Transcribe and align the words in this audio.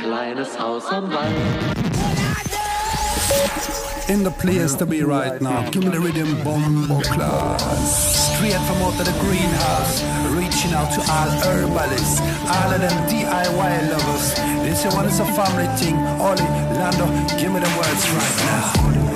Kleines 0.00 0.54
Haus 0.56 0.90
am 0.90 1.10
Wald. 1.10 1.34
In 4.08 4.22
the 4.22 4.30
place 4.30 4.74
to 4.76 4.86
be 4.86 5.02
right 5.02 5.38
now. 5.42 5.68
Give 5.68 5.84
me 5.84 5.90
the 5.90 6.00
rhythm, 6.00 6.42
bombo 6.42 7.02
class. 7.02 8.32
Straight 8.32 8.52
from 8.52 8.80
out 8.84 8.98
of 8.98 9.04
the 9.04 9.12
greenhouse. 9.20 10.02
Reaching 10.32 10.72
out 10.72 10.90
to 10.94 11.00
all 11.12 11.28
herbalists. 11.44 12.20
All 12.48 12.72
of 12.72 12.80
them 12.80 13.06
DIY 13.06 13.90
lovers. 13.90 14.34
This 14.64 14.86
one 14.94 15.04
is 15.04 15.20
a 15.20 15.26
family 15.26 15.66
thing. 15.76 15.96
Ollie, 16.24 16.42
Lando, 16.72 17.06
give 17.36 17.52
me 17.52 17.60
the 17.60 17.68
words 17.76 18.08
right 18.08 18.36
now. 18.46 19.13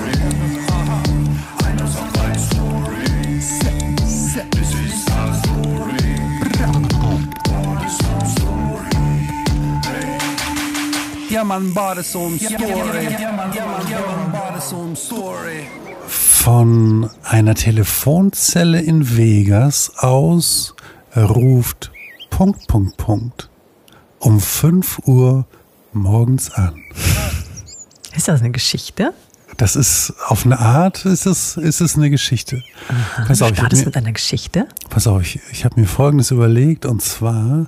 Bara 11.44 12.02
som 14.60 14.96
story. 14.96 15.66
Von 16.06 17.10
einer 17.22 17.54
Telefonzelle 17.54 18.80
in 18.80 19.16
Vegas 19.16 19.92
aus 19.98 20.74
ruft 21.16 21.90
Punkt, 22.30 22.66
Punkt, 22.68 22.96
Punkt 22.96 23.50
um 24.20 24.40
5 24.40 25.00
Uhr 25.06 25.46
morgens 25.92 26.50
an. 26.50 26.82
Ist 28.16 28.28
das 28.28 28.40
eine 28.40 28.50
Geschichte? 28.50 29.12
Das 29.56 29.76
ist 29.76 30.12
auf 30.26 30.44
eine 30.44 30.58
Art 30.58 31.04
ist 31.04 31.26
es, 31.26 31.56
ist 31.56 31.80
es 31.80 31.96
eine 31.96 32.10
Geschichte. 32.10 32.62
Pass 33.26 33.42
auf, 33.42 33.50
Startest 33.50 33.82
mir, 33.82 33.86
mit 33.86 33.96
einer 33.96 34.12
Geschichte? 34.12 34.66
pass 34.88 35.06
auf, 35.06 35.22
ich, 35.22 35.40
ich 35.50 35.64
habe 35.64 35.80
mir 35.80 35.86
Folgendes 35.86 36.30
überlegt 36.30 36.86
und 36.86 37.02
zwar 37.02 37.66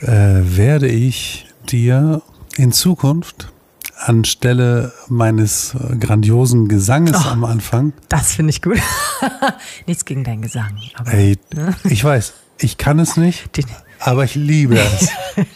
äh, 0.00 0.08
werde 0.08 0.88
ich 0.88 1.46
dir 1.70 2.22
in 2.60 2.72
Zukunft 2.72 3.50
anstelle 3.96 4.92
meines 5.08 5.74
grandiosen 5.98 6.68
Gesanges 6.68 7.16
Oh. 7.26 7.28
am 7.30 7.44
Anfang, 7.44 7.92
Das 8.08 8.34
finde 8.34 8.50
ich 8.50 8.62
gut. 8.62 8.78
Nichts 9.86 10.04
gegen 10.04 10.24
deinen 10.24 10.42
Gesang. 10.42 10.78
Aber 10.94 11.12
ey, 11.12 11.38
ich 11.84 12.02
weiß, 12.02 12.32
ich 12.58 12.76
kann 12.78 12.98
es 12.98 13.16
nicht, 13.16 13.56
die, 13.56 13.64
aber 13.98 14.24
ich 14.24 14.34
liebe 14.34 14.78
es. 14.78 15.08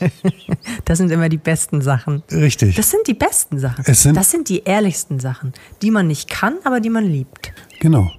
das 0.84 0.98
sind 0.98 1.11
immer 1.11 1.28
die 1.28 1.38
besten 1.38 1.80
Sachen. 1.83 2.22
Richtig. 2.30 2.77
Das 2.77 2.91
sind 2.91 3.06
die 3.06 3.14
besten 3.14 3.58
Sachen. 3.58 3.84
Es 3.86 4.02
sind- 4.02 4.16
das 4.16 4.30
sind 4.30 4.48
die 4.48 4.62
ehrlichsten 4.64 5.20
Sachen, 5.20 5.52
die 5.83 5.91
man 5.91 6.06
nicht 6.06 6.28
kann, 6.28 6.55
aber 6.64 6.80
die 6.80 6.91
man 6.91 7.05
liebt. 7.05 7.52
Genau. 7.80 8.11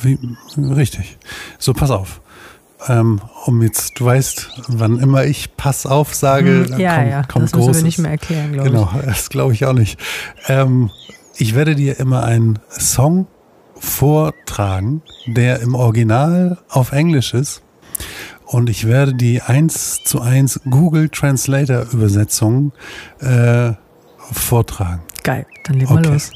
Wie, 0.00 0.18
richtig. 0.56 1.18
So, 1.58 1.72
pass 1.72 1.90
auf. 1.90 2.20
Ähm, 2.86 3.20
um 3.46 3.60
jetzt, 3.62 3.98
du 3.98 4.04
weißt, 4.04 4.50
wann 4.68 4.98
immer 4.98 5.24
ich 5.24 5.56
Pass 5.56 5.84
auf 5.84 6.14
sage, 6.14 6.66
Hm, 6.68 6.78
ja, 6.78 6.96
kommt, 6.96 7.10
ja, 7.10 7.22
kommt 7.24 7.44
das 7.44 7.52
müssen 7.52 7.58
wir 7.58 7.64
Großes. 7.66 7.82
nicht 7.82 7.98
mehr 7.98 8.10
erklären, 8.12 8.52
glaube 8.52 8.70
Genau, 8.70 8.90
das 9.04 9.30
glaube 9.30 9.52
ich 9.52 9.64
auch 9.66 9.72
nicht. 9.72 9.98
Ähm, 10.46 10.90
ich 11.36 11.54
werde 11.56 11.74
dir 11.74 11.98
immer 11.98 12.22
einen 12.24 12.58
Song 12.68 13.26
vortragen, 13.76 15.02
der 15.26 15.60
im 15.60 15.74
Original 15.74 16.58
auf 16.68 16.92
Englisch 16.92 17.34
ist. 17.34 17.62
Und 18.44 18.70
ich 18.70 18.86
werde 18.86 19.14
die 19.14 19.42
1 19.42 20.04
zu 20.04 20.20
1 20.20 20.60
Google 20.70 21.08
Translator 21.08 21.86
Übersetzung 21.92 22.72
äh, 23.20 23.72
vortragen. 24.32 25.02
ich. 25.16 25.22
Geil, 25.24 25.46
dann 25.64 25.76
leg 25.78 25.90
mal 25.90 25.98
Okay. 25.98 26.12
los. 26.12 26.30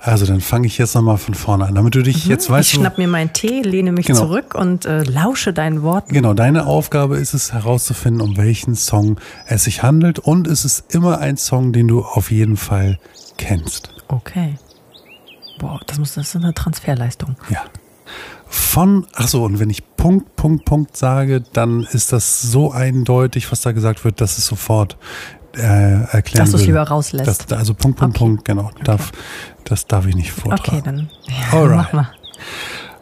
Also 0.00 0.24
dann 0.26 0.40
fange 0.40 0.66
ich 0.66 0.78
jetzt 0.78 0.94
nochmal 0.94 1.16
von 1.18 1.34
vorne 1.34 1.66
an, 1.66 1.74
damit 1.74 1.94
du 1.94 2.02
dich 2.02 2.26
jetzt 2.26 2.48
weißt. 2.48 2.72
Mhm. 2.72 2.76
ich 2.76 2.80
schnapp 2.80 2.98
mir 2.98 3.08
meinen 3.08 3.32
Tee, 3.32 3.62
lehne 3.62 3.92
mich 3.92 4.06
Genau. 4.06 4.20
zurück 4.20 4.54
und 4.54 4.84
äh, 4.86 5.02
lausche 5.02 5.52
deinen 5.52 5.82
Worten. 5.82 6.14
Genau, 6.14 6.34
deine 6.34 6.66
Aufgabe 6.66 7.16
ist 7.16 7.34
es 7.34 7.52
herauszufinden, 7.52 8.20
um 8.20 8.36
welchen 8.36 8.74
Song 8.76 9.18
es 9.46 9.64
sich 9.64 9.82
handelt. 9.82 10.18
Und 10.20 10.46
es 10.46 10.64
ist 10.64 10.94
immer 10.94 11.18
ein 11.18 11.36
Song, 11.36 11.72
den 11.72 11.88
du 11.88 12.02
auf 12.02 12.30
jeden 12.30 12.56
Fall 12.56 12.98
kennst. 13.36 13.90
Okay. 14.08 14.54
Boah, 15.58 15.80
das, 15.86 15.98
muss, 15.98 16.14
das 16.14 16.28
ist 16.28 16.36
eine 16.36 16.54
Transferleistung. 16.54 17.36
Ja. 17.48 17.62
Von, 18.48 19.06
ach 19.14 19.26
so, 19.26 19.42
und 19.44 19.58
wenn 19.58 19.70
ich 19.70 19.96
Punkt, 19.96 20.36
Punkt, 20.36 20.64
Punkt 20.64 20.96
sage, 20.96 21.42
dann 21.52 21.82
ist 21.90 22.12
das 22.12 22.42
so 22.42 22.70
eindeutig, 22.70 23.50
was 23.50 23.60
da 23.62 23.72
gesagt 23.72 24.04
wird, 24.04 24.20
dass 24.20 24.38
es 24.38 24.46
sofort 24.46 24.96
äh, 25.56 26.04
erklären 26.16 26.44
Dass 26.44 26.50
du's 26.50 26.60
würde. 26.60 26.72
lieber 26.72 26.82
rauslässt. 26.82 27.50
Das, 27.50 27.58
also 27.58 27.74
Punkt, 27.74 27.98
Punkt, 27.98 28.16
Okay. 28.16 28.24
Punkt, 28.24 28.44
genau. 28.44 28.70
Darf, 28.84 29.12
das 29.64 29.86
darf 29.86 30.06
ich 30.06 30.14
nicht 30.14 30.32
vortragen. 30.32 30.68
Okay, 30.68 30.82
dann 30.84 31.10
ja, 31.28 31.58
Alright. 31.58 31.76
mach 31.76 31.92
mal. 31.92 32.08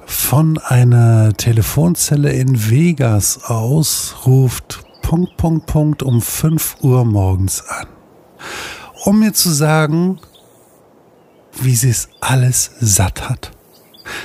Von 0.06 0.58
einer 0.58 1.32
Telefonzelle 1.34 2.32
in 2.32 2.70
Vegas 2.70 3.44
aus 3.44 4.14
ruft 4.26 4.84
Punkt, 5.02 5.36
Punkt, 5.36 5.66
Punkt 5.66 6.02
um 6.02 6.20
5 6.20 6.76
Uhr 6.82 7.04
morgens 7.04 7.62
an. 7.68 7.86
Um 9.04 9.20
mir 9.20 9.32
zu 9.32 9.50
sagen, 9.50 10.18
wie 11.60 11.74
sie 11.74 11.90
es 11.90 12.08
alles 12.20 12.70
satt 12.80 13.28
hat. 13.28 13.50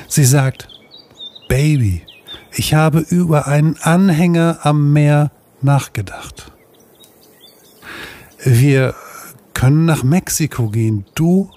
Sie 0.07 0.25
sagt, 0.25 0.67
Baby, 1.47 2.03
ich 2.51 2.73
habe 2.73 2.99
über 2.99 3.47
einen 3.47 3.77
Anhänger 3.81 4.59
am 4.63 4.93
Meer 4.93 5.31
nachgedacht. 5.61 6.51
Wir 8.43 8.95
können 9.53 9.85
nach 9.85 10.03
Mexiko 10.03 10.69
gehen, 10.69 11.05
du, 11.15 11.51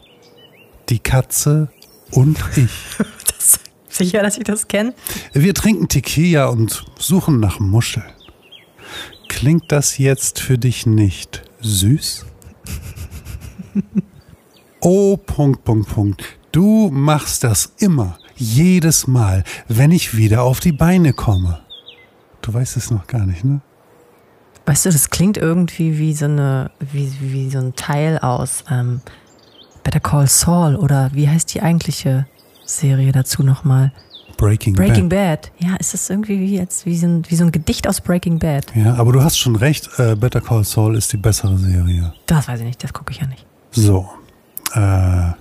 die 0.88 0.98
Katze 0.98 1.68
und 2.10 2.38
ich. 2.56 2.70
Das, 3.26 3.60
sicher, 3.88 4.22
dass 4.22 4.38
ich 4.38 4.44
das 4.44 4.68
kenne? 4.68 4.94
Wir 5.32 5.54
trinken 5.54 5.88
Tequila 5.88 6.46
und 6.46 6.84
suchen 6.98 7.40
nach 7.40 7.60
Muscheln. 7.60 8.06
Klingt 9.28 9.70
das 9.70 9.98
jetzt 9.98 10.40
für 10.40 10.58
dich 10.58 10.86
nicht 10.86 11.42
süß? 11.60 12.26
Oh, 14.84 15.16
Punkt, 15.16 15.62
Punkt, 15.62 15.88
Punkt. 15.90 16.24
Du 16.50 16.90
machst 16.90 17.44
das 17.44 17.72
immer, 17.78 18.18
jedes 18.34 19.06
Mal, 19.06 19.44
wenn 19.68 19.92
ich 19.92 20.16
wieder 20.16 20.42
auf 20.42 20.58
die 20.58 20.72
Beine 20.72 21.12
komme. 21.12 21.60
Du 22.40 22.52
weißt 22.52 22.76
es 22.76 22.90
noch 22.90 23.06
gar 23.06 23.24
nicht, 23.24 23.44
ne? 23.44 23.60
Weißt 24.66 24.86
du, 24.86 24.90
das 24.90 25.10
klingt 25.10 25.36
irgendwie 25.36 25.98
wie 25.98 26.14
so 26.14 26.26
eine, 26.26 26.70
wie, 26.78 27.12
wie 27.20 27.50
so 27.50 27.58
ein 27.58 27.74
Teil 27.74 28.18
aus 28.18 28.64
ähm, 28.70 29.00
Better 29.82 30.00
Call 30.00 30.28
Saul 30.28 30.76
oder 30.76 31.10
wie 31.12 31.28
heißt 31.28 31.52
die 31.54 31.62
eigentliche 31.62 32.26
Serie 32.64 33.12
dazu 33.12 33.42
nochmal? 33.42 33.92
Breaking, 34.36 34.74
Breaking 34.74 35.08
Bad. 35.08 35.50
Bad. 35.52 35.52
Ja, 35.58 35.76
ist 35.76 35.94
das 35.94 36.10
irgendwie 36.10 36.40
wie 36.40 36.56
jetzt 36.56 36.86
wie 36.86 36.96
so, 36.96 37.06
ein, 37.06 37.22
wie 37.28 37.36
so 37.36 37.44
ein 37.44 37.52
Gedicht 37.52 37.86
aus 37.88 38.00
Breaking 38.00 38.38
Bad? 38.38 38.66
Ja, 38.74 38.94
aber 38.94 39.12
du 39.12 39.22
hast 39.22 39.38
schon 39.38 39.56
recht, 39.56 39.88
äh, 39.98 40.16
Better 40.16 40.40
Call 40.40 40.64
Saul 40.64 40.96
ist 40.96 41.12
die 41.12 41.16
bessere 41.16 41.56
Serie. 41.58 42.12
Das 42.26 42.48
weiß 42.48 42.60
ich 42.60 42.66
nicht, 42.66 42.82
das 42.82 42.92
gucke 42.92 43.12
ich 43.12 43.20
ja 43.20 43.26
nicht. 43.26 43.46
So. 43.70 44.08
Äh, 44.74 45.32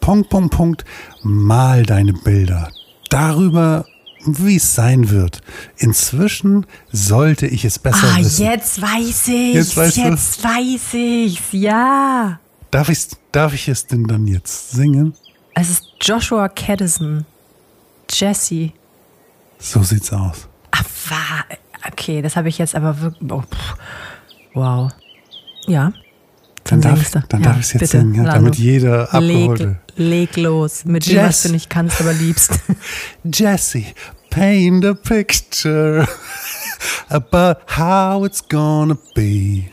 Punkt, 0.00 0.28
Punkt, 0.28 0.54
Punkt. 0.54 0.84
Mal 1.22 1.84
deine 1.84 2.12
Bilder. 2.12 2.68
Darüber, 3.10 3.84
wie 4.26 4.56
es 4.56 4.74
sein 4.74 5.10
wird. 5.10 5.40
Inzwischen 5.76 6.66
sollte 6.92 7.46
ich 7.46 7.64
es 7.64 7.78
besser 7.78 8.08
Ah, 8.14 8.18
wissen. 8.18 8.44
jetzt 8.44 8.80
weiß 8.80 9.28
ich. 9.28 9.54
Jetzt 9.54 9.76
weißt 9.76 9.96
du? 9.96 10.00
jetzt 10.02 10.44
weiß 10.44 10.94
ich's. 10.94 11.42
Ja. 11.52 12.38
Darf, 12.70 12.88
ich's, 12.88 13.10
darf 13.32 13.54
ich 13.54 13.68
es 13.68 13.86
denn 13.86 14.04
dann 14.04 14.26
jetzt 14.26 14.70
singen? 14.72 15.14
Es 15.54 15.70
ist 15.70 15.84
Joshua 16.02 16.48
Caddison. 16.48 17.24
Jesse. 18.10 18.72
So 19.58 19.82
sieht's 19.82 20.12
aus. 20.12 20.48
Ah, 20.72 20.80
wa- 21.08 21.56
okay, 21.92 22.20
das 22.22 22.36
habe 22.36 22.48
ich 22.48 22.58
jetzt 22.58 22.74
aber 22.74 23.00
wirklich. 23.00 23.30
Oh, 23.30 23.42
wow. 24.54 24.92
Ja. 25.66 25.92
Dann 26.64 26.80
darf, 26.80 27.02
ich, 27.02 27.10
dann 27.10 27.24
Ja, 27.30 27.38
darf 27.50 27.56
ich 27.58 27.66
es 27.66 27.72
jetzt 27.74 27.80
bitte, 27.80 27.98
singen, 27.98 28.24
ja, 28.24 28.32
damit 28.34 28.56
jeder 28.56 29.12
abgeholt 29.12 29.58
leg, 29.60 29.76
leg 29.96 30.36
los. 30.36 30.84
Mit 30.86 31.06
dem, 31.06 31.16
Jess. 31.16 31.26
was 31.26 31.42
du 31.42 31.52
nicht 31.52 31.68
kannst, 31.70 32.00
aber 32.00 32.12
liebst. 32.14 32.58
Jesse, 33.24 33.84
paint 34.30 34.84
a 34.84 34.94
picture 34.94 36.08
about 37.10 37.58
how 37.76 38.24
it's 38.24 38.42
gonna 38.48 38.96
be. 39.14 39.64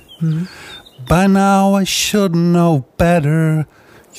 By 1.08 1.28
now 1.28 1.80
I 1.80 1.86
should 1.86 2.34
know 2.34 2.86
better. 2.98 3.66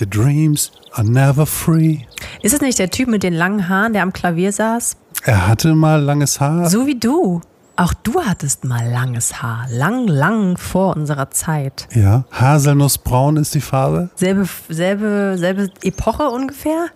Your 0.00 0.08
dreams 0.08 0.72
are 0.94 1.04
never 1.06 1.44
free. 1.46 2.06
Ist 2.42 2.54
es 2.54 2.60
nicht 2.62 2.78
der 2.78 2.90
Typ 2.90 3.08
mit 3.08 3.22
den 3.22 3.34
langen 3.34 3.68
Haaren, 3.68 3.92
der 3.92 4.02
am 4.02 4.12
Klavier 4.12 4.52
saß? 4.52 4.96
Er 5.24 5.46
hatte 5.46 5.74
mal 5.74 6.00
langes 6.02 6.40
Haar. 6.40 6.68
So 6.70 6.86
wie 6.86 6.98
du. 6.98 7.42
Auch 7.76 7.94
du 7.94 8.20
hattest 8.22 8.64
mal 8.64 8.86
langes 8.90 9.42
Haar. 9.42 9.66
Lang, 9.70 10.06
lang 10.06 10.56
vor 10.58 10.94
unserer 10.96 11.30
Zeit. 11.30 11.88
Ja, 11.94 12.24
Haselnussbraun 12.30 13.36
ist 13.38 13.54
die 13.54 13.60
Farbe. 13.60 14.10
Selbe, 14.14 14.46
selbe, 14.68 15.34
selbe 15.38 15.70
Epoche 15.82 16.24
ungefähr? 16.28 16.86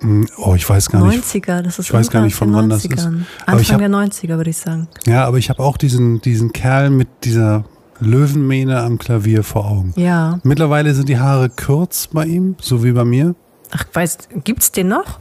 Hm, 0.00 0.26
Oh, 0.38 0.54
ich 0.54 0.68
weiß 0.68 0.88
gar 0.90 1.04
nicht. 1.06 1.24
90er, 1.24 1.62
das 1.62 1.78
ist 1.78 1.86
Ich 1.86 1.92
weiß 1.92 2.10
gar 2.10 2.22
nicht, 2.22 2.34
von 2.36 2.52
wann 2.54 2.68
das 2.68 2.84
ist. 2.84 2.92
90ern. 2.92 3.22
Aber 3.46 3.60
ich 3.60 3.72
Anfang 3.72 3.74
hab- 3.74 3.78
der 3.80 3.88
90er, 4.10 4.36
würde 4.36 4.50
ich 4.50 4.56
sagen. 4.58 4.88
Ja, 5.06 5.24
aber 5.26 5.38
ich 5.38 5.50
habe 5.50 5.62
auch 5.62 5.76
diesen, 5.76 6.20
diesen 6.20 6.52
Kerl 6.52 6.90
mit 6.90 7.08
dieser 7.24 7.64
Löwenmähne 8.00 8.80
am 8.82 8.98
Klavier 8.98 9.42
vor 9.42 9.66
Augen. 9.66 9.92
Ja. 9.96 10.38
Mittlerweile 10.42 10.94
sind 10.94 11.08
die 11.08 11.18
Haare 11.18 11.48
kurz 11.48 12.08
bei 12.08 12.24
ihm, 12.26 12.56
so 12.60 12.84
wie 12.84 12.92
bei 12.92 13.04
mir. 13.04 13.34
Ach, 13.72 13.84
weißt, 13.92 14.28
gibt's 14.44 14.70
den 14.72 14.88
noch? 14.88 15.18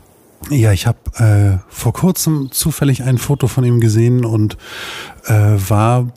Ja, 0.49 0.71
ich 0.71 0.87
habe 0.87 0.97
äh, 1.17 1.57
vor 1.69 1.93
kurzem 1.93 2.51
zufällig 2.51 3.03
ein 3.03 3.17
Foto 3.17 3.47
von 3.47 3.63
ihm 3.63 3.79
gesehen 3.79 4.25
und 4.25 4.57
äh, 5.25 5.33
war 5.33 6.07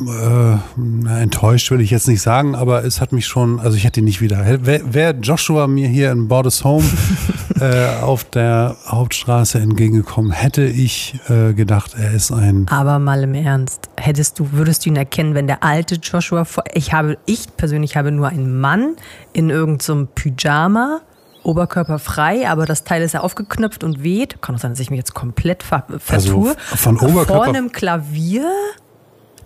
äh, 0.00 1.20
enttäuscht, 1.22 1.70
will 1.70 1.80
ich 1.80 1.90
jetzt 1.90 2.08
nicht 2.08 2.22
sagen, 2.22 2.54
aber 2.54 2.84
es 2.84 3.00
hat 3.00 3.12
mich 3.12 3.26
schon, 3.26 3.60
also 3.60 3.76
ich 3.76 3.84
hätte 3.84 4.00
ihn 4.00 4.04
nicht 4.04 4.20
wieder. 4.20 4.44
Wäre 4.64 4.94
wär 4.94 5.14
Joshua 5.14 5.66
mir 5.66 5.88
hier 5.88 6.10
in 6.12 6.28
Borders 6.28 6.64
Home 6.64 6.84
äh, 7.60 8.00
auf 8.00 8.24
der 8.24 8.76
Hauptstraße 8.86 9.58
entgegengekommen, 9.58 10.32
hätte 10.32 10.64
ich 10.64 11.18
äh, 11.28 11.52
gedacht, 11.52 11.94
er 11.96 12.12
ist 12.12 12.32
ein. 12.32 12.66
Aber 12.70 12.98
mal 12.98 13.22
im 13.22 13.34
Ernst, 13.34 13.90
hättest 13.98 14.38
du, 14.38 14.52
würdest 14.52 14.84
du 14.84 14.90
ihn 14.90 14.96
erkennen, 14.96 15.34
wenn 15.34 15.46
der 15.46 15.62
alte 15.62 15.96
Joshua 15.96 16.44
vor. 16.44 16.64
Ich 16.74 16.92
habe, 16.92 17.18
ich 17.26 17.56
persönlich 17.56 17.96
habe 17.96 18.10
nur 18.10 18.28
einen 18.28 18.58
Mann 18.58 18.96
in 19.32 19.50
irgendeinem 19.50 20.08
so 20.08 20.08
Pyjama. 20.14 21.00
Oberkörper 21.44 21.98
frei, 21.98 22.48
aber 22.48 22.66
das 22.66 22.84
Teil 22.84 23.02
ist 23.02 23.12
ja 23.12 23.20
aufgeknöpft 23.20 23.84
und 23.84 24.02
weht. 24.02 24.40
Kann 24.42 24.54
auch 24.54 24.58
sein, 24.58 24.72
dass 24.72 24.80
ich 24.80 24.90
mich 24.90 24.98
jetzt 24.98 25.14
komplett 25.14 25.62
ver 25.62 25.84
vertue. 25.98 26.50
Also 26.50 26.76
von 26.76 26.98
Oberkörper. 26.98 27.34
Vor 27.34 27.44
einem 27.44 27.72
Klavier 27.72 28.50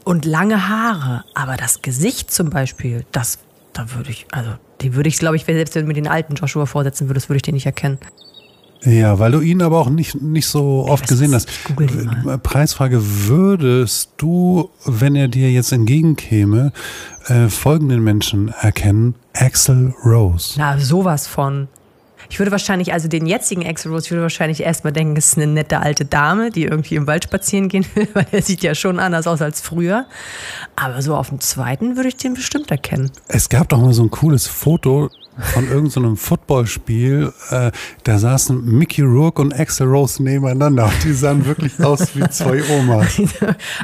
und 0.04 0.24
lange 0.24 0.68
Haare. 0.68 1.24
Aber 1.34 1.56
das 1.56 1.82
Gesicht 1.82 2.30
zum 2.30 2.50
Beispiel, 2.50 3.04
das, 3.12 3.38
da 3.72 3.92
würde 3.94 4.10
ich, 4.10 4.26
also, 4.30 4.50
die 4.80 4.94
würde 4.94 5.08
ich, 5.08 5.18
glaube 5.18 5.36
ich, 5.36 5.44
selbst 5.44 5.74
wenn 5.74 5.82
du 5.82 5.88
mir 5.88 5.94
den 5.94 6.08
alten 6.08 6.34
Joshua 6.34 6.66
vorsetzen 6.66 7.08
würdest, 7.08 7.28
würde 7.28 7.36
ich 7.36 7.42
den 7.42 7.54
nicht 7.54 7.66
erkennen. 7.66 7.98
Ja, 8.82 9.18
weil 9.18 9.32
du 9.32 9.40
ihn 9.40 9.62
aber 9.62 9.80
auch 9.80 9.88
nicht, 9.88 10.20
nicht 10.22 10.46
so 10.46 10.86
oft 10.88 11.04
weiß 11.04 11.08
gesehen 11.08 11.32
es, 11.32 11.46
hast. 11.46 11.80
ich. 11.80 12.42
Preisfrage, 12.42 13.00
würdest 13.02 14.10
du, 14.16 14.70
wenn 14.84 15.16
er 15.16 15.28
dir 15.28 15.50
jetzt 15.50 15.72
entgegenkäme, 15.72 16.72
äh, 17.26 17.48
folgenden 17.48 18.04
Menschen 18.04 18.54
erkennen? 18.60 19.16
Axel 19.32 19.92
Rose. 20.04 20.54
Na, 20.56 20.78
sowas 20.78 21.26
von. 21.26 21.68
Ich 22.30 22.38
würde 22.38 22.50
wahrscheinlich, 22.50 22.92
also 22.92 23.08
den 23.08 23.26
jetzigen 23.26 23.66
Axel 23.66 23.92
Rose, 23.92 24.06
ich 24.06 24.10
würde 24.10 24.22
wahrscheinlich 24.22 24.60
erstmal 24.60 24.92
denken, 24.92 25.16
es 25.16 25.28
ist 25.28 25.38
eine 25.38 25.46
nette 25.46 25.80
alte 25.80 26.04
Dame, 26.04 26.50
die 26.50 26.64
irgendwie 26.64 26.96
im 26.96 27.06
Wald 27.06 27.24
spazieren 27.24 27.68
gehen 27.68 27.86
will, 27.94 28.08
weil 28.14 28.26
er 28.32 28.42
sieht 28.42 28.62
ja 28.62 28.74
schon 28.74 28.98
anders 28.98 29.26
aus 29.26 29.42
als 29.42 29.60
früher. 29.60 30.06
Aber 30.76 31.02
so 31.02 31.16
auf 31.16 31.28
dem 31.28 31.40
zweiten 31.40 31.96
würde 31.96 32.08
ich 32.08 32.16
den 32.16 32.34
bestimmt 32.34 32.70
erkennen. 32.70 33.10
Es 33.28 33.48
gab 33.48 33.68
doch 33.68 33.78
mal 33.78 33.92
so 33.92 34.02
ein 34.02 34.10
cooles 34.10 34.46
Foto 34.46 35.10
von 35.38 35.64
irgendeinem 35.68 36.16
so 36.16 36.16
Footballspiel. 36.16 37.32
Äh, 37.50 37.70
da 38.04 38.18
saßen 38.18 38.64
Mickey 38.64 39.02
Rourke 39.02 39.42
und 39.42 39.58
Axel 39.58 39.86
Rose 39.86 40.22
nebeneinander. 40.22 40.90
Die 41.04 41.12
sahen 41.12 41.44
wirklich 41.46 41.78
aus 41.82 42.14
wie 42.16 42.28
zwei 42.30 42.62
Omas. 42.78 43.20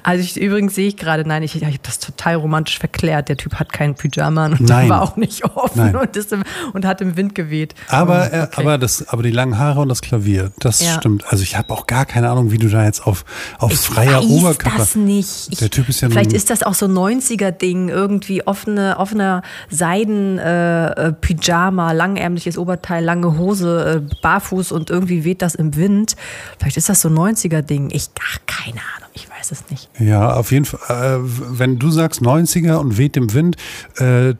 Also 0.03 0.23
ich, 0.25 0.41
übrigens 0.41 0.75
sehe 0.75 0.89
ich 0.89 0.97
gerade, 0.97 1.27
nein, 1.27 1.43
ich, 1.43 1.55
ich 1.57 1.65
habe 1.65 1.77
das 1.83 1.99
total 1.99 2.35
romantisch 2.37 2.79
verklärt. 2.79 3.29
Der 3.29 3.37
Typ 3.37 3.55
hat 3.55 3.73
keinen 3.73 3.95
Pyjama 3.95 4.47
und 4.47 4.61
Nein. 4.61 4.87
der 4.87 4.89
war 4.89 5.03
auch 5.03 5.17
nicht 5.17 5.45
offen 5.45 5.95
und, 5.97 6.17
im, 6.33 6.43
und 6.73 6.85
hat 6.85 7.01
im 7.01 7.17
Wind 7.17 7.35
geweht. 7.35 7.75
Aber, 7.89 8.29
Oh, 8.33 8.37
äh, 8.37 8.43
okay. 8.43 8.61
aber, 8.61 8.79
das, 8.79 9.09
aber 9.09 9.23
die 9.23 9.31
langen 9.31 9.59
Haare 9.59 9.81
und 9.81 9.89
das 9.89 10.01
Klavier, 10.03 10.53
das 10.59 10.81
Ja. 10.81 10.95
stimmt. 10.99 11.25
Also 11.29 11.43
ich 11.43 11.57
habe 11.57 11.73
auch 11.73 11.87
gar 11.87 12.05
keine 12.07 12.31
Ahnung, 12.31 12.51
wie 12.51 12.59
du 12.59 12.69
da 12.69 12.85
jetzt 12.85 13.07
auf, 13.07 13.25
auf 13.59 13.73
freier 13.73 14.19
weiß 14.23 14.27
Oberkörper. 14.31 14.79
das 14.79 14.95
nicht. 14.95 15.49
Ich, 15.51 15.59
Der 15.59 15.71
Typ 15.71 15.89
ist 15.89 16.01
ja 16.01 16.09
Vielleicht 16.11 16.33
ist 16.33 16.51
das 16.51 16.63
auch 16.63 16.75
so 16.75 16.87
90er-Ding, 16.87 17.89
irgendwie 17.89 18.47
offene, 18.47 18.97
offener 18.99 19.43
Seiden, 19.71 20.39
äh, 20.39 21.09
äh, 21.09 21.13
Pyjama, 21.43 21.93
langärmliches 21.93 22.57
Oberteil, 22.59 23.05
lange 23.05 23.37
Hose, 23.39 24.03
äh, 24.09 24.15
barfuß 24.23 24.73
und 24.73 24.91
irgendwie 24.91 25.25
weht 25.25 25.43
das 25.43 25.55
im 25.55 25.77
Wind. 25.77 26.17
Vielleicht 26.59 26.77
ist 26.77 26.89
das 26.89 27.01
so 27.01 27.09
90er-Ding. 27.09 27.91
Ich, 27.93 28.09
ach, 28.21 28.39
keine 28.47 28.79
Ahnung, 28.97 29.11
ich 29.15 29.29
weiß 29.29 29.51
es 29.53 29.69
nicht. 29.71 29.89
Ja, 29.99 30.35
auf 30.35 30.53
jeden 30.53 30.65
Fall. 30.65 30.81
Äh, 30.89 31.19
wenn 31.23 31.79
du 31.79 31.91
sagst 31.91 32.23
90er 32.23 32.77
und 32.77 32.97
weht 32.97 33.17
im 33.17 33.33
Wind 33.35 33.57
äh, 33.99 34.31
äh, 34.31 34.35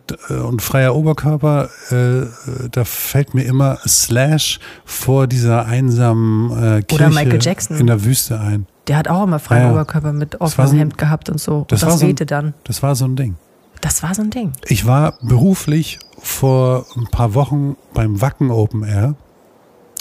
und 0.47 0.63
freier 0.63 0.95
Oberkörper, 0.95 1.69
äh, 1.91 2.21
äh, 2.21 2.29
da 2.71 2.85
fällt 2.85 3.35
mir 3.35 3.43
immer 3.45 3.79
Slash 3.87 4.61
vor 4.85 5.27
dieser 5.27 5.67
einsamen 5.67 6.87
Kirche 6.87 7.39
in 7.79 7.87
der 7.89 8.05
Wüste 8.05 8.39
ein. 8.41 8.67
Der 8.89 8.97
hat 8.97 9.09
auch 9.09 9.25
immer 9.25 9.39
freien 9.39 9.63
Ja. 9.67 9.71
Oberkörper 9.73 10.13
mit 10.13 10.41
offenem 10.41 10.67
so 10.69 10.73
ein- 10.75 10.79
Hemd 10.79 10.99
gehabt 10.99 11.31
und 11.31 11.41
so. 11.41 11.65
das 11.69 11.83
und 11.83 11.89
das 11.91 11.99
so 12.01 12.05
ein- 12.05 12.11
wehte 12.11 12.27
dann. 12.27 12.55
Das 12.65 12.83
war 12.83 12.95
so 12.95 13.05
ein 13.05 13.17
Ding. 13.17 13.37
Das 13.83 14.03
war 14.03 14.15
so 14.15 14.23
ein 14.23 14.31
Ding. 14.31 14.53
Ich 14.67 14.87
war 14.87 15.19
beruflich 15.21 15.99
vor 16.19 16.87
ein 16.97 17.09
paar 17.09 17.35
Wochen 17.35 17.77
beim 17.93 18.21
Wacken 18.23 18.51
Open 18.51 18.85
Air. 18.85 19.17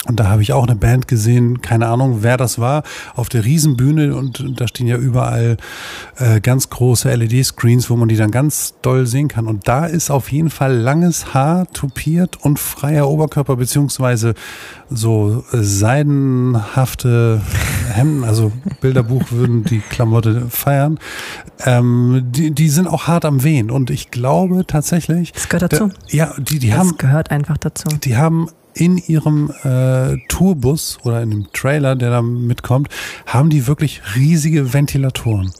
Und 0.07 0.19
da 0.19 0.29
habe 0.29 0.41
ich 0.41 0.51
auch 0.51 0.65
eine 0.65 0.75
Band 0.75 1.07
gesehen, 1.07 1.61
keine 1.61 1.87
Ahnung, 1.87 2.19
wer 2.21 2.35
das 2.35 2.57
war, 2.57 2.81
auf 3.13 3.29
der 3.29 3.45
Riesenbühne 3.45 4.15
und 4.15 4.59
da 4.59 4.67
stehen 4.67 4.87
ja 4.87 4.97
überall 4.97 5.57
äh, 6.17 6.41
ganz 6.41 6.71
große 6.71 7.13
LED-Screens, 7.13 7.87
wo 7.91 7.95
man 7.95 8.09
die 8.09 8.15
dann 8.15 8.31
ganz 8.31 8.73
doll 8.81 9.05
sehen 9.05 9.27
kann. 9.27 9.45
Und 9.45 9.67
da 9.67 9.85
ist 9.85 10.09
auf 10.09 10.31
jeden 10.31 10.49
Fall 10.49 10.75
langes 10.75 11.35
Haar, 11.35 11.67
tupiert 11.71 12.43
und 12.43 12.57
freier 12.57 13.07
Oberkörper, 13.09 13.57
beziehungsweise 13.57 14.33
so 14.89 15.43
äh, 15.51 15.57
seidenhafte 15.61 17.41
Hemden, 17.91 18.23
also 18.23 18.51
Bilderbuch 18.81 19.31
würden 19.31 19.63
die 19.65 19.81
Klamotte 19.81 20.47
feiern. 20.49 20.97
Ähm, 21.63 22.23
die, 22.31 22.49
die 22.51 22.69
sind 22.69 22.87
auch 22.87 23.05
hart 23.05 23.23
am 23.23 23.43
Wehen 23.43 23.69
und 23.69 23.91
ich 23.91 24.09
glaube 24.09 24.65
tatsächlich. 24.65 25.31
Das 25.33 25.47
gehört 25.47 25.71
dazu. 25.73 25.89
Da, 25.89 25.93
ja, 26.09 26.33
die, 26.39 26.57
die 26.57 26.69
Das 26.69 26.79
haben 26.79 26.97
gehört 26.97 27.29
einfach 27.29 27.59
dazu. 27.59 27.87
die 28.03 28.17
haben 28.17 28.47
in 28.73 28.97
ihrem 28.97 29.51
äh, 29.63 30.17
Tourbus 30.27 30.99
oder 31.03 31.21
in 31.21 31.29
dem 31.31 31.51
Trailer, 31.53 31.95
der 31.95 32.09
da 32.09 32.21
mitkommt, 32.21 32.89
haben 33.25 33.49
die 33.49 33.67
wirklich 33.67 34.01
riesige 34.15 34.73
Ventilatoren. 34.73 35.51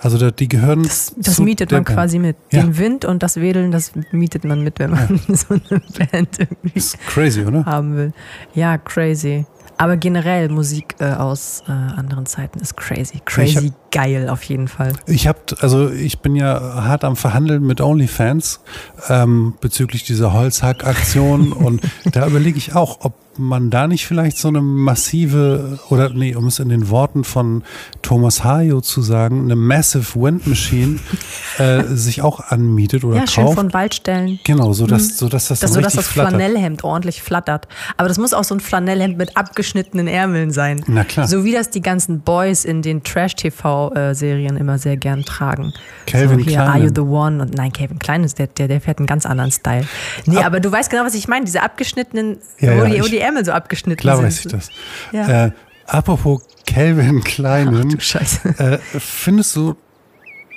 Also 0.00 0.16
da, 0.16 0.30
die 0.30 0.48
gehören. 0.48 0.82
Das, 0.82 1.14
das 1.16 1.38
mietet 1.40 1.70
man 1.72 1.84
Band. 1.84 1.94
quasi 1.96 2.18
mit. 2.18 2.36
Ja. 2.50 2.62
Den 2.62 2.78
Wind 2.78 3.04
und 3.04 3.22
das 3.22 3.36
Wedeln, 3.36 3.70
das 3.70 3.92
mietet 4.12 4.44
man 4.44 4.62
mit, 4.64 4.78
wenn 4.78 4.90
man 4.90 5.20
so 5.28 5.54
eine 5.54 5.80
Band 6.10 6.38
irgendwie 6.38 6.70
Ist 6.74 6.98
crazy, 7.06 7.42
oder? 7.44 7.66
haben 7.66 7.96
will. 7.96 8.12
Ja, 8.54 8.78
crazy. 8.78 9.44
Aber 9.80 9.96
generell 9.96 10.50
Musik 10.50 10.96
äh, 10.98 11.06
aus 11.06 11.62
äh, 11.66 11.72
anderen 11.72 12.26
Zeiten 12.26 12.58
ist 12.58 12.76
crazy. 12.76 13.22
Crazy 13.24 13.72
geil 13.90 14.28
auf 14.28 14.42
jeden 14.42 14.68
Fall. 14.68 14.92
Ich 15.06 15.26
habe, 15.26 15.38
also 15.60 15.88
ich 15.88 16.20
bin 16.20 16.36
ja 16.36 16.84
hart 16.84 17.02
am 17.02 17.16
Verhandeln 17.16 17.66
mit 17.66 17.80
OnlyFans 17.80 18.60
ähm, 19.08 19.54
bezüglich 19.62 20.04
dieser 20.04 20.34
Holzhack-Aktion 20.34 21.52
und 21.54 21.80
da 22.12 22.26
überlege 22.26 22.58
ich 22.58 22.74
auch, 22.74 22.98
ob 23.00 23.14
man 23.36 23.70
da 23.70 23.86
nicht 23.86 24.06
vielleicht 24.06 24.36
so 24.38 24.48
eine 24.48 24.60
massive 24.60 25.78
oder 25.88 26.10
nee, 26.10 26.34
um 26.34 26.46
es 26.46 26.58
in 26.58 26.68
den 26.68 26.90
Worten 26.90 27.24
von 27.24 27.62
Thomas 28.02 28.44
Hayo 28.44 28.80
zu 28.80 29.00
sagen, 29.02 29.44
eine 29.44 29.56
Massive 29.56 30.20
Wind 30.20 30.46
Machine 30.46 30.98
äh, 31.58 31.84
sich 31.84 32.22
auch 32.22 32.40
anmietet 32.40 33.04
oder 33.04 33.16
Ja, 33.16 33.26
schön 33.26 33.44
kauft. 33.44 33.56
von 33.56 33.72
Waldstellen. 33.72 34.40
Genau, 34.44 34.72
so 34.72 34.86
dass, 34.86 35.16
so 35.16 35.28
dass 35.28 35.48
das, 35.48 35.60
Das, 35.60 35.70
dann 35.70 35.74
so 35.74 35.80
dass 35.80 35.92
richtig 35.94 36.06
das 36.06 36.12
flattert. 36.12 36.34
Flanellhemd 36.34 36.84
ordentlich 36.84 37.22
flattert. 37.22 37.68
Aber 37.96 38.08
das 38.08 38.18
muss 38.18 38.34
auch 38.34 38.44
so 38.44 38.54
ein 38.54 38.60
Flanellhemd 38.60 39.16
mit 39.16 39.36
abgeschnittenen 39.36 40.06
Ärmeln 40.08 40.50
sein. 40.50 40.82
Na 40.86 41.04
klar. 41.04 41.26
So 41.28 41.44
wie 41.44 41.52
das 41.52 41.70
die 41.70 41.80
ganzen 41.82 42.20
Boys 42.20 42.64
in 42.64 42.82
den 42.82 43.02
Trash-TV-Serien 43.04 44.56
immer 44.56 44.78
sehr 44.78 44.96
gern 44.96 45.22
tragen. 45.24 45.72
Calvin 46.06 46.38
so 46.40 46.44
hier, 46.44 46.54
Klein. 46.54 46.68
Are 46.68 46.78
You 46.80 46.90
the 46.94 47.00
One? 47.02 47.42
Und 47.42 47.54
nein, 47.54 47.72
Calvin 47.72 47.98
Klein 47.98 48.24
ist 48.24 48.38
der, 48.38 48.48
der, 48.48 48.68
der 48.68 48.80
fährt 48.80 48.98
einen 48.98 49.06
ganz 49.06 49.24
anderen 49.26 49.50
Style. 49.52 49.86
Nee, 50.26 50.38
Ab- 50.38 50.46
aber 50.46 50.60
du 50.60 50.70
weißt 50.70 50.90
genau, 50.90 51.04
was 51.04 51.14
ich 51.14 51.28
meine. 51.28 51.44
Diese 51.44 51.62
abgeschnittenen, 51.62 52.38
Ja, 52.58 52.76
wo, 52.76 52.84
ja, 52.84 52.90
die, 52.90 53.02
wo 53.02 53.06
die 53.06 53.18
Ärmel 53.30 53.44
so 53.44 53.52
abgeschnitten 53.52 54.00
Klar 54.00 54.16
sind. 54.16 54.26
weiß 54.26 54.40
ich 54.40 54.52
das. 54.52 54.68
Ja. 55.12 55.46
Äh, 55.46 55.50
apropos 55.86 56.42
Calvin 56.66 57.22
Kleinen, 57.22 57.90
Du 57.90 58.00
Scheiße. 58.00 58.48
äh, 58.58 58.78
findest 58.98 59.56
du, 59.56 59.76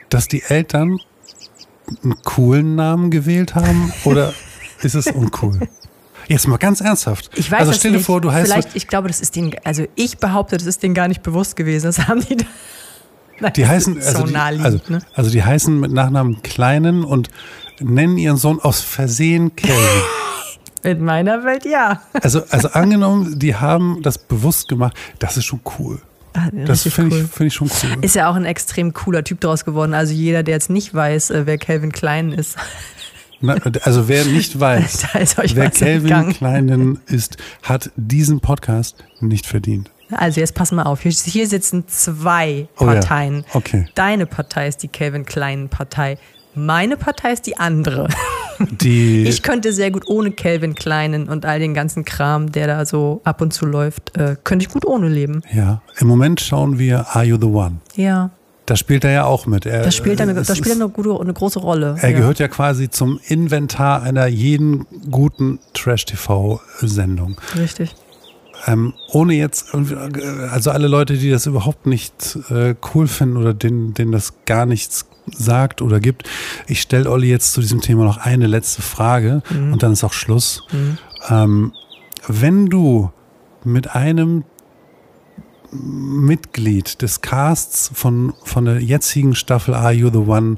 dass 0.09 0.27
die 0.27 0.43
Eltern 0.43 0.99
einen 2.03 2.21
coolen 2.23 2.75
Namen 2.75 3.11
gewählt 3.11 3.55
haben 3.55 3.93
oder 4.03 4.33
ist 4.81 4.95
es 4.95 5.07
uncool? 5.07 5.59
Jetzt 6.27 6.47
mal 6.47 6.57
ganz 6.57 6.79
ernsthaft. 6.81 7.29
Ich 7.35 7.51
weiß 7.51 7.59
also 7.61 7.73
stell 7.73 7.91
dir 7.91 7.99
vor, 7.99 8.21
du 8.21 8.31
heißt 8.31 8.49
Vielleicht, 8.49 8.75
ich 8.75 8.87
glaube, 8.87 9.07
das 9.09 9.19
ist 9.19 9.35
denen, 9.35 9.53
also 9.63 9.85
ich 9.95 10.17
behaupte, 10.17 10.57
das 10.57 10.65
ist 10.65 10.81
denen 10.81 10.93
gar 10.93 11.07
nicht 11.07 11.21
bewusst 11.21 11.55
gewesen. 11.55 11.85
Das 11.87 12.07
haben 12.07 12.21
die 12.25 12.37
da. 12.37 12.45
Nein, 13.39 13.53
die 13.53 13.67
heißen 13.67 13.97
also, 13.97 14.19
so 14.19 14.25
die, 14.27 14.35
also, 14.35 14.79
ne? 14.87 14.99
also 15.15 15.29
die 15.31 15.43
heißen 15.43 15.77
mit 15.79 15.91
Nachnamen 15.91 16.41
Kleinen 16.43 17.03
und 17.03 17.29
nennen 17.79 18.17
ihren 18.17 18.37
Sohn 18.37 18.59
aus 18.61 18.79
Versehen 18.81 19.55
Calvin. 19.55 19.75
In 20.83 21.03
meiner 21.03 21.43
Welt 21.43 21.65
ja. 21.65 22.01
Also, 22.21 22.43
also 22.49 22.69
angenommen, 22.69 23.39
die 23.39 23.55
haben 23.55 24.01
das 24.01 24.17
bewusst 24.17 24.67
gemacht, 24.67 24.95
das 25.19 25.37
ist 25.37 25.45
schon 25.45 25.61
cool. 25.79 25.99
Ah, 26.33 26.49
Das 26.65 26.83
finde 26.83 27.15
cool. 27.15 27.21
ich, 27.25 27.31
find 27.31 27.47
ich 27.47 27.53
schon 27.53 27.69
cool. 27.83 28.03
Ist 28.03 28.15
ja 28.15 28.29
auch 28.29 28.35
ein 28.35 28.45
extrem 28.45 28.91
cooler 28.93 29.23
Typ 29.23 29.39
draus 29.39 29.65
geworden. 29.65 29.93
Also 29.93 30.13
jeder, 30.13 30.41
der 30.43 30.55
jetzt 30.55 30.69
nicht 30.69 30.93
weiß, 30.93 31.29
äh, 31.29 31.45
wer 31.45 31.57
Calvin 31.57 31.91
Klein 31.91 32.31
ist, 32.31 32.57
Na, 33.39 33.53
also 33.83 34.07
wer 34.07 34.25
nicht 34.25 34.59
weiß, 34.59 35.07
wer 35.53 35.69
Calvin. 35.69 36.33
Kleinen 36.33 36.99
ist, 37.07 37.37
hat 37.61 37.91
diesen 37.95 38.39
Podcast 38.39 39.03
nicht 39.19 39.45
verdient. 39.45 39.89
Also 40.11 40.39
jetzt 40.41 40.53
pass 40.55 40.71
mal 40.71 40.83
auf. 40.83 41.01
Hier, 41.01 41.11
hier 41.11 41.47
sitzen 41.47 41.87
zwei 41.87 42.67
Oh 42.79 42.85
ja. 42.85 42.93
Parteien. 42.93 43.45
Okay. 43.53 43.87
Deine 43.95 44.25
Partei 44.25 44.67
ist 44.67 44.77
die 44.83 44.87
Calvin 44.87 45.25
Klein 45.25 45.69
Partei. 45.69 46.17
Meine 46.55 46.97
Partei 46.97 47.31
ist 47.33 47.47
die 47.47 47.57
andere. 47.57 48.07
Die, 48.81 49.23
Ich 49.27 49.41
könnte 49.41 49.73
sehr 49.73 49.89
gut 49.91 50.07
ohne 50.07 50.31
Calvin 50.31 50.75
Kleinen 50.75 51.27
und 51.27 51.45
all 51.45 51.59
den 51.59 51.73
ganzen 51.73 52.05
Kram, 52.05 52.51
der 52.51 52.67
da 52.67 52.85
so 52.85 53.21
ab 53.23 53.41
und 53.41 53.53
zu 53.53 53.65
läuft, 53.65 54.15
äh, 54.17 54.35
könnte 54.43 54.63
ich 54.65 54.71
gut 54.71 54.85
ohne 54.85 55.09
leben. 55.09 55.41
ja, 55.53 55.81
im 55.97 56.07
Moment 56.07 56.39
schauen 56.41 56.77
wir 56.77 57.07
Are 57.15 57.23
You 57.25 57.37
the 57.39 57.47
One? 57.47 57.77
Ja, 57.95 58.29
Da 58.65 58.75
spielt 58.77 59.03
er 59.03 59.11
ja 59.11 59.25
auch 59.25 59.45
mit. 59.47 59.65
Er, 59.65 59.81
das 59.83 59.95
spielt, 59.95 60.21
eine, 60.21 60.33
das 60.35 60.47
spielt 60.55 60.67
ist- 60.67 60.81
eine, 60.81 60.89
gute, 60.89 61.19
eine 61.19 61.33
große 61.33 61.59
Rolle. 61.59 61.95
Er 61.99 62.11
ja. 62.11 62.17
gehört 62.17 62.39
ja 62.39 62.47
quasi 62.47 62.89
zum 62.89 63.19
Inventar 63.27 64.03
einer 64.03 64.27
jeden 64.27 64.85
guten 65.11 65.59
Trash-TV-Sendung. 65.73 67.37
Richtig. 67.57 67.95
Ähm, 68.65 68.93
ohne 69.11 69.33
jetzt, 69.33 69.73
also 70.51 70.71
alle 70.71 70.87
Leute, 70.87 71.17
die 71.17 71.29
das 71.29 71.45
überhaupt 71.45 71.85
nicht 71.85 72.37
äh, 72.49 72.75
cool 72.93 73.07
finden 73.07 73.37
oder 73.37 73.53
denen, 73.53 73.93
denen 73.93 74.11
das 74.11 74.33
gar 74.45 74.65
nichts 74.65 75.05
sagt 75.31 75.81
oder 75.81 75.99
gibt, 75.99 76.29
ich 76.67 76.81
stelle 76.81 77.09
Olli 77.09 77.29
jetzt 77.29 77.53
zu 77.53 77.61
diesem 77.61 77.81
Thema 77.81 78.03
noch 78.03 78.17
eine 78.17 78.47
letzte 78.47 78.81
Frage 78.81 79.41
Mhm. 79.49 79.73
und 79.73 79.83
dann 79.83 79.93
ist 79.93 80.03
auch 80.03 80.13
Schluss. 80.13 80.63
Ähm, 81.29 81.71
wenn 82.27 82.67
du 82.67 83.11
mit 83.63 83.95
einem 83.95 84.43
Mitglied 85.71 87.01
des 87.01 87.21
Casts 87.21 87.89
von, 87.93 88.33
von 88.43 88.65
der 88.65 88.79
jetzigen 88.81 89.33
Staffel 89.35 89.73
Are 89.73 89.91
You 89.93 90.09
the 90.11 90.19
One 90.19 90.57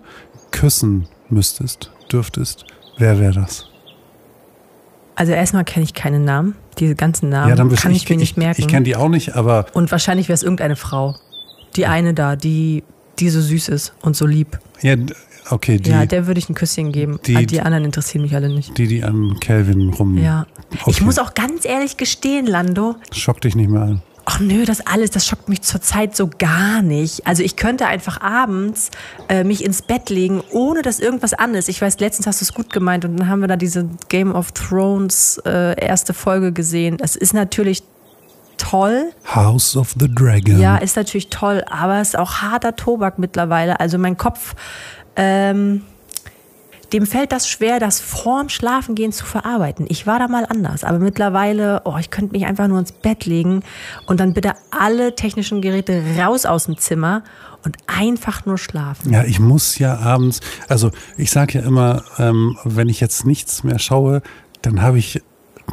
küssen 0.51 1.07
müsstest, 1.29 1.91
dürftest, 2.12 2.65
wer 2.97 3.19
wäre 3.19 3.33
das? 3.33 3.67
Also 5.15 5.31
erstmal 5.31 5.63
kenne 5.63 5.85
ich 5.85 5.93
keine 5.93 6.19
Namen. 6.19 6.55
Diese 6.79 6.96
ganzen 6.96 7.29
Namen 7.29 7.50
ja, 7.50 7.55
dann 7.55 7.70
kann 7.74 7.91
du- 7.91 7.98
ich, 7.98 8.10
mir 8.10 8.17
nicht 8.17 8.38
merken. 8.38 8.62
Ich, 8.62 8.67
kenne 8.67 8.84
die 8.84 8.96
auch 8.96 9.10
nicht, 9.10 9.36
aber 9.36 9.65
und 9.74 9.91
wahrscheinlich 9.91 10.27
wäre 10.27 10.36
es 10.36 10.44
irgendeine 10.44 10.75
Frau. 10.75 11.15
Die 11.75 11.86
eine 11.86 12.13
da, 12.13 12.36
die, 12.36 12.84
die 13.20 13.29
so 13.29 13.41
süß 13.41 13.70
ist 13.70 13.94
und 14.01 14.15
so 14.15 14.25
lieb. 14.25 14.60
ja, 14.82 14.96
okay, 15.50 15.77
die, 15.77 15.89
ja, 15.89 16.05
der 16.05 16.27
würde 16.27 16.39
ich 16.39 16.50
ein 16.50 16.55
Küsschen 16.55 16.91
geben. 16.91 17.20
die- 17.25 17.36
Ah, 17.38 17.41
die 17.44 17.62
anderen 17.62 17.86
interessieren 17.86 18.22
mich 18.24 18.36
alle 18.36 18.50
nicht. 18.50 18.77
die, 18.77 18.88
die 18.88 19.03
an 19.03 19.38
Calvin 19.39 19.89
rum. 19.89 20.17
Ja. 20.17 20.48
Ich 20.74 20.86
Okay. 20.88 21.03
muss 21.03 21.20
auch 21.20 21.34
ganz 21.34 21.65
ehrlich 21.65 21.98
gestehen, 21.98 22.46
Lando. 22.46 22.96
Schock 23.12 23.41
dich 23.41 23.55
nicht 23.55 23.70
mehr 23.70 23.82
an. 23.82 24.01
Ach 24.27 24.39
nö, 24.39 24.65
das 24.65 24.86
alles, 24.86 25.12
das 25.12 25.27
schockt 25.27 25.50
mich 25.50 25.62
zurzeit 25.62 26.15
so 26.15 26.29
gar 26.39 26.82
nicht. 26.82 27.27
Also 27.27 27.44
ich 27.44 27.55
könnte 27.55 27.86
einfach 27.86 28.22
abends 28.22 28.89
äh, 29.29 29.44
mich 29.44 29.63
ins 29.63 29.84
Bett 29.84 30.10
legen, 30.10 30.41
ohne 30.51 30.82
dass 30.82 31.00
irgendwas 31.00 31.34
an 31.34 31.53
ist. 31.53 31.70
Ich 31.70 31.79
weiß, 31.79 32.00
letztens 32.00 32.25
hast 32.25 32.41
du 32.41 32.46
es 32.46 32.53
gut 32.53 32.74
gemeint 32.74 33.05
und 33.05 33.20
dann 33.20 33.29
haben 33.29 33.41
wir 33.41 33.48
da 33.48 33.55
diese 33.55 33.88
Game 34.10 34.34
of 34.34 34.51
Thrones 34.51 35.39
äh, 35.46 35.79
erste 35.79 36.15
Folge 36.15 36.51
gesehen. 36.51 36.98
Das 36.98 37.15
ist 37.15 37.34
natürlich 37.34 37.84
toll. 38.58 39.12
House 39.34 39.77
of 39.77 39.94
the 40.00 40.13
Dragon. 40.13 40.60
Ja, 40.60 40.77
ist 40.77 40.96
natürlich 40.96 41.29
toll, 41.29 41.63
aber 41.70 42.01
es 42.01 42.10
ist 42.10 42.17
auch 42.17 42.41
harter 42.41 42.75
Tobak 42.75 43.20
mittlerweile. 43.20 43.79
Also 43.79 44.00
mein 44.00 44.17
Kopf, 44.17 44.55
ähm, 45.15 45.84
dem 46.94 47.06
fällt 47.06 47.32
das 47.32 47.48
schwer, 47.48 47.80
das 47.80 48.00
vorm 48.00 48.50
Schlafengehen 48.50 49.12
zu 49.12 49.25
verarbeiten. 49.25 49.86
Ich 49.89 50.08
war 50.08 50.20
da 50.20 50.27
mal 50.27 50.46
anders, 50.46 50.84
aber 50.84 51.00
mittlerweile, 51.00 51.82
oh, 51.86 51.98
ich 52.00 52.10
könnte 52.10 52.34
mich 52.34 52.46
einfach 52.46 52.68
nur 52.68 52.80
ins 52.80 52.92
Bett 52.92 53.25
legen 53.25 53.63
und 54.06 54.20
dann 54.20 54.34
bitte 54.34 54.54
alle 54.72 55.15
technischen 55.15 55.62
Geräte 55.62 56.04
raus 56.20 56.46
aus 56.46 56.65
dem 56.65 56.77
Zimmer 56.77 57.24
und 57.63 57.77
einfach 57.88 58.46
nur 58.46 58.58
schlafen. 58.58 59.12
Ja, 59.12 59.24
ich 59.24 59.39
muss 59.39 59.80
ja 59.80 59.98
abends, 59.98 60.39
also 60.68 60.92
ich 61.18 61.32
sage 61.32 61.60
ja 61.60 61.65
immer, 61.65 62.04
ähm, 62.20 62.58
wenn 62.63 62.89
ich 62.89 63.00
jetzt 63.00 63.25
nichts 63.25 63.63
mehr 63.63 63.80
schaue, 63.80 64.22
dann 64.62 64.82
habe 64.82 65.00
ich, 65.00 65.22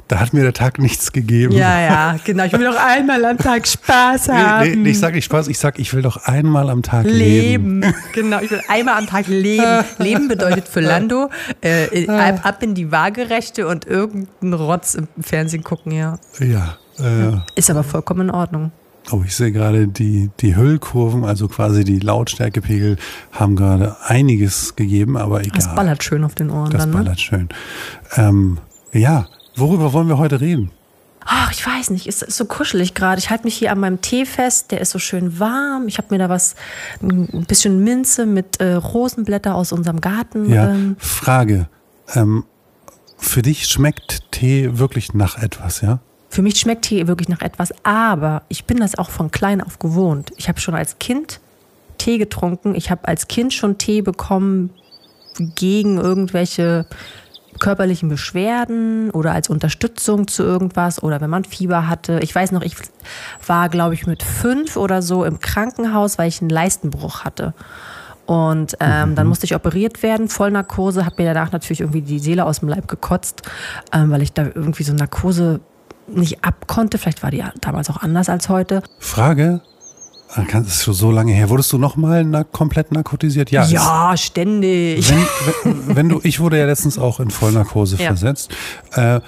da 0.08 0.20
hat 0.20 0.32
mir 0.32 0.42
der 0.42 0.52
Tag 0.52 0.78
nichts 0.78 1.12
gegeben. 1.12 1.54
Ja, 1.54 1.80
ja, 1.80 2.16
genau. 2.24 2.44
Ich 2.44 2.52
will 2.52 2.64
doch 2.64 2.76
einmal 2.76 3.24
am 3.24 3.38
Tag 3.38 3.66
Spaß 3.66 4.28
haben. 4.28 4.70
Nee, 4.70 4.76
nee, 4.76 4.90
ich 4.90 4.98
sage 4.98 5.16
nicht 5.16 5.24
Spaß, 5.24 5.48
ich 5.48 5.58
sage, 5.58 5.80
ich 5.80 5.92
will 5.94 6.02
doch 6.02 6.16
einmal 6.24 6.70
am 6.70 6.82
Tag 6.82 7.04
leben. 7.04 7.80
Leben. 7.82 7.94
Genau, 8.14 8.40
ich 8.40 8.50
will 8.50 8.60
einmal 8.68 8.98
am 8.98 9.06
Tag 9.06 9.26
leben. 9.28 9.84
Leben 9.98 10.28
bedeutet 10.28 10.68
für 10.68 10.80
Lando 10.80 11.30
äh, 11.60 12.08
ab, 12.08 12.40
ab 12.44 12.62
in 12.62 12.74
die 12.74 12.90
Waagerechte 12.92 13.66
und 13.66 13.86
irgendeinen 13.86 14.54
Rotz 14.54 14.94
im 14.94 15.08
Fernsehen 15.20 15.62
gucken, 15.64 15.92
ja. 15.92 16.18
Ja. 16.40 16.76
Äh, 16.98 17.38
Ist 17.54 17.70
aber 17.70 17.82
vollkommen 17.84 18.28
in 18.28 18.30
Ordnung. 18.30 18.70
oh, 19.10 19.22
ich 19.24 19.34
sehe 19.34 19.50
gerade, 19.52 19.88
die, 19.88 20.30
die 20.40 20.56
Hüllkurven, 20.56 21.24
also 21.24 21.48
quasi 21.48 21.84
die 21.84 21.98
Lautstärkepegel, 21.98 22.96
haben 23.32 23.56
gerade 23.56 23.96
einiges 24.06 24.76
gegeben, 24.76 25.16
aber 25.16 25.40
egal. 25.40 25.52
Das 25.56 25.74
ballert 25.74 26.04
schön 26.04 26.22
auf 26.24 26.34
den 26.34 26.50
Ohren 26.50 26.70
Das 26.70 26.82
dann, 26.82 26.90
ne? 26.90 26.96
ballert 26.96 27.20
schön. 27.20 27.48
Ähm, 28.16 28.58
ja, 28.92 29.26
worüber 29.56 29.92
wollen 29.92 30.08
wir 30.08 30.18
heute 30.18 30.40
reden? 30.40 30.70
Ach, 31.24 31.52
ich 31.52 31.64
weiß 31.64 31.90
nicht, 31.90 32.08
es 32.08 32.22
ist 32.22 32.36
so 32.36 32.46
kuschelig 32.46 32.94
gerade. 32.94 33.18
Ich 33.20 33.30
halte 33.30 33.44
mich 33.44 33.54
hier 33.54 33.70
an 33.70 33.78
meinem 33.78 34.00
Tee 34.00 34.26
fest, 34.26 34.72
der 34.72 34.80
ist 34.80 34.90
so 34.90 34.98
schön 34.98 35.38
warm. 35.38 35.86
Ich 35.86 35.98
habe 35.98 36.08
mir 36.10 36.18
da 36.18 36.28
was, 36.28 36.56
ein 37.00 37.44
bisschen 37.46 37.84
Minze 37.84 38.26
mit 38.26 38.60
äh, 38.60 38.74
Rosenblätter 38.74 39.54
aus 39.54 39.72
unserem 39.72 40.00
Garten. 40.00 40.50
Ja, 40.50 40.70
Ähm, 40.70 40.96
Frage. 40.98 41.68
Ähm, 42.14 42.44
für 43.18 43.42
dich 43.42 43.66
schmeckt 43.66 44.32
Tee 44.32 44.78
wirklich 44.78 45.14
nach 45.14 45.38
etwas, 45.38 45.80
ja? 45.80 46.00
Für 46.28 46.42
mich 46.42 46.58
schmeckt 46.58 46.86
Tee 46.86 47.06
wirklich 47.06 47.28
nach 47.28 47.42
etwas, 47.42 47.72
aber 47.84 48.42
ich 48.48 48.64
bin 48.64 48.78
das 48.78 48.96
auch 48.98 49.10
von 49.10 49.30
klein 49.30 49.60
auf 49.60 49.78
gewohnt. 49.78 50.32
Ich 50.38 50.48
habe 50.48 50.60
schon 50.60 50.74
als 50.74 50.98
Kind 50.98 51.40
Tee 51.98 52.18
getrunken. 52.18 52.74
Ich 52.74 52.90
habe 52.90 53.06
als 53.06 53.28
Kind 53.28 53.52
schon 53.52 53.78
Tee 53.78 54.02
bekommen 54.02 54.70
gegen 55.36 55.98
irgendwelche 55.98 56.86
körperlichen 57.62 58.08
Beschwerden 58.08 59.10
oder 59.10 59.32
als 59.32 59.48
Unterstützung 59.48 60.26
zu 60.26 60.42
irgendwas 60.42 61.00
oder 61.02 61.20
wenn 61.20 61.30
man 61.30 61.44
Fieber 61.44 61.88
hatte. 61.88 62.18
Ich 62.20 62.34
weiß 62.34 62.50
noch, 62.50 62.62
ich 62.62 62.74
war, 63.46 63.68
glaube 63.68 63.94
ich, 63.94 64.04
mit 64.06 64.24
fünf 64.24 64.76
oder 64.76 65.00
so 65.00 65.24
im 65.24 65.38
Krankenhaus, 65.38 66.18
weil 66.18 66.28
ich 66.28 66.40
einen 66.40 66.50
Leistenbruch 66.50 67.24
hatte. 67.24 67.54
Und 68.26 68.76
ähm, 68.80 69.14
dann 69.14 69.26
musste 69.28 69.46
ich 69.46 69.54
operiert 69.54 70.02
werden, 70.02 70.28
Vollnarkose, 70.28 71.06
habe 71.06 71.22
mir 71.22 71.32
danach 71.32 71.52
natürlich 71.52 71.80
irgendwie 71.80 72.02
die 72.02 72.18
Seele 72.18 72.46
aus 72.46 72.60
dem 72.60 72.68
Leib 72.68 72.88
gekotzt, 72.88 73.42
ähm, 73.92 74.10
weil 74.10 74.22
ich 74.22 74.32
da 74.32 74.44
irgendwie 74.44 74.82
so 74.82 74.92
Narkose 74.92 75.60
nicht 76.08 76.44
abkonnte. 76.44 76.98
Vielleicht 76.98 77.22
war 77.22 77.30
die 77.30 77.44
damals 77.60 77.90
auch 77.90 78.02
anders 78.02 78.28
als 78.28 78.48
heute. 78.48 78.82
Frage. 78.98 79.60
Ah, 80.34 80.44
Das 80.52 80.66
ist 80.68 80.84
schon 80.84 80.94
so 80.94 81.10
lange 81.10 81.32
her. 81.32 81.50
Wurdest 81.50 81.72
du 81.72 81.78
nochmal 81.78 82.24
na 82.24 82.44
komplett 82.44 82.90
narkotisiert? 82.92 83.50
Ja. 83.50 83.64
Ja, 83.66 84.16
ständig. 84.16 85.08
Wenn, 85.10 85.26
wenn, 85.86 85.96
wenn 85.96 86.08
du, 86.08 86.20
ich 86.22 86.40
wurde 86.40 86.58
ja 86.58 86.66
letztens 86.66 86.98
auch 86.98 87.20
in 87.20 87.30
Vollnarkose 87.30 87.96
Ja. 87.96 88.06
versetzt. 88.08 88.50
Äh, 88.94 89.16
äh, 89.16 89.20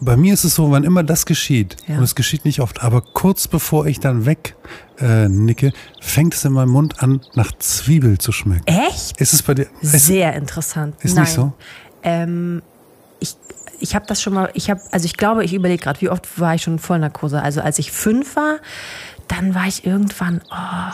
bei 0.00 0.16
mir 0.16 0.32
ist 0.34 0.44
es 0.44 0.54
so, 0.54 0.70
wann 0.70 0.84
immer 0.84 1.02
das 1.02 1.26
geschieht, 1.26 1.76
Ja. 1.88 1.96
und 1.98 2.04
es 2.04 2.14
geschieht 2.14 2.44
nicht 2.44 2.60
oft, 2.60 2.82
aber 2.82 3.00
kurz 3.00 3.48
bevor 3.48 3.86
ich 3.86 3.98
dann 3.98 4.26
weg 4.26 4.54
äh, 5.00 5.28
nicke, 5.28 5.72
fängt 6.00 6.34
es 6.34 6.44
in 6.44 6.52
meinem 6.52 6.68
Mund 6.70 7.02
an, 7.02 7.20
nach 7.34 7.50
Zwiebel 7.58 8.18
zu 8.18 8.30
schmecken. 8.30 8.64
Echt? 8.66 9.20
Ist 9.20 9.32
es 9.34 9.42
bei 9.42 9.54
dir? 9.54 9.66
Ist, 9.80 10.06
Sehr 10.06 10.34
interessant. 10.34 10.94
ist 11.02 11.14
Nein. 11.16 11.24
nicht 11.24 11.32
so? 11.34 11.52
Ähm, 12.04 12.62
ich 13.18 13.34
ich 13.80 13.94
habe 13.96 14.06
das 14.06 14.22
schon 14.22 14.32
mal, 14.34 14.50
ich 14.54 14.70
habe, 14.70 14.80
also 14.92 15.04
ich 15.04 15.16
glaube, 15.16 15.44
ich 15.44 15.52
überlege 15.52 15.82
gerade, 15.82 16.00
wie 16.00 16.08
oft 16.08 16.38
war 16.40 16.54
ich 16.54 16.62
schon 16.62 16.74
in 16.74 16.78
Vollnarkose? 16.78 17.42
Also 17.42 17.60
als 17.60 17.78
ich 17.80 17.90
fünf 17.90 18.36
war, 18.36 18.58
dann 19.28 19.54
war 19.54 19.66
ich 19.66 19.86
irgendwann, 19.86 20.40
oh, 20.50 20.92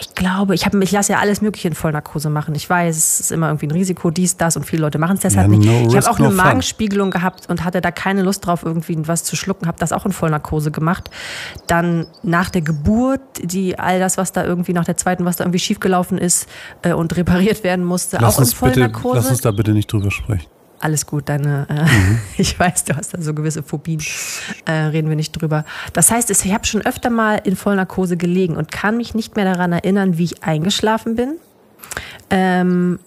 ich 0.00 0.14
glaube, 0.14 0.54
ich, 0.54 0.64
hab, 0.64 0.74
ich 0.74 0.92
lasse 0.92 1.12
ja 1.12 1.18
alles 1.18 1.40
Mögliche 1.40 1.66
in 1.68 1.74
Vollnarkose 1.74 2.30
machen. 2.30 2.54
Ich 2.54 2.68
weiß, 2.70 2.96
es 2.96 3.20
ist 3.20 3.32
immer 3.32 3.48
irgendwie 3.48 3.66
ein 3.66 3.72
Risiko, 3.72 4.10
dies, 4.10 4.36
das 4.36 4.56
und 4.56 4.64
viele 4.64 4.82
Leute 4.82 4.98
machen 4.98 5.14
es 5.16 5.22
deshalb 5.22 5.50
Ja, 5.50 5.56
nicht. 5.58 5.66
no 5.68 5.88
ich 5.88 5.94
risk, 5.96 6.06
habe 6.06 6.10
auch 6.14 6.18
no 6.20 6.26
eine 6.26 6.34
fun. 6.36 6.44
Magenspiegelung 6.44 7.10
gehabt 7.10 7.48
und 7.50 7.64
hatte 7.64 7.80
da 7.80 7.90
keine 7.90 8.22
Lust 8.22 8.46
drauf, 8.46 8.62
irgendwie 8.64 8.96
was 9.08 9.24
zu 9.24 9.34
schlucken, 9.34 9.66
habe 9.66 9.78
das 9.78 9.92
auch 9.92 10.06
in 10.06 10.12
Vollnarkose 10.12 10.70
gemacht. 10.70 11.10
Dann 11.66 12.06
nach 12.22 12.50
der 12.50 12.62
Geburt, 12.62 13.20
die 13.42 13.78
all 13.78 13.98
das, 13.98 14.16
was 14.18 14.30
da 14.32 14.44
irgendwie 14.44 14.72
nach 14.72 14.84
der 14.84 14.96
zweiten, 14.96 15.24
was 15.24 15.36
da 15.36 15.44
irgendwie 15.44 15.58
schiefgelaufen 15.60 16.16
ist 16.18 16.48
äh, 16.82 16.92
und 16.92 17.16
repariert 17.16 17.64
werden 17.64 17.84
musste, 17.84 18.18
Lass 18.20 18.34
auch 18.34 18.38
in 18.38 18.44
uns, 18.44 18.54
bitte, 18.54 18.72
Vollnarkose. 18.74 19.16
lass 19.16 19.30
uns 19.30 19.40
da 19.40 19.50
bitte 19.50 19.72
nicht 19.72 19.92
drüber 19.92 20.10
sprechen. 20.12 20.46
Alles 20.80 21.06
gut, 21.06 21.28
deine, 21.28 21.66
äh, 21.68 22.16
ich 22.40 22.58
weiß, 22.58 22.84
du 22.84 22.96
hast 22.96 23.14
da 23.14 23.20
so 23.20 23.34
gewisse 23.34 23.62
Phobien, 23.62 24.00
äh, 24.64 24.72
reden 24.72 25.08
wir 25.08 25.16
nicht 25.16 25.32
drüber. 25.32 25.64
Das 25.92 26.10
heißt, 26.10 26.30
ich 26.30 26.52
habe 26.52 26.66
schon 26.66 26.82
öfter 26.82 27.10
mal 27.10 27.40
in 27.44 27.56
Vollnarkose 27.56 28.16
gelegen 28.16 28.56
und 28.56 28.70
kann 28.70 28.96
mich 28.96 29.14
nicht 29.14 29.36
mehr 29.36 29.44
daran 29.44 29.72
erinnern, 29.72 30.18
wie 30.18 30.24
ich 30.24 30.44
eingeschlafen 30.44 31.16
bin. 31.16 31.36
Ähm, 32.30 32.98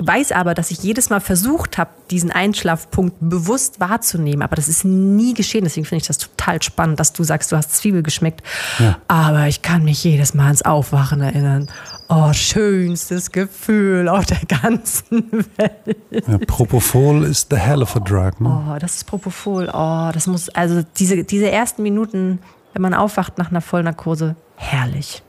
weiß 0.00 0.32
aber, 0.32 0.54
dass 0.54 0.70
ich 0.70 0.82
jedes 0.82 1.10
Mal 1.10 1.20
versucht 1.20 1.78
habe, 1.78 1.90
diesen 2.10 2.30
Einschlafpunkt 2.30 3.16
bewusst 3.20 3.80
wahrzunehmen, 3.80 4.42
aber 4.42 4.56
das 4.56 4.68
ist 4.68 4.84
nie 4.84 5.34
geschehen. 5.34 5.64
Deswegen 5.64 5.84
finde 5.84 6.02
ich 6.02 6.06
das 6.08 6.18
total 6.18 6.62
spannend, 6.62 7.00
dass 7.00 7.12
du 7.12 7.24
sagst, 7.24 7.52
du 7.52 7.56
hast 7.56 7.74
Zwiebel 7.76 8.02
geschmeckt. 8.02 8.42
Ja. 8.78 8.98
Aber 9.08 9.46
ich 9.46 9.62
kann 9.62 9.84
mich 9.84 10.02
jedes 10.04 10.34
Mal 10.34 10.46
ans 10.46 10.62
Aufwachen 10.62 11.20
erinnern. 11.20 11.68
Oh, 12.08 12.32
schönstes 12.32 13.32
Gefühl 13.32 14.08
auf 14.08 14.24
der 14.24 14.40
ganzen 14.46 15.30
Welt. 15.56 15.98
Ja, 16.10 16.38
Propofol 16.38 17.24
ist 17.24 17.48
the 17.50 17.56
hell 17.56 17.82
of 17.82 17.94
a 17.96 18.00
drug. 18.00 18.40
Ne? 18.40 18.64
Oh, 18.66 18.78
das 18.78 18.96
ist 18.96 19.04
Propofol. 19.04 19.68
Oh, 19.72 20.10
das 20.12 20.26
muss, 20.26 20.48
also 20.50 20.82
diese, 20.96 21.24
diese 21.24 21.50
ersten 21.50 21.82
Minuten, 21.82 22.38
wenn 22.72 22.82
man 22.82 22.94
aufwacht 22.94 23.36
nach 23.36 23.50
einer 23.50 23.60
Vollnarkose, 23.60 24.36
herrlich. 24.56 25.22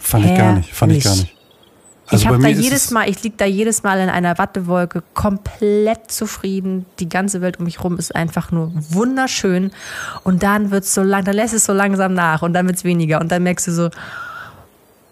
Fand 0.00 0.24
ich 0.26 0.34
gar 0.34 0.52
nicht. 0.54 0.74
Fand 0.74 0.92
ich 0.92 1.04
gar 1.04 1.12
herrlich. 1.12 1.30
nicht. 1.30 1.33
Also 2.06 2.16
ich 2.22 2.26
habe 2.28 2.38
da 2.42 2.48
jedes 2.48 2.86
es- 2.86 2.90
Mal, 2.90 3.08
ich 3.08 3.22
liege 3.22 3.36
da 3.38 3.44
jedes 3.46 3.82
Mal 3.82 3.98
in 4.00 4.08
einer 4.10 4.36
Wattewolke, 4.38 5.02
komplett 5.14 6.10
zufrieden. 6.10 6.84
Die 6.98 7.08
ganze 7.08 7.40
Welt 7.40 7.58
um 7.58 7.64
mich 7.64 7.82
rum 7.82 7.98
ist 7.98 8.14
einfach 8.14 8.50
nur 8.52 8.72
wunderschön. 8.90 9.70
Und 10.22 10.42
dann 10.42 10.70
wird's 10.70 10.92
so 10.94 11.02
lang, 11.02 11.24
dann 11.24 11.34
lässt 11.34 11.54
es 11.54 11.64
so 11.64 11.72
langsam 11.72 12.12
nach 12.14 12.42
und 12.42 12.52
dann 12.52 12.66
wird's 12.66 12.84
weniger. 12.84 13.20
Und 13.20 13.32
dann 13.32 13.42
merkst 13.42 13.66
du 13.68 13.72
so, 13.72 13.90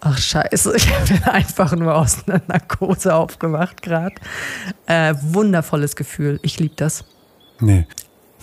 ach 0.01 0.17
scheiße, 0.17 0.73
ich 0.75 0.91
bin 1.07 1.23
einfach 1.23 1.75
nur 1.75 1.95
aus 1.95 2.27
einer 2.27 2.41
Narkose 2.47 3.15
aufgewacht 3.15 3.81
gerade. 3.81 4.15
Äh, 4.85 5.15
wundervolles 5.21 5.95
Gefühl. 5.95 6.39
Ich 6.43 6.59
liebe 6.59 6.75
das. 6.75 7.05
Nee. 7.59 7.87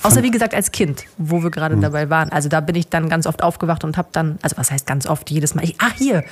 Außer 0.02 0.22
wie 0.22 0.30
gesagt 0.30 0.54
als 0.54 0.72
Kind, 0.72 1.04
wo 1.18 1.42
wir 1.42 1.50
gerade 1.50 1.76
dabei 1.76 2.08
waren. 2.08 2.30
Also 2.32 2.48
da 2.48 2.60
bin 2.60 2.74
ich 2.74 2.88
dann 2.88 3.10
ganz 3.10 3.26
oft 3.26 3.42
aufgewacht 3.42 3.84
und 3.84 3.98
habe 3.98 4.08
dann, 4.12 4.38
also 4.40 4.56
was 4.56 4.70
heißt 4.70 4.86
ganz 4.86 5.06
oft, 5.06 5.28
jedes 5.30 5.54
Mal. 5.54 5.62
Ich, 5.62 5.74
ach 5.78 5.92
hier, 5.92 6.24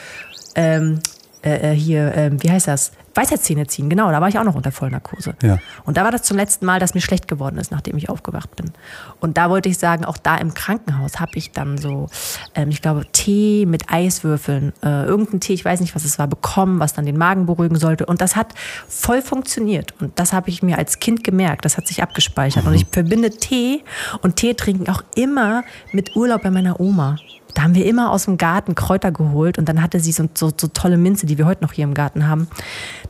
ähm, 0.55 1.01
äh, 1.43 1.73
äh, 1.73 1.75
hier, 1.75 2.15
äh, 2.15 2.31
wie 2.43 2.51
heißt 2.51 2.69
das? 2.69 2.93
Weisheitszähne 3.15 3.67
ziehen, 3.67 3.89
genau, 3.89 4.11
da 4.13 4.21
war 4.21 4.29
ich 4.29 4.39
auch 4.39 4.45
noch 4.45 4.55
unter 4.55 4.71
Vollnarkose. 4.71 5.35
Ja. 5.43 5.59
Und 5.85 5.97
da 5.97 6.05
war 6.05 6.13
das 6.13 6.23
zum 6.23 6.37
letzten 6.37 6.67
Mal, 6.67 6.79
dass 6.79 6.95
mir 6.95 7.01
schlecht 7.01 7.27
geworden 7.27 7.59
ist, 7.59 7.73
nachdem 7.73 7.97
ich 7.97 8.09
aufgewacht 8.09 8.55
bin. 8.55 8.71
Und 9.19 9.37
da 9.37 9.51
wollte 9.51 9.69
ich 9.69 9.79
sagen, 9.79 10.05
auch 10.05 10.17
da 10.17 10.37
im 10.37 10.55
Krankenhaus 10.55 11.19
habe 11.19 11.33
ich 11.35 11.51
dann 11.51 11.79
so, 11.79 12.09
ähm, 12.55 12.69
ich 12.69 12.81
glaube, 12.81 13.07
Tee 13.11 13.67
mit 13.67 13.91
Eiswürfeln, 13.91 14.73
äh, 14.85 15.05
irgendein 15.05 15.41
Tee, 15.41 15.55
ich 15.55 15.65
weiß 15.65 15.81
nicht, 15.81 15.97
was 15.97 16.05
es 16.05 16.19
war, 16.19 16.29
bekommen, 16.29 16.79
was 16.79 16.93
dann 16.93 17.07
den 17.07 17.17
Magen 17.17 17.47
beruhigen 17.47 17.77
sollte. 17.77 18.07
Und 18.07 18.21
das 18.21 18.37
hat 18.37 18.55
voll 18.89 19.21
funktioniert. 19.21 19.95
Und 20.01 20.19
das 20.19 20.33
habe 20.33 20.51
ich 20.51 20.63
mir 20.63 20.79
als 20.79 21.01
Kind 21.01 21.25
gemerkt, 21.25 21.65
das 21.65 21.77
hat 21.77 21.89
sich 21.89 22.03
abgespeichert. 22.03 22.67
Und 22.67 22.75
ich 22.75 22.87
verbinde 22.91 23.31
Tee 23.31 23.83
und 24.23 24.37
Tee 24.37 24.55
trinken 24.55 24.89
auch 24.91 25.03
immer 25.17 25.65
mit 25.93 26.15
Urlaub 26.15 26.43
bei 26.43 26.51
meiner 26.51 26.79
Oma. 26.79 27.17
Da 27.55 27.63
haben 27.63 27.75
wir 27.75 27.87
immer 27.87 28.11
aus 28.11 28.27
dem 28.27 28.37
Garten 28.37 28.75
Kräuter 28.75 29.11
geholt 29.11 29.59
und 29.59 29.69
dann 29.69 29.83
hatte 29.83 30.01
sie 30.01 30.13
so, 30.13 30.29
so, 30.35 30.53
so 30.57 30.69
tolle 30.69 30.97
Minze, 30.97 31.27
die 31.27 31.39
wir 31.39 31.47
heute 31.47 31.63
noch 31.63 31.73
hier 31.73 31.85
im 31.85 31.95
Garten 31.95 32.29
haben. 32.29 32.49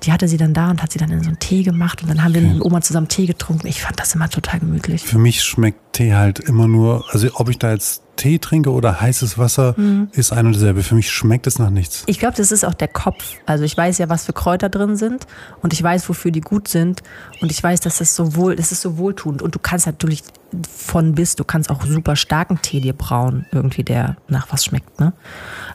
Die 0.03 0.13
hatte 0.13 0.29
sie 0.29 0.37
dann 0.37 0.55
da 0.55 0.71
und 0.71 0.83
hat 0.83 0.93
sie 0.93 0.99
dann 0.99 1.11
in 1.11 1.23
so 1.23 1.29
einen 1.29 1.39
Tee 1.39 1.63
gemacht 1.63 2.03
und 2.03 2.09
dann 2.09 2.23
haben 2.23 2.35
wir 2.35 2.43
mit 2.43 2.65
Oma 2.65 2.81
zusammen 2.81 3.09
Tee 3.09 3.27
getrunken. 3.27 3.67
Ich 3.67 3.83
fand 3.83 3.99
das 4.01 4.15
immer 4.15 4.29
total 4.29 4.61
gemütlich. 4.61 5.03
Für 5.03 5.19
mich 5.19 5.43
schmeckt 5.43 5.95
Tee 5.95 6.15
halt 6.15 6.39
immer 6.39 6.69
nur, 6.69 7.05
also 7.11 7.29
ob 7.35 7.49
ich 7.49 7.59
da 7.59 7.73
jetzt 7.73 8.03
Tee 8.19 8.39
trinke 8.39 8.71
oder 8.71 9.01
heißes 9.01 9.39
Wasser, 9.39 9.75
Mhm. 9.79 10.09
ist 10.13 10.33
ein 10.33 10.47
und 10.47 10.53
dasselbe. 10.57 10.83
Für 10.83 10.95
mich 10.95 11.11
schmeckt 11.11 11.47
es 11.47 11.59
nach 11.59 11.71
nichts. 11.71 12.03
Ich 12.07 12.19
glaube, 12.19 12.37
das 12.37 12.53
ist 12.53 12.65
auch 12.65 12.75
der 12.75 12.89
Kopf. 12.89 13.25
Also 13.47 13.65
ich 13.65 13.75
weiß 13.77 13.97
ja, 13.99 14.11
was 14.11 14.27
für 14.27 14.35
Kräuter 14.35 14.69
drin 14.69 14.97
sind 14.97 15.27
und 15.63 15.73
ich 15.73 15.83
weiß, 15.83 16.07
wofür 16.11 16.31
die 16.31 16.43
gut 16.43 16.69
sind 16.69 17.03
und 17.41 17.51
ich 17.51 17.63
weiß, 17.63 17.81
dass 17.81 17.99
das 17.99 18.15
so 18.15 18.37
wohl, 18.37 18.57
das 18.57 18.73
ist 18.73 18.83
so 18.83 18.99
wohltuend 18.99 19.41
und 19.41 19.55
du 19.55 19.59
kannst 19.59 19.87
natürlich 19.87 20.23
von 20.75 21.15
bis, 21.15 21.37
du 21.37 21.45
kannst 21.45 21.71
auch 21.71 21.85
super 21.85 22.17
starken 22.17 22.61
Tee 22.63 22.81
dir 22.81 22.95
brauen, 22.95 23.47
irgendwie 23.53 23.85
der 23.85 24.17
nach 24.29 24.49
was 24.51 24.65
schmeckt, 24.65 24.99
ne? 24.99 25.13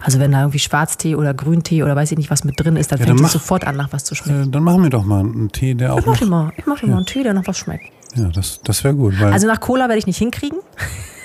Also 0.01 0.19
wenn 0.19 0.31
da 0.31 0.39
irgendwie 0.41 0.59
Schwarztee 0.59 1.15
oder 1.15 1.33
Grüntee 1.33 1.83
oder 1.83 1.95
weiß 1.95 2.11
ich 2.11 2.17
nicht 2.17 2.29
was 2.31 2.43
mit 2.43 2.59
drin 2.59 2.75
ist, 2.75 2.91
dann 2.91 2.99
Ja, 2.99 3.05
fängt 3.05 3.21
es 3.21 3.31
sofort 3.31 3.65
an, 3.65 3.77
nach 3.77 3.93
was 3.93 4.03
zu 4.03 4.15
schmecken. 4.15 4.47
Äh, 4.47 4.51
dann 4.51 4.63
machen 4.63 4.83
wir 4.83 4.89
doch 4.89 5.03
mal 5.05 5.19
einen 5.21 5.51
Tee, 5.51 5.75
der 5.75 5.93
auch 5.93 5.99
Ich 5.99 6.05
mach 6.07 6.17
dir 6.17 6.25
noch, 6.25 6.29
mal, 6.31 6.53
ich 6.57 6.65
mach 6.65 6.79
dir 6.79 6.87
mal 6.87 6.97
einen 6.97 7.05
Tee, 7.05 7.23
der 7.23 7.33
nach 7.33 7.45
was 7.47 7.57
schmeckt. 7.57 7.85
Ja, 8.15 8.27
das, 8.29 8.59
das 8.63 8.83
wäre 8.83 8.93
gut, 8.95 9.19
Also 9.21 9.47
nach 9.47 9.59
Cola 9.59 9.87
werde 9.87 9.97
ich 9.99 10.07
nicht 10.07 10.17
hinkriegen. 10.17 10.59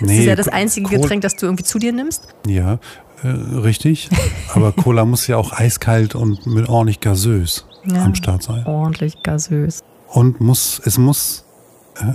Das 0.00 0.08
Nee, 0.10 0.20
ist 0.20 0.26
ja 0.26 0.36
das 0.36 0.46
einzige 0.46 0.86
Cola- 0.86 1.00
Getränk, 1.00 1.22
das 1.22 1.34
du 1.34 1.46
irgendwie 1.46 1.64
zu 1.64 1.80
dir 1.80 1.92
nimmst. 1.92 2.22
ja, 2.46 2.78
äh, 3.24 3.26
richtig, 3.28 4.08
aber 4.54 4.70
Cola 4.70 5.04
muss 5.04 5.26
ja 5.26 5.36
auch 5.36 5.52
eiskalt 5.52 6.14
und 6.14 6.46
mit 6.46 6.68
ordentlich 6.68 7.00
gasös 7.00 7.66
Ja. 7.84 8.04
am 8.04 8.14
Start 8.14 8.44
sein. 8.44 8.64
Ordentlich 8.64 9.20
gasös. 9.24 9.80
Und 10.06 10.40
muss, 10.40 10.80
es 10.84 10.98
muss, 10.98 11.44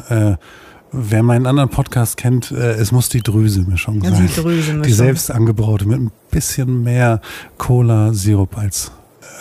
äh, 0.09 0.31
äh, 0.31 0.37
wer 0.93 1.23
meinen 1.23 1.45
anderen 1.45 1.67
Podcast 1.69 2.15
kennt, 2.15 2.51
äh, 2.51 2.71
es 2.75 2.93
muss 2.93 3.09
die 3.09 3.21
Drüse-Mischung 3.21 4.01
Ja, 4.01 4.11
sein. 4.11 4.27
die 4.27 4.33
Drüse-Mischung. 4.41 4.81
Die 4.83 4.93
selbst 4.93 5.29
angebraute 5.29 5.85
mit 5.85 5.99
ein 5.99 6.11
bisschen 6.31 6.83
mehr 6.83 7.19
Cola-Sirup 7.57 8.57
als 8.57 8.93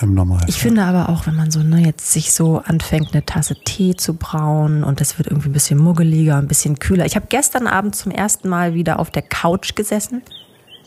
im 0.02 0.14
Normalfall. 0.14 0.48
Ich 0.48 0.58
finde 0.58 0.84
aber 0.84 1.08
auch, 1.08 1.26
wenn 1.26 1.36
man 1.36 1.50
so 1.50 1.60
ne, 1.60 1.84
jetzt 1.84 2.12
sich 2.12 2.32
so 2.32 2.62
anfängt, 2.64 3.12
eine 3.12 3.24
Tasse 3.24 3.54
Tee 3.54 3.94
zu 3.96 4.14
brauen 4.14 4.84
und 4.84 5.00
das 5.00 5.18
wird 5.18 5.28
irgendwie 5.28 5.48
ein 5.48 5.52
bisschen 5.52 5.78
muggeliger, 5.78 6.36
ein 6.36 6.48
bisschen 6.48 6.78
kühler. 6.78 7.06
Ich 7.06 7.16
habe 7.16 7.26
gestern 7.28 7.66
Abend 7.66 7.96
zum 7.96 8.12
ersten 8.12 8.48
Mal 8.48 8.74
wieder 8.74 8.98
auf 8.98 9.10
der 9.10 9.22
Couch 9.22 9.74
gesessen. 9.74 10.22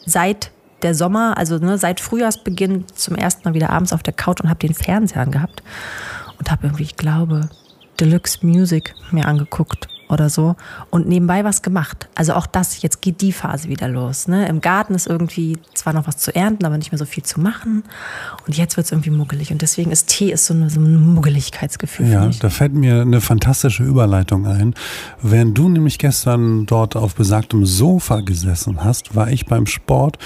Seit 0.05 0.51
der 0.81 0.93
Sommer, 0.93 1.37
also 1.37 1.57
ne, 1.57 1.77
seit 1.77 1.99
Frühjahrsbeginn 1.99 2.85
zum 2.93 3.15
ersten 3.15 3.47
Mal 3.47 3.53
wieder 3.53 3.71
abends 3.71 3.93
auf 3.93 4.03
der 4.03 4.13
Couch 4.13 4.41
und 4.41 4.49
habe 4.49 4.59
den 4.59 4.73
Fernseher 4.73 5.21
angehabt 5.21 5.63
und 6.37 6.51
habe 6.51 6.67
irgendwie, 6.67 6.83
ich 6.83 6.95
glaube, 6.95 7.49
Deluxe 7.99 8.45
Music 8.45 8.93
mir 9.11 9.25
angeguckt 9.25 9.87
oder 10.09 10.29
so 10.29 10.55
und 10.89 11.07
nebenbei 11.07 11.43
was 11.43 11.61
gemacht. 11.61 12.07
Also 12.15 12.33
auch 12.33 12.45
das, 12.45 12.81
jetzt 12.81 13.01
geht 13.01 13.21
die 13.21 13.31
Phase 13.31 13.69
wieder 13.69 13.87
los. 13.87 14.27
Ne? 14.27 14.47
Im 14.47 14.61
Garten 14.61 14.93
ist 14.93 15.07
irgendwie 15.07 15.57
zwar 15.73 15.93
noch 15.93 16.07
was 16.07 16.17
zu 16.17 16.33
ernten, 16.35 16.65
aber 16.65 16.77
nicht 16.77 16.91
mehr 16.91 16.99
so 16.99 17.05
viel 17.05 17.23
zu 17.23 17.39
machen. 17.39 17.83
Und 18.45 18.55
jetzt 18.55 18.77
wird 18.77 18.85
es 18.85 18.91
irgendwie 18.91 19.09
muggelig. 19.09 19.51
Und 19.51 19.61
deswegen 19.61 19.91
ist 19.91 20.07
Tee 20.07 20.31
ist 20.31 20.45
so, 20.45 20.53
eine, 20.53 20.69
so 20.69 20.79
ein 20.79 21.13
Muggeligkeitsgefühl 21.13 22.09
Ja, 22.09 22.29
da 22.39 22.49
fällt 22.49 22.73
mir 22.73 23.01
eine 23.01 23.21
fantastische 23.21 23.83
Überleitung 23.83 24.45
ein. 24.45 24.75
Während 25.21 25.57
du 25.57 25.69
nämlich 25.69 25.97
gestern 25.97 26.65
dort 26.65 26.95
auf 26.95 27.15
besagtem 27.15 27.65
Sofa 27.65 28.21
gesessen 28.21 28.83
hast, 28.83 29.15
war 29.15 29.31
ich 29.31 29.45
beim 29.45 29.65
Sport 29.65 30.17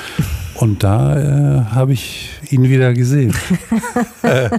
und 0.55 0.83
da 0.83 1.17
äh, 1.17 1.65
habe 1.71 1.93
ich 1.93 2.31
ihn 2.49 2.63
wieder 2.63 2.93
gesehen. 2.93 3.33
Äh, 4.21 4.49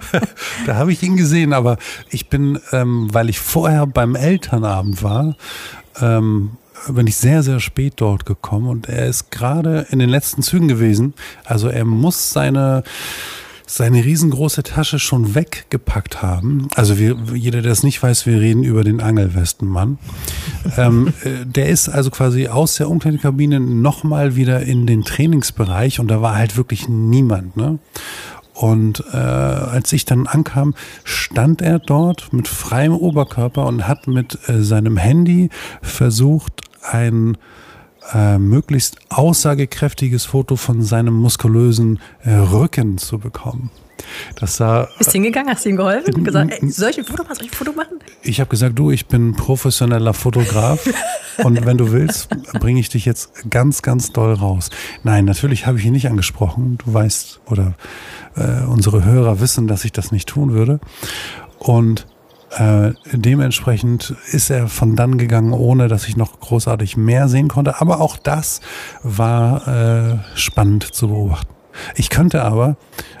da 0.66 0.76
habe 0.76 0.92
ich 0.92 1.02
ihn 1.02 1.16
gesehen, 1.16 1.52
aber 1.52 1.76
ich 2.10 2.28
bin, 2.28 2.58
ähm, 2.72 3.08
weil 3.12 3.28
ich 3.28 3.38
vorher 3.38 3.86
beim 3.86 4.14
Elternabend 4.14 5.02
war, 5.02 5.36
ähm, 6.00 6.52
bin 6.88 7.06
ich 7.06 7.16
sehr, 7.16 7.42
sehr 7.42 7.60
spät 7.60 7.94
dort 7.96 8.26
gekommen 8.26 8.68
und 8.68 8.88
er 8.88 9.06
ist 9.06 9.30
gerade 9.30 9.86
in 9.90 9.98
den 9.98 10.10
letzten 10.10 10.42
Zügen 10.42 10.68
gewesen. 10.68 11.14
Also 11.44 11.68
er 11.68 11.84
muss 11.84 12.32
seine 12.32 12.82
seine 13.66 14.04
riesengroße 14.04 14.62
Tasche 14.62 14.98
schon 14.98 15.34
weggepackt 15.34 16.22
haben. 16.22 16.68
Also 16.74 16.98
wir, 16.98 17.16
jeder, 17.34 17.62
der 17.62 17.72
es 17.72 17.82
nicht 17.82 18.02
weiß, 18.02 18.26
wir 18.26 18.40
reden 18.40 18.62
über 18.62 18.84
den 18.84 19.00
Angelwestenmann. 19.00 19.98
ähm, 20.76 21.12
äh, 21.24 21.46
der 21.46 21.68
ist 21.68 21.88
also 21.88 22.10
quasi 22.10 22.48
aus 22.48 22.76
der 22.76 22.90
Umkleidekabine 22.90 23.60
nochmal 23.60 24.36
wieder 24.36 24.62
in 24.62 24.86
den 24.86 25.02
Trainingsbereich 25.02 26.00
und 26.00 26.08
da 26.08 26.20
war 26.20 26.36
halt 26.36 26.56
wirklich 26.56 26.88
niemand. 26.88 27.56
Ne? 27.56 27.78
Und 28.54 29.02
äh, 29.12 29.16
als 29.16 29.92
ich 29.92 30.04
dann 30.04 30.26
ankam, 30.26 30.74
stand 31.02 31.60
er 31.60 31.80
dort 31.80 32.32
mit 32.32 32.46
freiem 32.46 32.92
Oberkörper 32.92 33.66
und 33.66 33.88
hat 33.88 34.06
mit 34.06 34.38
äh, 34.48 34.62
seinem 34.62 34.96
Handy 34.96 35.50
versucht, 35.82 36.62
ein 36.82 37.36
äh, 38.12 38.38
möglichst 38.38 38.98
aussagekräftiges 39.08 40.24
Foto 40.24 40.56
von 40.56 40.82
seinem 40.82 41.14
muskulösen 41.14 42.00
äh, 42.22 42.32
Rücken 42.34 42.98
zu 42.98 43.18
bekommen. 43.18 43.70
Das 44.36 44.56
sah, 44.56 44.88
Bist 44.98 45.12
hingegangen, 45.12 45.52
hast 45.52 45.64
du 45.64 45.70
ihm 45.70 45.76
geholfen? 45.76 46.14
Und 46.14 46.24
gesagt, 46.24 46.50
ey, 46.50 46.70
soll 46.70 46.90
ich 46.90 46.98
ein 46.98 47.04
Foto 47.04 47.22
machen? 47.22 47.34
Soll 47.36 47.46
ich 47.46 47.52
ein 47.52 47.56
Foto 47.56 47.72
machen? 47.72 47.98
ich 48.24 48.40
habe 48.40 48.48
gesagt, 48.48 48.78
du, 48.78 48.90
ich 48.90 49.06
bin 49.06 49.34
professioneller 49.34 50.14
Fotograf 50.14 50.88
und 51.44 51.64
wenn 51.66 51.76
du 51.76 51.92
willst, 51.92 52.28
bringe 52.54 52.80
ich 52.80 52.88
dich 52.88 53.04
jetzt 53.04 53.50
ganz, 53.50 53.82
ganz 53.82 54.12
doll 54.12 54.32
raus. 54.32 54.70
Nein, 55.02 55.24
natürlich 55.24 55.66
habe 55.66 55.78
ich 55.78 55.84
ihn 55.84 55.92
nicht 55.92 56.08
angesprochen. 56.08 56.78
Du 56.84 56.92
weißt 56.92 57.40
oder 57.46 57.74
äh, 58.36 58.64
unsere 58.64 59.04
Hörer 59.04 59.40
wissen, 59.40 59.66
dass 59.66 59.84
ich 59.84 59.92
das 59.92 60.10
nicht 60.10 60.28
tun 60.28 60.52
würde. 60.52 60.80
Und 61.58 62.06
äh, 62.56 62.92
dementsprechend 63.12 64.14
ist 64.30 64.50
er 64.50 64.68
von 64.68 64.96
dann 64.96 65.18
gegangen, 65.18 65.52
ohne 65.52 65.88
dass 65.88 66.06
ich 66.08 66.16
noch 66.16 66.40
großartig 66.40 66.96
mehr 66.96 67.28
sehen 67.28 67.48
konnte. 67.48 67.80
Aber 67.80 68.00
auch 68.00 68.16
das 68.16 68.60
war 69.02 69.66
äh, 69.68 70.18
spannend 70.34 70.94
zu 70.94 71.08
beobachten. 71.08 71.52
Ich 71.96 72.08
könnte 72.08 72.42
aber, 72.42 72.76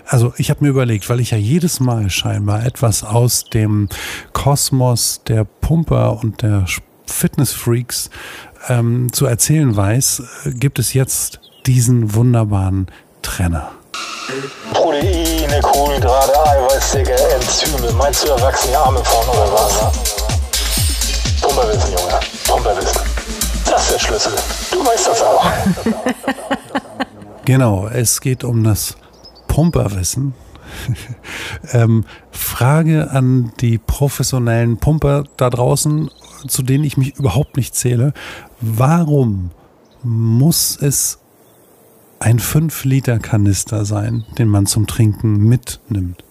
also 0.06 0.32
ich 0.36 0.50
habe 0.50 0.64
mir 0.64 0.70
überlegt, 0.70 1.08
weil 1.10 1.20
ich 1.20 1.32
ja 1.32 1.38
jedes 1.38 1.80
Mal 1.80 2.08
scheinbar 2.10 2.64
etwas 2.64 3.02
aus 3.02 3.44
dem 3.44 3.88
Kosmos 4.32 5.22
der 5.26 5.44
Pumper 5.44 6.20
und 6.22 6.42
der 6.42 6.66
Fitnessfreaks 7.06 8.10
ähm, 8.68 9.12
zu 9.12 9.26
erzählen 9.26 9.74
weiß, 9.74 10.22
äh, 10.44 10.50
gibt 10.52 10.78
es 10.78 10.94
jetzt 10.94 11.40
diesen 11.66 12.14
wunderbaren 12.14 12.86
Trenner. 13.22 13.70
Proteine, 15.44 15.60
Kohlenhydrate, 15.60 16.32
Eiweißsäcke, 16.46 17.12
Enzyme. 17.34 17.92
Meinst 17.92 18.24
du, 18.24 18.28
da 18.28 18.40
wachsen 18.40 18.68
die 18.70 18.76
Arme 18.76 19.00
vorne 19.04 19.30
oder 19.30 19.52
was? 19.52 19.92
Pumperwissen, 21.42 21.92
Junge. 21.92 22.20
Pumperwissen. 22.46 23.02
Das 23.66 23.82
ist 23.82 23.92
der 23.92 23.98
Schlüssel. 23.98 24.32
Du 24.70 24.78
weißt 24.80 25.08
das 25.08 25.22
auch. 25.22 25.44
Genau, 27.44 27.88
es 27.88 28.22
geht 28.22 28.42
um 28.42 28.64
das 28.64 28.96
Pumperwissen. 29.46 30.34
ähm, 31.72 32.04
Frage 32.30 33.10
an 33.10 33.52
die 33.60 33.76
professionellen 33.76 34.78
Pumper 34.78 35.24
da 35.36 35.50
draußen, 35.50 36.10
zu 36.48 36.62
denen 36.62 36.84
ich 36.84 36.96
mich 36.96 37.16
überhaupt 37.16 37.58
nicht 37.58 37.74
zähle. 37.74 38.14
Warum 38.60 39.50
muss 40.02 40.78
es 40.80 41.18
ein 42.24 42.38
5-Liter-Kanister 42.40 43.84
sein, 43.84 44.24
den 44.38 44.48
man 44.48 44.66
zum 44.66 44.86
Trinken 44.86 45.36
mitnimmt? 45.38 46.24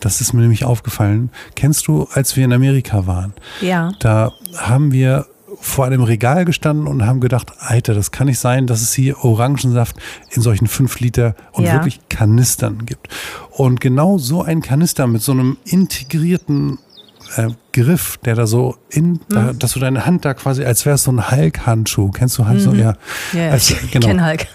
Das 0.00 0.20
ist 0.20 0.32
mir 0.32 0.40
nämlich 0.40 0.64
aufgefallen. 0.64 1.30
Kennst 1.56 1.86
du, 1.86 2.08
als 2.12 2.36
wir 2.36 2.44
in 2.44 2.52
Amerika 2.52 3.06
waren? 3.06 3.34
Ja. 3.60 3.92
Da 4.00 4.32
haben 4.56 4.92
wir 4.92 5.26
vor 5.60 5.84
einem 5.84 6.02
Regal 6.02 6.46
gestanden 6.46 6.86
und 6.86 7.04
haben 7.04 7.20
gedacht, 7.20 7.52
Alter, 7.58 7.92
das 7.92 8.10
kann 8.10 8.26
nicht 8.28 8.38
sein, 8.38 8.66
dass 8.66 8.80
es 8.80 8.94
hier 8.94 9.22
Orangensaft 9.24 9.96
in 10.30 10.40
solchen 10.40 10.68
5 10.68 11.00
Liter 11.00 11.34
und 11.52 11.64
Ja. 11.64 11.74
wirklich 11.74 12.00
Kanistern 12.08 12.86
gibt. 12.86 13.08
Und 13.50 13.80
genau 13.80 14.16
so 14.16 14.42
ein 14.42 14.62
Kanister 14.62 15.06
mit 15.06 15.20
so 15.22 15.32
einem 15.32 15.58
integrierten 15.64 16.78
äh, 17.36 17.48
Griff, 17.72 18.18
der 18.24 18.34
da 18.34 18.46
so 18.48 18.76
in, 18.88 19.12
Mhm. 19.12 19.20
da, 19.28 19.52
dass 19.52 19.74
du 19.74 19.80
deine 19.80 20.04
Hand 20.06 20.24
da 20.24 20.34
quasi, 20.34 20.64
als 20.64 20.84
wäre 20.86 20.94
es 20.96 21.04
so 21.04 21.12
ein 21.12 21.30
Hulk-Handschuh. 21.30 22.10
Kennst 22.10 22.38
du 22.38 22.46
halt 22.46 22.60
so, 22.60 22.72
ja. 22.72 22.92
Mhm. 23.32 23.38
Ja, 23.38 23.44
ja, 23.46 23.50
Also, 23.52 23.74
ich 23.84 23.90
kenn 23.92 24.24
Hulk. 24.26 24.46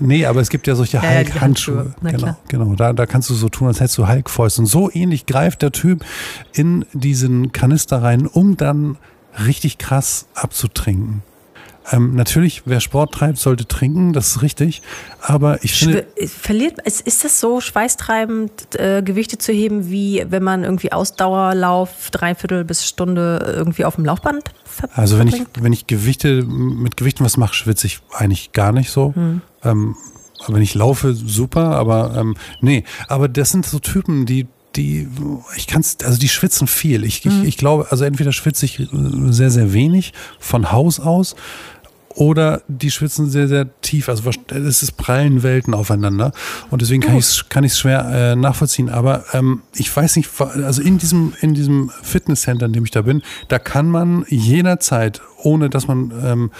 Nee, 0.00 0.26
aber 0.26 0.40
es 0.40 0.48
gibt 0.48 0.66
ja 0.66 0.74
solche 0.74 0.98
Ja, 0.98 1.04
ja, 1.04 1.18
Hulk-Handschuhe. 1.18 1.78
Handschuhe. 1.78 1.94
Na 2.00 2.10
Genau, 2.10 2.36
genau. 2.48 2.74
Da, 2.74 2.92
da 2.92 3.06
kannst 3.06 3.30
du 3.30 3.34
so 3.34 3.48
tun, 3.48 3.68
als 3.68 3.80
hättest 3.80 3.98
du 3.98 4.08
Hulk-Fäuste. 4.08 4.62
Und 4.62 4.66
so 4.66 4.90
ähnlich 4.92 5.26
greift 5.26 5.62
der 5.62 5.72
Typ 5.72 6.04
in 6.52 6.84
diesen 6.92 7.52
Kanister 7.52 8.02
rein, 8.02 8.26
um 8.26 8.56
dann 8.56 8.98
richtig 9.46 9.78
krass 9.78 10.26
abzutrinken. 10.34 11.22
Ähm, 11.90 12.14
natürlich, 12.14 12.62
wer 12.64 12.80
Sport 12.80 13.12
treibt, 13.12 13.38
sollte 13.38 13.66
trinken, 13.66 14.12
das 14.12 14.28
ist 14.28 14.42
richtig. 14.42 14.82
Aber 15.20 15.62
ich 15.64 15.74
finde. 15.74 16.06
Verliert, 16.26 16.78
ist, 16.84 17.00
ist 17.00 17.24
das 17.24 17.40
so 17.40 17.60
schweißtreibend, 17.60 18.76
äh, 18.76 19.02
Gewichte 19.02 19.38
zu 19.38 19.52
heben, 19.52 19.90
wie 19.90 20.24
wenn 20.28 20.42
man 20.42 20.62
irgendwie 20.62 20.92
Ausdauerlauf, 20.92 22.10
dreiviertel 22.10 22.64
bis 22.64 22.86
Stunde 22.86 23.54
irgendwie 23.56 23.84
auf 23.84 23.96
dem 23.96 24.04
Laufband 24.04 24.52
ver 24.64 24.88
Also 24.94 25.18
wenn 25.18 25.28
ich, 25.28 25.36
verbringt? 25.36 25.64
wenn 25.64 25.72
ich 25.72 25.86
Gewichte, 25.86 26.42
mit 26.42 26.96
Gewichten 26.96 27.24
was 27.24 27.36
mache, 27.36 27.54
schwitze 27.54 27.86
ich 27.86 28.00
eigentlich 28.12 28.52
gar 28.52 28.72
nicht 28.72 28.90
so. 28.90 29.14
Hm. 29.14 29.40
Ähm, 29.64 29.96
wenn 30.48 30.62
ich 30.62 30.74
laufe, 30.74 31.14
super, 31.14 31.76
aber 31.76 32.16
ähm, 32.16 32.36
nee. 32.60 32.84
Aber 33.08 33.28
das 33.28 33.50
sind 33.50 33.66
so 33.66 33.78
Typen, 33.78 34.26
die, 34.26 34.46
die, 34.76 35.08
ich 35.56 35.66
kann's, 35.66 35.96
also 36.04 36.18
die 36.18 36.28
schwitzen 36.28 36.66
viel. 36.66 37.04
Ich, 37.04 37.24
Hm. 37.24 37.42
ich, 37.42 37.48
ich 37.48 37.56
glaube, 37.56 37.86
also 37.90 38.04
entweder 38.04 38.32
schwitze 38.32 38.64
ich 38.66 38.80
äh, 38.80 38.86
sehr, 39.30 39.50
sehr 39.50 39.72
wenig 39.72 40.12
von 40.38 40.72
Haus 40.72 41.00
aus. 41.00 41.36
Oder 42.14 42.62
die 42.68 42.90
schwitzen 42.90 43.30
sehr, 43.30 43.48
sehr 43.48 43.80
tief. 43.80 44.10
Also 44.10 44.28
es 44.50 44.82
ist 44.82 44.96
prallen 44.98 45.42
Welten 45.42 45.72
aufeinander. 45.72 46.32
Und 46.70 46.82
deswegen 46.82 47.00
kann 47.00 47.16
ich 47.16 47.24
es 47.24 47.48
kann 47.48 47.64
ich's 47.64 47.78
schwer 47.78 48.04
äh, 48.12 48.36
nachvollziehen. 48.36 48.90
Aber 48.90 49.24
ähm, 49.32 49.62
ich 49.74 49.94
weiß 49.94 50.16
nicht, 50.16 50.28
also 50.38 50.82
in 50.82 50.98
diesem, 50.98 51.32
in 51.40 51.54
diesem 51.54 51.90
Fitnesscenter, 52.02 52.66
in 52.66 52.74
dem 52.74 52.84
ich 52.84 52.90
da 52.90 53.02
bin, 53.02 53.22
da 53.48 53.58
kann 53.58 53.88
man 53.88 54.26
jederzeit, 54.28 55.22
ohne 55.42 55.70
dass 55.70 55.88
man 55.88 56.12
ähm, 56.24 56.50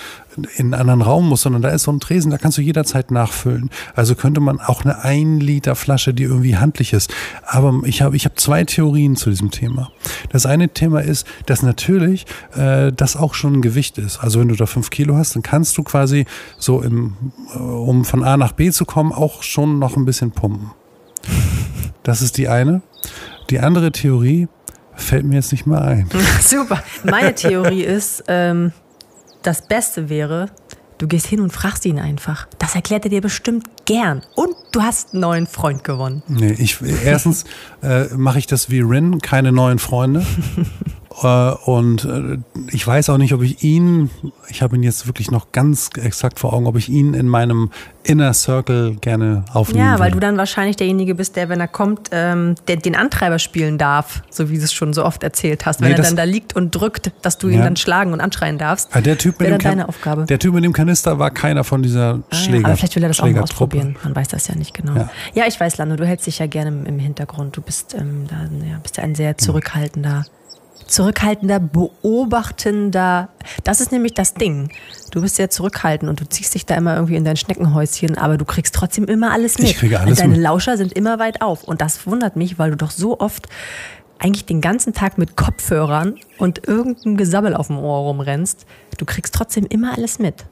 in 0.57 0.73
einen 0.73 0.75
anderen 0.75 1.03
Raum 1.03 1.29
muss, 1.29 1.43
sondern 1.43 1.63
da 1.63 1.69
ist 1.69 1.85
so 1.85 1.93
ein 1.93 2.01
Tresen, 2.01 2.31
da 2.31 2.39
kannst 2.39 2.59
du 2.59 2.63
jederzeit 2.63 3.11
nachfüllen. 3.11 3.71
Also 3.95 4.15
könnte 4.15 4.41
man 4.41 4.61
auch 4.61 4.85
eine 4.85 5.03
1 5.03 5.43
Liter 5.43 5.75
Flasche, 5.75 6.15
die 6.15 6.25
irgendwie 6.25 6.57
handlich 6.57 6.93
ist. 6.93 7.13
Aber 7.47 7.81
ich 7.85 8.03
habe 8.03 8.17
ich 8.17 8.25
hab 8.25 8.39
zwei 8.39 8.65
Theorien 8.65 9.17
zu 9.17 9.31
diesem 9.31 9.51
Thema. 9.51 9.91
Das 10.31 10.47
eine 10.47 10.69
Thema 10.69 11.01
ist, 11.03 11.27
dass 11.47 11.63
natürlich 11.63 12.27
äh, 12.55 12.93
das 12.93 13.17
auch 13.17 13.35
schon 13.35 13.55
ein 13.55 13.63
Gewicht 13.63 13.99
ist. 13.99 14.19
Also 14.19 14.41
wenn 14.41 14.49
du 14.49 14.57
da 14.57 14.67
fünf 14.67 14.91
Kilo 14.91 15.17
hast, 15.17 15.35
dann 15.35 15.43
kannst 15.43 15.77
du 15.79 15.83
quasi 15.83 16.27
so 16.59 16.83
im, 16.83 17.17
äh, 17.55 17.59
um 17.59 18.05
von 18.05 18.23
A 18.23 18.37
nach 18.37 18.53
B 18.53 18.71
zu 18.71 18.85
kommen, 18.85 19.13
auch 19.13 19.43
schon 19.43 19.79
noch 19.79 19.97
ein 19.97 20.05
bisschen 20.05 20.31
pumpen. 20.33 20.71
Das 22.03 22.23
ist 22.23 22.39
die 22.39 22.49
eine. 22.49 22.83
Die 23.51 23.61
andere 23.61 23.93
Theorie 23.93 24.49
fällt 25.03 25.25
mir 25.25 25.37
jetzt 25.37 25.53
nicht 25.53 25.67
mal 25.67 25.83
ein. 25.83 26.09
Super. 26.41 26.83
Meine 27.05 27.35
Theorie 27.35 27.83
ist, 27.83 28.25
ähm, 28.29 28.73
das 29.43 29.67
Beste 29.67 30.09
wäre, 30.09 30.51
du 30.99 31.07
gehst 31.07 31.27
hin 31.27 31.41
und 31.41 31.53
fragst 31.53 31.85
ihn 31.85 31.99
einfach. 31.99 32.47
Das 32.59 32.75
erklärt 32.75 33.05
er 33.05 33.11
dir 33.11 33.21
bestimmt 33.21 33.67
gern. 33.85 34.23
Und 34.35 34.55
du 34.73 34.83
hast 34.83 35.13
einen 35.13 35.23
neuen 35.23 35.47
Freund 35.47 35.85
gewonnen. 35.85 36.23
Nee, 36.29 36.53
ich, 36.59 36.79
erstens 37.05 37.45
äh, 37.83 38.05
mache 38.15 38.39
ich 38.39 38.47
das 38.47 38.71
wie 38.71 38.81
Rin, 38.81 39.21
keine 39.21 39.53
neuen 39.53 39.79
Freunde. 39.79 40.25
äh, 41.23 41.55
und 41.71 42.05
äh, 42.05 42.39
ich 42.73 42.87
weiß 42.87 43.11
auch 43.11 43.19
nicht, 43.19 43.33
ob 43.35 43.43
ich 43.43 43.63
ihn, 43.63 44.11
ich 44.49 44.63
habe 44.63 44.77
ihn 44.77 44.83
jetzt 44.83 45.07
wirklich 45.07 45.31
noch 45.31 45.53
ganz 45.53 45.91
exakt 45.97 46.39
vor 46.39 46.53
Augen, 46.53 46.67
ob 46.67 46.77
ich 46.77 46.89
ihn 46.89 47.15
in 47.15 47.29
meinem 47.29 47.71
Inner 48.05 48.35
Circle 48.35 48.97
gerne 49.01 49.45
aufnehmen 49.53 49.85
Ja, 49.85 49.93
weil 49.99 50.09
würde. 50.09 50.13
du 50.15 50.21
dann 50.21 50.37
wahrscheinlich 50.37 50.77
derjenige 50.77 51.15
bist, 51.15 51.37
der, 51.37 51.49
wenn 51.49 51.61
er 51.61 51.69
kommt, 51.69 52.09
ähm, 52.13 52.57
der 52.67 52.77
den 52.77 52.97
Antreiber 52.97 53.39
spielen 53.39 53.79
darf, 53.79 54.23
so 54.31 54.51
wie 54.51 54.59
du 54.59 54.65
es 54.65 54.73
schon 54.73 54.93
so 54.93 55.05
oft 55.05 55.23
erzählt 55.23 55.67
hast. 55.67 55.81
Wenn 55.81 55.89
Nee, 55.93 55.95
er 55.97 56.03
dann 56.03 56.17
da 56.17 56.25
liegt 56.25 56.57
und 56.57 56.73
drückt, 56.75 57.13
dass 57.23 57.39
du 57.39 57.49
ihn 57.49 57.59
Ja. 57.59 57.65
dann 57.65 57.77
schlagen 57.77 58.13
und 58.13 58.21
anschreien 58.21 58.59
darfst. 58.59 58.89
Ah, 58.93 59.01
der 59.01 59.19
typ 59.19 59.39
mit 59.39 59.51
dem 59.51 59.59
deine 59.59 59.89
Aufgabe. 59.89 60.25
Der 60.27 60.39
Typ 60.39 60.55
mit 60.55 60.65
dem 60.65 60.73
Kanister 60.73 61.19
war 61.19 61.31
keiner 61.31 61.63
von 61.65 61.83
dieser 61.83 62.21
Ah, 62.31 62.35
Schläger. 62.35 62.61
ja, 62.61 62.67
aber 62.67 62.77
vielleicht 62.77 62.97
will 62.97 63.03
er 63.05 63.09
das 63.09 63.21
auch 63.21 63.31
mal 63.31 63.41
ausprobieren. 63.41 63.97
Man 64.03 64.17
weiß 64.17 64.29
das 64.29 64.49
ja 64.49 64.55
nicht 64.57 64.75
genau. 64.75 64.97
Ja. 64.97 65.11
Ja, 65.35 65.45
ich 65.47 65.59
weiß, 65.61 65.79
Lando, 65.79 65.97
du 65.97 66.07
hältst 66.07 66.27
dich 66.27 66.39
ja 66.41 66.47
gerne 66.47 66.71
im, 66.87 66.99
Hintergrund. 66.99 67.57
Du 67.57 67.61
bist, 67.63 67.95
ähm, 67.95 68.27
da, 68.29 68.37
ja, 68.67 68.79
bist 68.83 68.97
ja 68.97 69.03
ein 69.05 69.15
sehr 69.15 69.39
zurückhaltender, 69.39 70.25
zurückhaltender, 70.87 71.61
beobachtender. 71.61 73.29
Das 73.65 73.81
ist 73.81 73.93
nämlich 73.93 74.15
das 74.15 74.35
Ding. 74.35 74.71
Du 75.11 75.21
bist 75.21 75.37
sehr 75.37 75.51
zurückhaltend 75.51 76.09
und 76.09 76.21
du 76.21 76.29
ziehst 76.29 76.55
dich 76.55 76.67
da 76.67 76.75
immer 76.75 76.95
irgendwie 76.95 77.17
in 77.17 77.25
dein 77.25 77.37
Schneckenhäuschen, 77.37 78.17
aber 78.17 78.39
du 78.39 78.45
kriegst 78.45 78.75
trotzdem 78.75 79.05
immer 79.05 79.33
alles 79.33 79.59
mit. 79.59 79.69
Ich 79.69 79.77
kriege 79.77 79.99
alles 80.01 80.11
und 80.13 80.21
deine 80.21 80.35
mit. 80.35 80.43
Lauscher 80.43 80.77
sind 80.77 80.93
immer 80.93 81.19
weit 81.19 81.43
auf. 81.43 81.65
Und 81.65 81.81
das 81.81 82.07
wundert 82.07 82.37
mich, 82.37 82.59
weil 82.59 82.71
du 82.71 82.77
doch 82.77 82.91
so 82.91 83.21
oft 83.21 83.49
eigentlich 84.19 84.47
den 84.47 84.61
ganzen 84.61 84.93
Tag 84.93 85.19
mit 85.19 85.37
Kopfhörern 85.37 86.15
und 86.39 86.67
irgendeinem 86.69 87.17
Gesabbel 87.17 87.55
auf 87.55 87.67
dem 87.67 87.79
Ohr 87.79 87.99
rumrennst. 87.99 88.67
Du 88.97 89.05
kriegst 89.05 89.35
trotzdem 89.35 89.67
immer 89.67 89.93
alles 89.95 90.19
mit. 90.19 90.47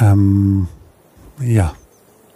Ähm, 0.00 0.68
ja. 1.40 1.74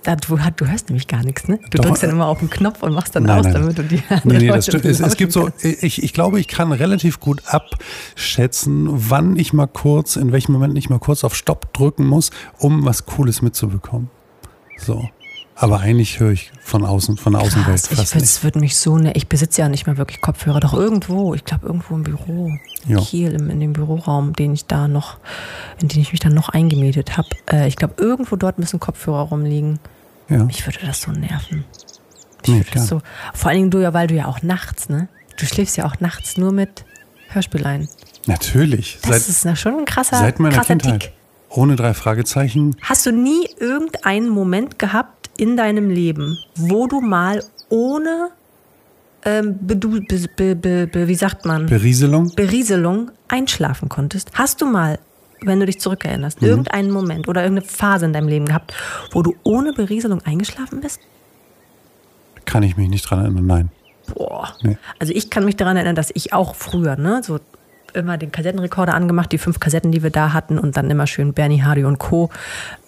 Du, 0.05 0.37
du 0.57 0.67
hörst 0.67 0.89
nämlich 0.89 1.09
gar 1.09 1.25
nichts, 1.25 1.49
ne? 1.49 1.59
Du 1.71 1.79
Doch, 1.79 1.87
drückst 1.87 2.03
dann 2.03 2.11
äh, 2.11 2.13
immer 2.13 2.27
auf 2.27 2.39
den 2.39 2.51
Knopf 2.51 2.83
und 2.83 2.93
machst 2.93 3.17
dann 3.17 3.25
Nein, 3.25 3.39
aus, 3.39 3.45
nein. 3.45 3.55
damit 3.55 3.79
du 3.79 3.83
die 3.83 4.03
Nee, 4.25 4.39
nee, 4.39 4.47
Leute 4.47 4.53
das 4.53 4.67
stimmt. 4.67 4.85
Es, 4.85 5.01
es 5.01 5.17
gibt 5.17 5.33
so, 5.33 5.51
ich, 5.63 6.03
ich 6.03 6.13
glaube, 6.13 6.39
ich 6.41 6.49
kann 6.49 6.73
relativ 6.73 7.21
gut 7.21 7.43
abschätzen, 7.47 8.89
wann 8.91 9.37
ich 9.37 9.53
mal 9.53 9.67
kurz, 9.67 10.17
in 10.17 10.33
welchem 10.33 10.53
Moment 10.53 10.77
ich 10.77 10.91
mal 10.91 10.99
kurz 10.99 11.25
auf 11.25 11.35
Stopp 11.35 11.73
drücken 11.73 12.07
muss, 12.07 12.31
um 12.59 12.85
was 12.85 13.07
Cooles 13.07 13.43
mitzubekommen. 13.43 14.11
So. 14.77 15.09
Aber 15.57 15.81
eigentlich 15.81 16.19
höre 16.19 16.33
ich 16.33 16.51
von 16.61 16.85
außen, 16.85 17.17
von 17.17 17.33
der 17.35 17.43
Außenwelt 17.43 17.89
ich 17.91 17.97
fast 17.97 18.15
würd, 18.15 18.23
nicht. 18.23 18.43
würde 18.43 18.59
mich 18.59 18.77
so, 18.77 18.99
ne, 18.99 19.13
ich 19.15 19.29
besitze 19.29 19.61
ja 19.61 19.69
nicht 19.69 19.87
mehr 19.87 19.97
wirklich 19.97 20.21
Kopfhörer, 20.21 20.59
doch 20.59 20.75
irgendwo, 20.75 21.33
ich 21.35 21.45
glaube 21.45 21.67
irgendwo 21.67 21.95
im 21.95 22.03
Büro, 22.03 22.51
Ja. 22.87 23.01
Kiel, 23.01 23.33
im, 23.33 23.51
in 23.51 23.61
dem 23.61 23.73
Büroraum, 23.73 24.33
den 24.33 24.53
ich 24.53 24.67
da 24.67 24.89
noch, 24.89 25.19
in 25.81 25.89
den 25.89 26.01
ich 26.01 26.11
mich 26.11 26.21
dann 26.21 26.35
noch 26.35 26.49
eingemietet 26.49 27.17
habe. 27.17 27.29
Äh, 27.51 27.69
ich 27.69 27.77
glaube, 27.77 27.95
irgendwo 27.99 28.35
dort 28.35 28.59
müssen 28.59 28.81
Kopfhörer 28.81 29.29
rumliegen. 29.29 29.79
Ja. 30.29 30.43
Mich 30.45 30.67
würde 30.67 30.79
das 30.85 31.03
so 31.03 31.13
nerven. 31.13 31.65
Mich 32.47 32.49
Nee, 32.49 32.65
das 32.75 32.89
so, 32.89 33.01
vor 33.33 33.51
allen 33.51 33.59
Dingen 33.59 33.71
du 33.71 33.79
ja, 33.81 33.95
weil 33.95 34.09
du 34.09 34.15
ja 34.15 34.27
auch 34.27 34.43
nachts, 34.43 34.89
ne? 34.89 35.09
Du 35.39 35.47
schläfst 35.47 35.77
ja 35.77 35.87
auch 35.87 36.01
nachts 36.01 36.37
nur 36.37 36.53
mit 36.53 36.85
Hörspieleien. 37.29 37.89
Natürlich. 38.27 38.99
Das 39.03 39.11
Seit, 39.11 39.29
ist 39.29 39.45
na 39.45 39.57
schon 39.57 39.79
ein 39.79 39.85
krasser, 39.85 40.19
seit 40.19 40.41
meiner 40.41 40.55
krasser 40.57 40.77
Kindheit. 40.77 41.01
Tick. 41.03 41.13
Ohne 41.51 41.77
drei 41.77 41.95
Fragezeichen. 41.95 42.77
Hast 42.83 43.07
du 43.07 43.13
nie 43.13 43.49
irgendeinen 43.59 44.29
Moment 44.29 44.79
gehabt 44.79 45.24
in 45.37 45.57
deinem 45.57 45.91
Leben, 45.91 46.39
wo 46.57 46.87
du 46.87 47.01
mal 47.01 47.43
ohne, 47.69 48.31
ähm, 49.25 49.57
be, 49.61 49.77
be, 49.77 50.87
be, 50.87 51.09
wie 51.09 51.15
sagt 51.15 51.45
man, 51.45 51.67
Berieselung. 51.67 52.33
Berieselung 52.35 53.11
einschlafen 53.29 53.89
konntest? 53.89 54.31
Hast 54.35 54.61
du 54.61 54.67
mal, 54.67 54.99
wenn 55.43 55.61
du 55.61 55.67
dich 55.67 55.81
zurückerinnerst, 55.81 56.41
Mhm. 56.43 56.49
irgendeinen 56.49 56.91
Moment 56.91 57.29
oder 57.29 57.43
irgendeine 57.43 57.69
Phase 57.69 58.07
in 58.07 58.13
deinem 58.13 58.29
Leben 58.29 58.47
gehabt, 58.47 58.75
wo 59.13 59.23
du 59.23 59.35
ohne 59.43 59.73
Berieselung 59.73 60.21
eingeschlafen 60.23 60.81
bist? 60.81 61.01
Kann 62.45 62.63
ich 62.63 62.77
mich 62.77 62.89
nicht 62.89 63.09
dran 63.09 63.21
erinnern, 63.21 63.47
nein. 63.47 63.71
Boah. 64.15 64.55
Nee. 64.63 64.77
Also 64.99 65.13
ich 65.15 65.31
kann 65.31 65.45
mich 65.47 65.57
daran 65.57 65.77
erinnern, 65.77 65.95
dass 65.97 66.11
ich 66.15 66.33
auch 66.35 66.55
früher, 66.55 66.97
ne, 66.97 67.23
so 67.25 67.41
immer 67.95 68.19
den 68.19 68.33
Kassettenrekorder 68.33 68.93
angemacht, 68.93 69.33
die 69.33 69.39
fünf 69.39 69.61
Kassetten, 69.61 69.93
die 69.93 70.03
wir 70.03 70.11
da 70.11 70.33
hatten 70.33 70.59
und 70.59 70.77
dann 70.77 70.91
immer 70.91 71.07
schön 71.07 71.33
Bernie 71.33 71.63
Hardy 71.63 71.85
und 71.85 71.99
Co., 71.99 72.29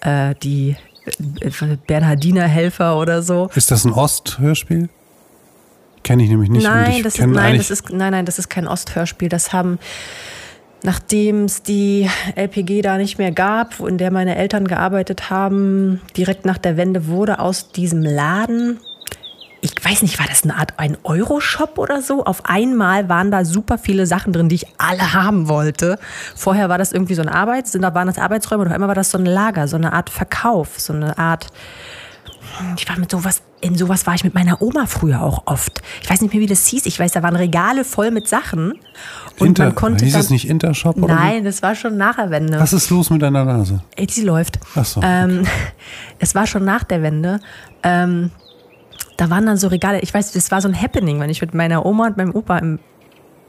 äh, 0.01 0.35
die 0.43 0.75
äh, 1.39 1.77
Bernhardiner 1.87 2.47
Helfer 2.47 2.99
oder 2.99 3.21
so. 3.21 3.49
Ist 3.55 3.71
das 3.71 3.85
ein 3.85 3.93
Ost-Hörspiel? 3.93 4.89
Kenne 6.07 6.23
ich 6.23 6.29
nämlich 6.29 6.49
nicht. 6.49 6.63
Nein, 6.63 7.03
das 7.03 7.19
ist, 7.19 7.27
nein, 7.27 7.57
das 7.57 7.69
ist, 7.69 7.89
nein, 7.91 8.11
nein, 8.13 8.25
das 8.25 8.39
ist 8.39 8.49
kein 8.49 8.65
Osthörspiel. 8.65 9.27
Das 9.27 9.51
haben, 9.51 9.77
nachdem 10.81 11.43
es 11.43 11.63
die 11.63 12.09
LPG 12.35 12.81
da 12.81 12.97
nicht 12.97 13.17
mehr 13.17 13.33
gab, 13.33 13.79
in 13.81 13.97
der 13.97 14.09
meine 14.09 14.37
Eltern 14.37 14.69
gearbeitet 14.69 15.29
haben, 15.29 15.99
direkt 16.15 16.45
nach 16.45 16.57
der 16.57 16.77
Wende 16.77 17.07
wurde 17.07 17.39
aus 17.39 17.73
diesem 17.73 18.03
Laden, 18.03 18.79
weiß 19.83 20.01
nicht, 20.01 20.19
war 20.19 20.27
das 20.27 20.43
eine 20.43 20.55
Art 20.55 20.73
ein 20.77 20.97
Euro-Shop 21.03 21.77
oder 21.77 22.01
so? 22.01 22.23
Auf 22.25 22.45
einmal 22.45 23.09
waren 23.09 23.31
da 23.31 23.45
super 23.45 23.77
viele 23.77 24.05
Sachen 24.05 24.33
drin, 24.33 24.49
die 24.49 24.55
ich 24.55 24.67
alle 24.77 25.13
haben 25.13 25.47
wollte. 25.47 25.99
Vorher 26.35 26.69
war 26.69 26.77
das 26.77 26.91
irgendwie 26.91 27.15
so 27.15 27.21
eine 27.21 27.33
Arbeit, 27.33 27.65
da 27.73 27.93
waren 27.93 28.07
das 28.07 28.17
Arbeitsräume 28.17 28.63
und 28.63 28.67
auf 28.69 28.73
einmal 28.73 28.87
war 28.87 28.95
das 28.95 29.11
so 29.11 29.17
ein 29.17 29.25
Lager, 29.25 29.67
so 29.67 29.75
eine 29.75 29.93
Art 29.93 30.09
Verkauf, 30.09 30.79
so 30.79 30.93
eine 30.93 31.17
Art 31.17 31.47
ich 32.75 32.87
war 32.89 32.97
mit 32.97 33.11
sowas, 33.11 33.41
in 33.61 33.75
sowas 33.75 34.07
war 34.07 34.15
ich 34.15 34.23
mit 34.23 34.33
meiner 34.33 34.61
Oma 34.61 34.85
früher 34.87 35.21
auch 35.21 35.43
oft. 35.45 35.81
Ich 36.01 36.09
weiß 36.09 36.21
nicht 36.21 36.33
mehr, 36.33 36.41
wie 36.41 36.47
das 36.47 36.65
hieß. 36.67 36.85
Ich 36.85 36.99
weiß, 36.99 37.11
da 37.11 37.23
waren 37.23 37.35
Regale 37.35 37.83
voll 37.83 38.11
mit 38.11 38.27
Sachen. 38.27 38.73
Und 39.39 39.47
Inter, 39.47 39.65
man 39.65 39.75
konnte 39.75 40.05
hieß 40.05 40.13
dann, 40.13 40.21
es 40.21 40.29
nicht 40.29 40.49
Intershop 40.49 40.97
oder 40.97 41.13
Nein, 41.13 41.43
das 41.43 41.61
war 41.61 41.75
schon 41.75 41.97
nach 41.97 42.15
der 42.15 42.31
Wende. 42.31 42.59
Was 42.59 42.73
ist 42.73 42.89
los 42.89 43.09
mit 43.09 43.21
deiner 43.21 43.45
Nase? 43.45 43.81
Ey, 43.95 44.07
Sie 44.09 44.23
läuft. 44.23 44.59
Ach 44.75 44.85
so, 44.85 45.01
Ähm, 45.03 45.45
es 46.19 46.35
war 46.35 46.47
schon 46.47 46.65
nach 46.65 46.83
der 46.83 47.01
Wende. 47.01 47.39
Ähm, 47.83 48.31
da 49.17 49.29
waren 49.29 49.45
dann 49.45 49.57
so 49.57 49.67
Regale. 49.67 49.99
Ich 50.01 50.13
weiß, 50.13 50.31
das 50.31 50.51
war 50.51 50.61
so 50.61 50.67
ein 50.67 50.79
Happening, 50.79 51.19
wenn 51.19 51.29
ich 51.29 51.41
mit 51.41 51.53
meiner 51.53 51.85
Oma 51.85 52.07
und 52.07 52.17
meinem 52.17 52.33
Opa 52.33 52.59
im, 52.59 52.79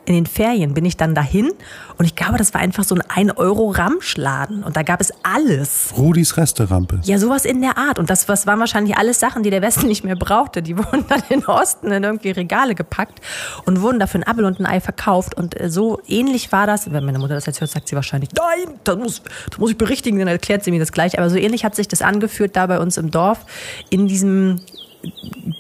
in 0.07 0.14
den 0.14 0.26
Ferien 0.26 0.72
bin 0.72 0.87
ich 0.87 0.96
dann 0.96 1.14
dahin 1.14 1.52
und 1.98 2.07
ich 2.07 2.16
glaube, 2.16 2.38
das 2.38 2.54
war 2.54 2.62
einfach 2.62 2.85
so 2.85 2.94
ein 2.94 3.28
1-Euro-Ramschladen 3.28 4.62
und 4.64 4.74
da 4.74 4.83
gab 4.83 5.02
es 5.02 5.12
alles. 5.22 5.92
Rudis 5.98 6.38
Resterampe. 6.38 7.00
Ja, 7.04 7.18
sowas 7.18 7.44
in 7.44 7.61
der 7.61 7.76
Art. 7.76 7.98
Und 7.98 8.09
das, 8.09 8.24
das 8.24 8.46
waren 8.46 8.59
wahrscheinlich 8.59 8.96
alles 8.96 9.20
Sachen, 9.20 9.42
die 9.42 9.50
der 9.50 9.61
Westen 9.61 9.87
nicht 9.87 10.04
mehr 10.04 10.16
brauchte. 10.16 10.62
Die 10.62 10.78
wurden 10.78 11.04
dann 11.09 11.22
in 11.28 11.40
den 11.40 11.46
Osten 11.46 11.92
in 11.92 12.02
irgendwie 12.02 12.31
Regale 12.31 12.74
gepackt 12.74 13.20
und 13.66 13.83
wurden 13.83 13.98
dafür 13.98 14.20
ein 14.20 14.26
Apfel 14.26 14.46
und 14.46 14.59
ein 14.59 14.66
Ei 14.66 14.81
verkauft. 14.81 15.35
Und 15.35 15.61
äh, 15.61 15.68
so 15.68 16.00
ähnlich 16.07 16.50
war 16.52 16.66
das. 16.66 16.90
Wenn 16.90 17.04
meine 17.04 17.18
Mutter 17.18 17.35
das 17.35 17.44
jetzt 17.44 17.61
hört, 17.61 17.70
sagt 17.70 17.88
sie 17.88 17.96
wahrscheinlich, 17.96 18.31
nein, 18.35 18.78
das 18.85 18.96
muss, 18.96 19.22
das 19.50 19.59
muss 19.59 19.72
ich 19.72 19.76
berichtigen, 19.76 20.18
dann 20.18 20.28
erklärt 20.28 20.64
sie 20.64 20.70
mir 20.70 20.81
das 20.81 20.92
gleich. 20.92 21.18
Aber 21.18 21.28
so 21.28 21.37
ähnlich 21.37 21.66
hat 21.66 21.74
sich 21.74 21.88
das 21.88 22.00
angeführt 22.00 22.57
da 22.57 22.66
bei 22.66 22.81
uns 22.81 22.96
im 22.96 23.11
Dorf 23.11 23.44
in 23.90 24.09
diesem 24.09 24.62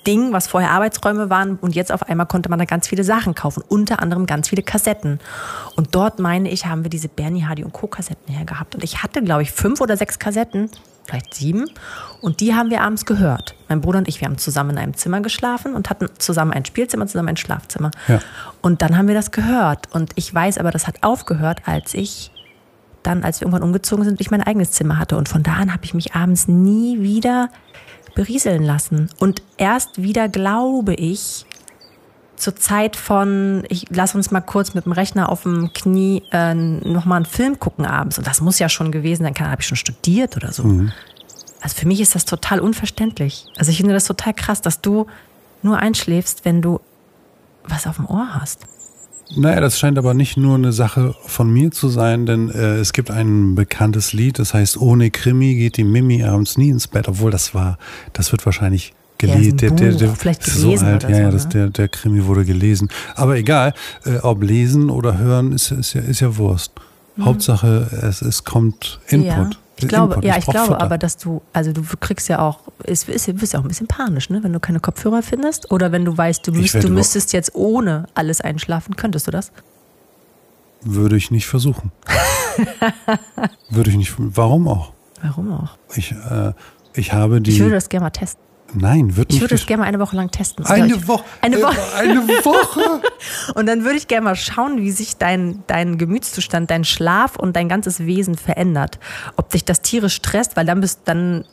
Ding, 0.06 0.32
was 0.32 0.48
vorher 0.48 0.70
Arbeitsräume 0.70 1.30
waren 1.30 1.56
und 1.56 1.74
jetzt 1.74 1.92
auf 1.92 2.02
einmal 2.02 2.26
konnte 2.26 2.48
man 2.48 2.58
da 2.58 2.64
ganz 2.64 2.88
viele 2.88 3.04
Sachen 3.04 3.34
kaufen, 3.34 3.62
unter 3.68 4.00
anderem 4.00 4.26
ganz 4.26 4.48
viele 4.48 4.62
Kassetten. 4.62 5.20
Und 5.76 5.94
dort 5.94 6.18
meine 6.18 6.50
ich, 6.50 6.66
haben 6.66 6.82
wir 6.82 6.90
diese 6.90 7.08
Bernie 7.08 7.44
Hardy 7.44 7.64
und 7.64 7.72
Co. 7.72 7.86
Kassetten 7.86 8.34
hergehabt. 8.34 8.74
Und 8.74 8.82
ich 8.82 9.02
hatte, 9.02 9.22
glaube 9.22 9.42
ich, 9.42 9.52
fünf 9.52 9.80
oder 9.80 9.96
sechs 9.96 10.18
Kassetten, 10.18 10.70
vielleicht 11.04 11.34
sieben. 11.34 11.66
Und 12.20 12.40
die 12.40 12.54
haben 12.54 12.70
wir 12.70 12.82
abends 12.82 13.06
gehört. 13.06 13.54
Mein 13.68 13.80
Bruder 13.80 13.98
und 13.98 14.08
ich, 14.08 14.20
wir 14.20 14.26
haben 14.28 14.38
zusammen 14.38 14.70
in 14.70 14.78
einem 14.78 14.94
Zimmer 14.94 15.20
geschlafen 15.20 15.74
und 15.74 15.90
hatten 15.90 16.08
zusammen 16.18 16.52
ein 16.52 16.64
Spielzimmer, 16.64 17.06
zusammen 17.06 17.28
ein 17.28 17.36
Schlafzimmer. 17.36 17.90
Ja. 18.08 18.20
Und 18.62 18.82
dann 18.82 18.96
haben 18.96 19.08
wir 19.08 19.14
das 19.14 19.30
gehört. 19.30 19.94
Und 19.94 20.12
ich 20.16 20.32
weiß 20.34 20.58
aber, 20.58 20.70
das 20.70 20.86
hat 20.86 21.02
aufgehört, 21.02 21.62
als 21.66 21.94
ich 21.94 22.30
dann, 23.02 23.24
als 23.24 23.40
wir 23.40 23.46
irgendwann 23.46 23.62
umgezogen 23.62 24.04
sind, 24.04 24.20
ich 24.20 24.30
mein 24.30 24.42
eigenes 24.42 24.72
Zimmer 24.72 24.98
hatte. 24.98 25.16
Und 25.16 25.28
von 25.28 25.42
da 25.42 25.54
an 25.54 25.72
habe 25.72 25.84
ich 25.84 25.94
mich 25.94 26.14
abends 26.14 26.48
nie 26.48 27.00
wieder 27.00 27.48
berieseln 28.18 28.64
lassen. 28.64 29.08
Und 29.20 29.42
erst 29.58 30.02
wieder, 30.02 30.28
glaube 30.28 30.92
ich, 30.94 31.46
zur 32.34 32.56
Zeit 32.56 32.96
von, 32.96 33.62
ich 33.68 33.86
lass 33.90 34.16
uns 34.16 34.32
mal 34.32 34.40
kurz 34.40 34.74
mit 34.74 34.86
dem 34.86 34.92
Rechner 34.92 35.28
auf 35.28 35.44
dem 35.44 35.72
Knie 35.72 36.24
äh, 36.32 36.52
nochmal 36.52 37.18
einen 37.18 37.26
Film 37.26 37.60
gucken 37.60 37.86
abends. 37.86 38.18
Und 38.18 38.26
das 38.26 38.40
muss 38.40 38.58
ja 38.58 38.68
schon 38.68 38.90
gewesen 38.90 39.22
sein, 39.22 39.34
habe 39.38 39.62
ich 39.62 39.68
schon 39.68 39.76
studiert 39.76 40.36
oder 40.36 40.52
so. 40.52 40.64
Also 41.60 41.76
für 41.76 41.86
mich 41.86 42.00
ist 42.00 42.16
das 42.16 42.24
total 42.24 42.58
unverständlich. 42.58 43.46
Also 43.56 43.70
ich 43.70 43.76
finde 43.76 43.94
das 43.94 44.04
total 44.04 44.34
krass, 44.34 44.62
dass 44.62 44.80
du 44.80 45.06
nur 45.62 45.78
einschläfst, 45.78 46.44
wenn 46.44 46.60
du 46.60 46.80
was 47.68 47.86
auf 47.86 47.96
dem 47.96 48.06
Ohr 48.06 48.34
hast. 48.34 48.66
Naja, 49.36 49.60
das 49.60 49.78
scheint 49.78 49.98
aber 49.98 50.14
nicht 50.14 50.36
nur 50.36 50.54
eine 50.54 50.72
Sache 50.72 51.14
von 51.26 51.50
mir 51.52 51.70
zu 51.70 51.88
sein, 51.88 52.24
denn 52.26 52.48
äh, 52.50 52.76
es 52.76 52.92
gibt 52.92 53.10
ein 53.10 53.54
bekanntes 53.54 54.12
Lied, 54.12 54.38
das 54.38 54.54
heißt, 54.54 54.80
ohne 54.80 55.10
Krimi 55.10 55.54
geht 55.54 55.76
die 55.76 55.84
Mimi 55.84 56.24
abends 56.24 56.56
nie 56.56 56.70
ins 56.70 56.88
Bett, 56.88 57.08
obwohl 57.08 57.30
das 57.30 57.54
war, 57.54 57.78
das 58.14 58.32
wird 58.32 58.44
wahrscheinlich 58.46 58.94
Ja, 59.20 59.34
gelesen. 59.34 59.58
ist 59.58 60.02
ein 60.02 60.08
Buch, 60.10 60.16
vielleicht 60.16 60.46
ist 60.46 60.54
so 60.56 60.66
gelesen 60.68 60.86
alt, 60.86 61.04
oder 61.04 61.10
ja, 61.12 61.16
so, 61.16 61.22
ja, 61.22 61.30
das, 61.30 61.44
ne? 61.44 61.50
der, 61.50 61.68
der 61.70 61.88
Krimi 61.88 62.24
wurde 62.24 62.44
gelesen. 62.44 62.88
Aber 63.16 63.36
egal, 63.36 63.74
äh, 64.06 64.16
ob 64.18 64.42
lesen 64.42 64.88
oder 64.90 65.18
hören, 65.18 65.52
ist, 65.52 65.72
ist, 65.72 65.92
ja, 65.94 66.00
ist 66.00 66.20
ja 66.20 66.36
Wurst. 66.36 66.72
Hauptsache, 67.20 67.88
es, 68.02 68.22
es 68.22 68.44
kommt 68.44 69.00
Input. 69.08 69.26
Mhm. 69.26 69.50
Ja. 69.50 69.50
Ich 69.78 69.88
glaube, 69.88 70.14
Input. 70.14 70.24
ja, 70.24 70.36
ich 70.36 70.44
brauch 70.44 70.52
glaube 70.52 70.66
Futter. 70.68 70.82
aber, 70.82 70.98
dass 70.98 71.16
du, 71.16 71.42
also 71.52 71.72
du 71.72 71.82
kriegst 72.00 72.28
ja 72.28 72.40
auch, 72.40 72.60
es 72.84 73.04
ist, 73.04 73.28
du 73.28 73.32
bist 73.34 73.52
ja 73.52 73.60
auch 73.60 73.64
ein 73.64 73.68
bisschen 73.68 73.86
panisch, 73.86 74.30
ne? 74.30 74.42
wenn 74.42 74.52
du 74.52 74.60
keine 74.60 74.80
Kopfhörer 74.80 75.22
findest 75.22 75.70
oder 75.70 75.92
wenn 75.92 76.04
du 76.04 76.16
weißt, 76.16 76.46
du, 76.46 76.52
Ich 76.52 76.74
müsst, 76.74 76.84
du 76.84 76.88
müsstest 76.88 77.32
jetzt 77.32 77.54
ohne 77.54 78.06
alles 78.14 78.40
einschlafen, 78.40 78.96
könntest 78.96 79.26
du 79.26 79.30
das? 79.30 79.52
Würde 80.82 81.16
ich 81.16 81.30
nicht 81.30 81.46
versuchen. 81.46 81.92
Würde 83.70 83.90
ich 83.90 83.96
nicht. 83.96 84.14
Warum 84.16 84.68
auch? 84.68 84.92
Warum 85.22 85.52
auch? 85.52 85.76
Ich, 85.96 86.12
äh, 86.12 86.52
ich 86.94 87.12
habe 87.12 87.40
die. 87.40 87.50
Ich 87.50 87.58
würde 87.58 87.74
das 87.74 87.88
gerne 87.88 88.04
mal 88.04 88.10
testen. 88.10 88.42
Nein, 88.74 89.16
wird 89.16 89.28
Ich 89.30 89.34
nicht. 89.36 89.40
würde 89.42 89.54
das 89.56 89.66
gerne 89.66 89.82
mal 89.82 89.88
eine 89.88 89.98
Woche 89.98 90.16
lang 90.16 90.30
testen. 90.30 90.64
eine 90.66 90.86
Ich- 90.94 91.08
Woche. 91.08 91.24
Eine 91.40 91.56
äh, 91.56 91.62
Woche. 91.62 91.76
Eine 91.96 92.20
Woche. 92.28 93.00
Und 93.54 93.66
dann 93.66 93.84
würde 93.84 93.96
ich 93.96 94.08
gerne 94.08 94.24
mal 94.24 94.36
schauen, 94.36 94.78
wie 94.80 94.90
sich 94.90 95.16
dein, 95.16 95.62
dein 95.66 95.98
Gemütszustand, 95.98 96.70
dein 96.70 96.84
Schlaf 96.84 97.36
und 97.36 97.56
dein 97.56 97.68
ganzes 97.68 98.00
Wesen 98.00 98.36
verändert. 98.36 98.98
Ob 99.36 99.50
dich 99.50 99.64
das 99.64 99.80
tierisch 99.82 100.14
stresst, 100.14 100.56
weil 100.56 100.66
dann 100.66 100.80
bist 100.80 101.00
dann 101.06 101.44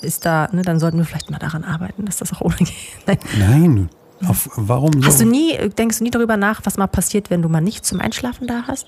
ist 0.00 0.26
da, 0.26 0.48
ne, 0.52 0.62
dann 0.62 0.80
sollten 0.80 0.98
wir 0.98 1.04
vielleicht 1.04 1.30
mal 1.30 1.38
daran 1.38 1.62
arbeiten, 1.64 2.04
dass 2.06 2.16
das 2.16 2.32
auch 2.32 2.40
ohne 2.40 2.56
geht. 2.56 2.68
Nein. 3.06 3.18
Nein. 3.38 3.88
Auf, 4.28 4.48
warum 4.56 4.92
so? 5.00 5.06
Hast 5.08 5.20
du 5.20 5.24
nie, 5.26 5.56
denkst 5.76 5.98
du 5.98 6.04
nie 6.04 6.10
darüber 6.10 6.36
nach, 6.36 6.60
was 6.64 6.76
mal 6.76 6.86
passiert, 6.86 7.30
wenn 7.30 7.42
du 7.42 7.48
mal 7.48 7.60
nicht 7.60 7.84
zum 7.86 8.00
Einschlafen 8.00 8.46
da 8.46 8.64
hast? 8.68 8.86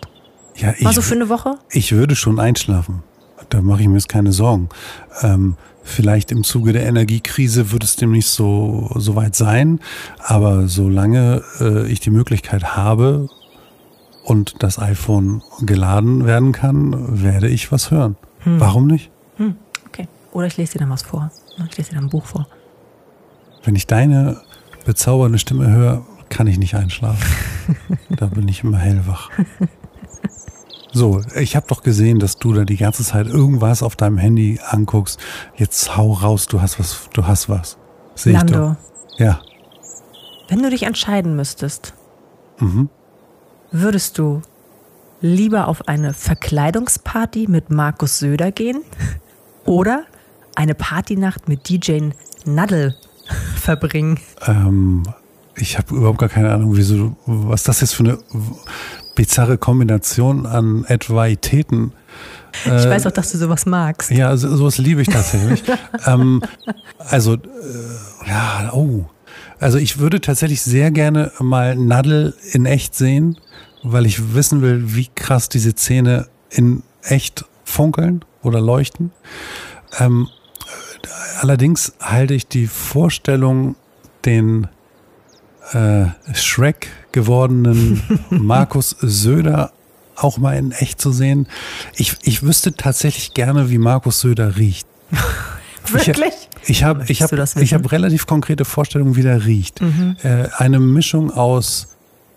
ja, 0.56 0.72
ich, 0.76 0.82
Mal 0.82 0.92
so 0.94 1.02
für 1.02 1.14
eine 1.14 1.28
Woche? 1.28 1.58
ich 1.70 1.92
würde 1.92 2.14
schon 2.16 2.38
einschlafen. 2.38 3.02
Da 3.48 3.60
mache 3.60 3.82
ich 3.82 3.88
mir 3.88 3.94
jetzt 3.94 4.08
keine 4.08 4.32
Sorgen. 4.32 4.68
Ähm, 5.22 5.56
vielleicht 5.84 6.32
im 6.32 6.42
Zuge 6.42 6.72
der 6.72 6.86
Energiekrise 6.86 7.70
wird 7.70 7.84
es 7.84 7.96
dem 7.96 8.10
nicht 8.10 8.26
so, 8.26 8.90
so 8.96 9.14
weit 9.14 9.36
sein. 9.36 9.78
Aber 10.18 10.66
solange 10.66 11.42
äh, 11.60 11.86
ich 11.86 12.00
die 12.00 12.10
Möglichkeit 12.10 12.76
habe 12.76 13.28
und 14.24 14.62
das 14.62 14.78
iPhone 14.78 15.42
geladen 15.60 16.26
werden 16.26 16.52
kann, 16.52 17.22
werde 17.22 17.48
ich 17.48 17.70
was 17.70 17.90
hören. 17.90 18.16
Hm. 18.40 18.58
Warum 18.58 18.86
nicht? 18.86 19.10
Okay. 19.88 20.08
Oder 20.32 20.46
ich 20.46 20.56
lese 20.56 20.72
dir 20.72 20.78
dann 20.80 20.90
was 20.90 21.02
vor. 21.02 21.30
Ich 21.70 21.76
lese 21.76 21.90
dir 21.90 21.96
dann 21.96 22.06
ein 22.06 22.10
Buch 22.10 22.24
vor. 22.24 22.48
Wenn 23.62 23.76
ich 23.76 23.86
deine 23.86 24.40
bezaubernde 24.84 25.38
Stimme 25.38 25.70
höre, 25.70 26.04
kann 26.28 26.46
ich 26.46 26.58
nicht 26.58 26.74
einschlafen. 26.74 27.24
da 28.10 28.26
bin 28.26 28.48
ich 28.48 28.64
immer 28.64 28.78
hellwach. 28.78 29.30
So, 30.94 31.20
ich 31.34 31.56
habe 31.56 31.66
doch 31.68 31.82
gesehen, 31.82 32.20
dass 32.20 32.38
du 32.38 32.52
da 32.52 32.64
die 32.64 32.76
ganze 32.76 33.02
Zeit 33.02 33.26
irgendwas 33.26 33.82
auf 33.82 33.96
deinem 33.96 34.16
Handy 34.16 34.60
anguckst. 34.64 35.18
Jetzt 35.56 35.96
hau 35.96 36.12
raus, 36.12 36.46
du 36.46 36.62
hast 36.62 36.78
was, 36.78 37.08
du 37.12 37.26
hast 37.26 37.48
was. 37.48 37.76
Sehe 38.14 38.32
ich 38.32 38.38
Lando, 38.38 38.76
doch. 39.10 39.18
Ja. 39.18 39.40
wenn 40.48 40.62
du 40.62 40.70
dich 40.70 40.84
entscheiden 40.84 41.34
müsstest, 41.36 41.94
Mhm. 42.60 42.88
würdest 43.72 44.18
du 44.18 44.40
lieber 45.20 45.66
auf 45.66 45.88
eine 45.88 46.14
Verkleidungsparty 46.14 47.46
mit 47.48 47.70
Markus 47.70 48.20
Söder 48.20 48.52
gehen 48.52 48.82
oder 49.64 50.04
eine 50.54 50.76
Partynacht 50.76 51.48
mit 51.48 51.68
DJ 51.68 52.10
Nadel 52.44 52.94
verbringen? 53.56 54.20
Ähm, 54.46 55.02
ich 55.56 55.76
habe 55.78 55.94
überhaupt 55.96 56.18
gar 56.18 56.28
keine 56.28 56.52
Ahnung, 56.52 56.76
wieso, 56.76 57.16
was 57.26 57.64
das 57.64 57.80
jetzt 57.80 57.94
für 57.94 58.04
eine 58.04 58.18
bizarre 59.14 59.58
Kombination 59.58 60.46
an 60.46 60.84
Etwaitäten. 60.86 61.92
Ich 62.64 62.70
weiß 62.70 63.06
auch, 63.06 63.12
dass 63.12 63.32
du 63.32 63.38
sowas 63.38 63.66
magst. 63.66 64.10
Ja, 64.10 64.36
so, 64.36 64.56
sowas 64.56 64.78
liebe 64.78 65.02
ich 65.02 65.08
tatsächlich. 65.08 65.62
ähm, 66.06 66.42
also, 66.98 67.34
äh, 67.34 67.38
ja, 68.28 68.70
oh. 68.72 69.04
Also 69.58 69.78
ich 69.78 69.98
würde 69.98 70.20
tatsächlich 70.20 70.62
sehr 70.62 70.90
gerne 70.90 71.32
mal 71.40 71.76
Nadel 71.76 72.34
in 72.52 72.66
echt 72.66 72.94
sehen, 72.94 73.38
weil 73.82 74.06
ich 74.06 74.34
wissen 74.34 74.62
will, 74.62 74.94
wie 74.94 75.08
krass 75.14 75.48
diese 75.48 75.74
Zähne 75.74 76.28
in 76.50 76.82
echt 77.02 77.44
funkeln 77.64 78.24
oder 78.42 78.60
leuchten. 78.60 79.10
Ähm, 79.98 80.28
äh, 81.02 81.08
allerdings 81.40 81.94
halte 82.00 82.34
ich 82.34 82.46
die 82.46 82.66
Vorstellung, 82.66 83.76
den 84.24 84.68
äh, 85.72 86.06
Shrek 86.34 86.88
gewordenen 87.12 88.02
Markus 88.30 88.96
Söder 89.00 89.72
auch 90.16 90.38
mal 90.38 90.56
in 90.56 90.72
echt 90.72 91.00
zu 91.00 91.10
sehen. 91.10 91.46
Ich, 91.96 92.16
ich 92.22 92.42
wüsste 92.42 92.74
tatsächlich 92.74 93.34
gerne, 93.34 93.70
wie 93.70 93.78
Markus 93.78 94.20
Söder 94.20 94.56
riecht. 94.56 94.86
Wirklich? 95.90 96.32
Ich, 96.62 96.70
ich 96.70 96.84
habe 96.84 97.04
ich 97.08 97.20
hab, 97.22 97.32
ich 97.56 97.74
hab 97.74 97.92
relativ 97.92 98.26
konkrete 98.26 98.64
Vorstellungen, 98.64 99.16
wie 99.16 99.22
der 99.22 99.44
riecht. 99.44 99.80
Mhm. 99.82 100.16
Äh, 100.22 100.48
eine 100.56 100.80
Mischung 100.80 101.30
aus 101.30 101.88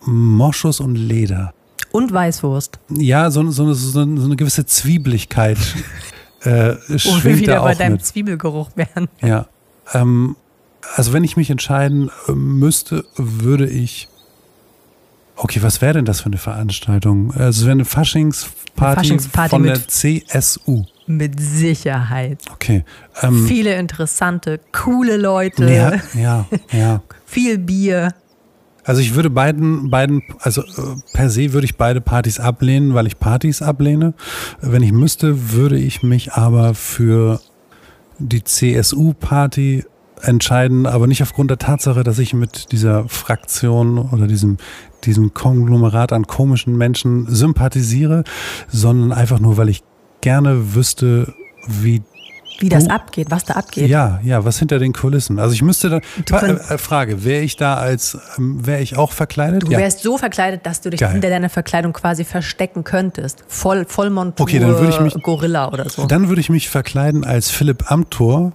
Moschus 0.06 0.80
und 0.80 0.96
Leder. 0.96 1.54
Und 1.92 2.12
Weißwurst. 2.12 2.80
Ja, 2.90 3.32
so, 3.32 3.50
so, 3.52 3.74
so, 3.74 4.02
eine- 4.02 4.20
so 4.20 4.26
eine 4.26 4.36
gewisse 4.36 4.66
Zwiebeligkeit 4.66 5.58
äh, 6.42 6.76
Wo 6.88 6.92
wir 6.94 7.00
schwingt 7.00 7.40
wieder 7.40 7.56
da 7.56 7.62
bei 7.64 7.74
auch 7.74 7.78
deinem 7.78 7.94
mit. 7.94 8.06
Zwiebelgeruch 8.06 8.70
wären. 8.76 9.08
Ja. 9.22 9.46
Ähm, 9.94 10.36
also 10.96 11.14
wenn 11.14 11.24
ich 11.24 11.38
mich 11.38 11.50
entscheiden 11.50 12.10
äh, 12.28 12.32
müsste, 12.32 13.06
würde 13.16 13.68
ich. 13.68 14.08
Okay, 15.36 15.62
was 15.62 15.82
wäre 15.82 15.94
denn 15.94 16.06
das 16.06 16.22
für 16.22 16.28
eine 16.28 16.38
Veranstaltung? 16.38 17.32
Also 17.34 17.66
wäre 17.66 17.74
eine 17.74 17.86
Faschingsparty, 17.86 18.96
Faschingsparty 18.96 19.50
von 19.50 19.64
der 19.64 19.88
CSU. 19.88 20.86
Mit 21.06 21.40
Sicherheit. 21.40 22.40
Okay. 22.52 22.84
Ähm, 23.22 23.46
Viele 23.48 23.76
interessante, 23.76 24.60
coole 24.72 25.18
Leute. 25.18 25.72
ja, 25.72 25.94
ja, 26.14 26.46
ja. 26.72 27.02
Viel 27.26 27.60
Bier. 27.60 28.14
Also 28.84 29.02
ich 29.02 29.16
würde 29.16 29.30
beiden, 29.30 29.90
beiden, 29.90 30.24
also 30.40 30.62
äh, 30.62 30.96
per 31.14 31.30
se 31.30 31.54
würde 31.54 31.66
ich 31.66 31.76
beide 31.76 32.02
Partys 32.02 32.40
ablehnen, 32.40 32.94
weil 32.94 33.06
ich 33.06 33.20
Partys 33.20 33.62
ablehne. 33.62 34.14
Wenn 34.62 34.82
ich 34.82 34.94
müsste, 34.94 35.52
würde 35.52 35.78
ich 35.78 36.04
mich 36.04 36.34
aber 36.34 36.74
für 36.74 37.42
die 38.18 38.44
CSU-Party 38.44 39.84
entscheiden, 40.22 40.86
aber 40.86 41.08
nicht 41.08 41.22
aufgrund 41.22 41.52
der 41.52 41.58
Tatsache, 41.58 42.04
dass 42.04 42.20
ich 42.20 42.34
mit 42.34 42.72
dieser 42.72 43.08
Fraktion 43.08 43.98
oder 43.98 44.28
diesem, 44.28 44.58
diesem 45.04 45.34
Konglomerat 45.34 46.14
an 46.14 46.28
komischen 46.28 46.78
Menschen 46.78 47.28
sympathisiere, 47.28 48.24
sondern 48.68 49.12
einfach 49.12 49.40
nur, 49.40 49.58
weil 49.58 49.70
ich 49.70 49.84
gerne 50.22 50.76
wüsste, 50.76 51.34
wie 51.68 52.02
Wie 52.60 52.70
das 52.70 52.90
abgeht, 52.90 53.28
was 53.30 53.44
da 53.46 53.54
abgeht. 53.56 53.90
ja, 53.90 54.20
ja, 54.24 54.44
was 54.46 54.58
hinter 54.60 54.80
den 54.80 54.94
Kulissen. 54.94 55.40
Also 55.40 55.54
ich 55.54 55.62
müsste 55.62 56.02
könnt- 56.26 56.60
äh, 56.72 56.78
Frage, 56.78 57.24
wäre 57.24 57.42
ich 57.44 57.56
da 57.56 57.76
als, 57.76 58.18
ähm, 58.38 58.66
wäre 58.66 58.82
ich 58.82 58.98
auch 58.98 59.12
verkleidet? 59.12 59.64
Du 59.68 59.72
ja. 59.72 59.78
wärst 59.78 60.02
so 60.02 60.18
verkleidet, 60.18 60.66
dass 60.66 60.82
du 60.82 60.90
dich 60.90 61.00
Geil. 61.00 61.12
hinter 61.12 61.30
deiner 61.30 61.50
Verkleidung 61.50 61.94
quasi 61.94 62.24
verstecken 62.24 62.84
könntest. 62.84 63.44
Voll, 63.48 63.86
Vollmontur, 63.88 64.44
Okay, 64.46 64.60
dann 64.60 64.70
würde 64.70 64.90
ich 64.90 65.00
mich- 65.00 65.22
Gorilla 65.24 65.68
oder 65.72 65.90
so. 65.90 66.06
Dann 66.06 66.30
würde 66.30 66.42
ich 66.42 66.50
mich 66.50 66.70
verkleiden 66.70 67.24
als 67.26 67.50
Philipp 67.52 67.92
Amthor 67.92 68.54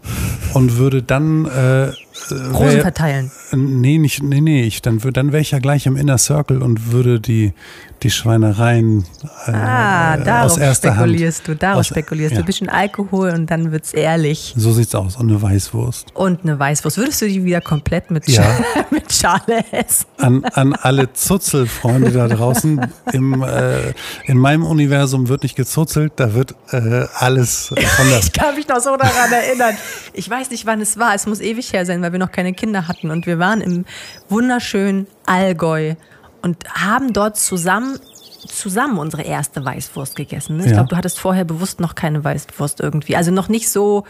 und 0.55 0.77
würde 0.79 1.03
dann 1.03 1.47
äh, 1.47 1.93
Rosen 2.31 2.77
wär- 2.77 2.83
verteilen. 2.83 3.31
Nee, 3.53 3.99
nicht, 3.99 4.23
nee, 4.23 4.41
nee, 4.41 4.65
ich, 4.65 4.83
dann, 4.83 4.99
dann 5.13 5.33
wäre 5.33 5.41
ich 5.43 5.51
ja 5.51 5.59
gleich 5.59 5.87
im 5.87 5.97
Inner 5.97 6.19
Circle 6.19 6.63
und 6.63 6.93
würde 6.93 7.21
die, 7.21 7.53
die 8.03 8.11
Schweinereien 8.11 9.05
äh, 9.47 9.51
Ah, 9.53 10.15
aus 10.17 10.25
darauf 10.25 10.59
erster 10.61 10.89
Hand. 10.97 10.99
spekulierst 11.11 11.49
du, 11.49 11.55
darauf 11.57 11.81
Aus- 11.81 11.87
spekulierst 11.89 12.33
ja. 12.33 12.37
du. 12.39 12.43
Ein 12.43 12.47
bisschen 12.47 12.69
Alkohol 12.69 13.31
und 13.31 13.51
dann 13.51 13.73
wird's 13.73 13.93
ehrlich. 13.93 14.55
So 14.57 14.73
sieht's 14.73 14.95
aus. 14.95 15.17
Und 15.17 15.29
eine 15.31 15.41
Weißwurst. 15.41 16.15
Und 16.15 16.43
eine 16.43 16.59
Weißwurst. 16.59 16.97
Würdest 16.99 17.21
du 17.23 17.29
die 17.29 17.45
wieder 17.45 17.61
komplett 17.61 18.11
mit, 18.11 18.27
Ja. 18.29 18.43
Sch 18.43 18.63
mit 18.91 19.13
Schale 19.13 19.65
essen? 19.73 20.07
An, 20.19 20.45
an 20.53 20.73
alle 20.75 21.13
Zuzelfreunde 21.13 22.11
da 22.13 22.29
draußen. 22.29 22.81
Im, 23.13 23.43
äh, 23.43 23.93
in 24.25 24.39
meinem 24.39 24.65
Universum 24.65 25.29
wird 25.29 25.43
nicht 25.43 25.57
gezuzelt, 25.57 26.13
da 26.17 26.35
wird 26.35 26.55
äh, 26.73 27.07
alles 27.15 27.67
von 27.97 28.09
der 28.09 28.19
Ich 28.21 28.33
kann 28.33 28.55
mich 28.55 28.69
noch 28.69 28.81
so 28.81 28.97
daran 28.97 29.33
erinnern. 29.33 29.75
Ich 30.13 30.29
weiß 30.29 30.51
nicht, 30.51 30.67
wann 30.67 30.81
es 30.81 30.99
war. 30.99 31.15
Es 31.15 31.27
muss 31.27 31.41
ewig 31.41 31.73
her 31.73 31.87
sein, 31.87 32.02
weil 32.03 32.13
wir 32.13 32.19
noch 32.19 32.33
keine 32.33 32.53
Kinder 32.53 32.89
hatten. 32.89 33.11
Und 33.11 33.27
wir 33.27 33.39
waren 33.39 33.61
im 33.61 33.85
wunderschönen 34.29 35.07
Allgäu 35.27 35.95
und 36.43 36.57
haben 36.69 37.13
dort 37.13 37.37
zusammen 37.37 37.99
zusammen 38.47 38.99
unsere 38.99 39.23
erste 39.23 39.65
Weißwurst 39.65 40.17
gegessen. 40.17 40.57
ne? 40.57 40.65
Ich 40.65 40.71
Ja. 40.71 40.79
glaube, 40.79 40.89
du 40.89 40.97
hattest 40.97 41.21
vorher 41.21 41.45
bewusst 41.45 41.79
noch 41.79 41.95
keine 41.95 42.25
Weißwurst 42.25 42.81
irgendwie. 42.81 43.15
Also 43.17 43.31
noch 43.31 43.49
nicht 43.49 43.71
so. 43.71 44.03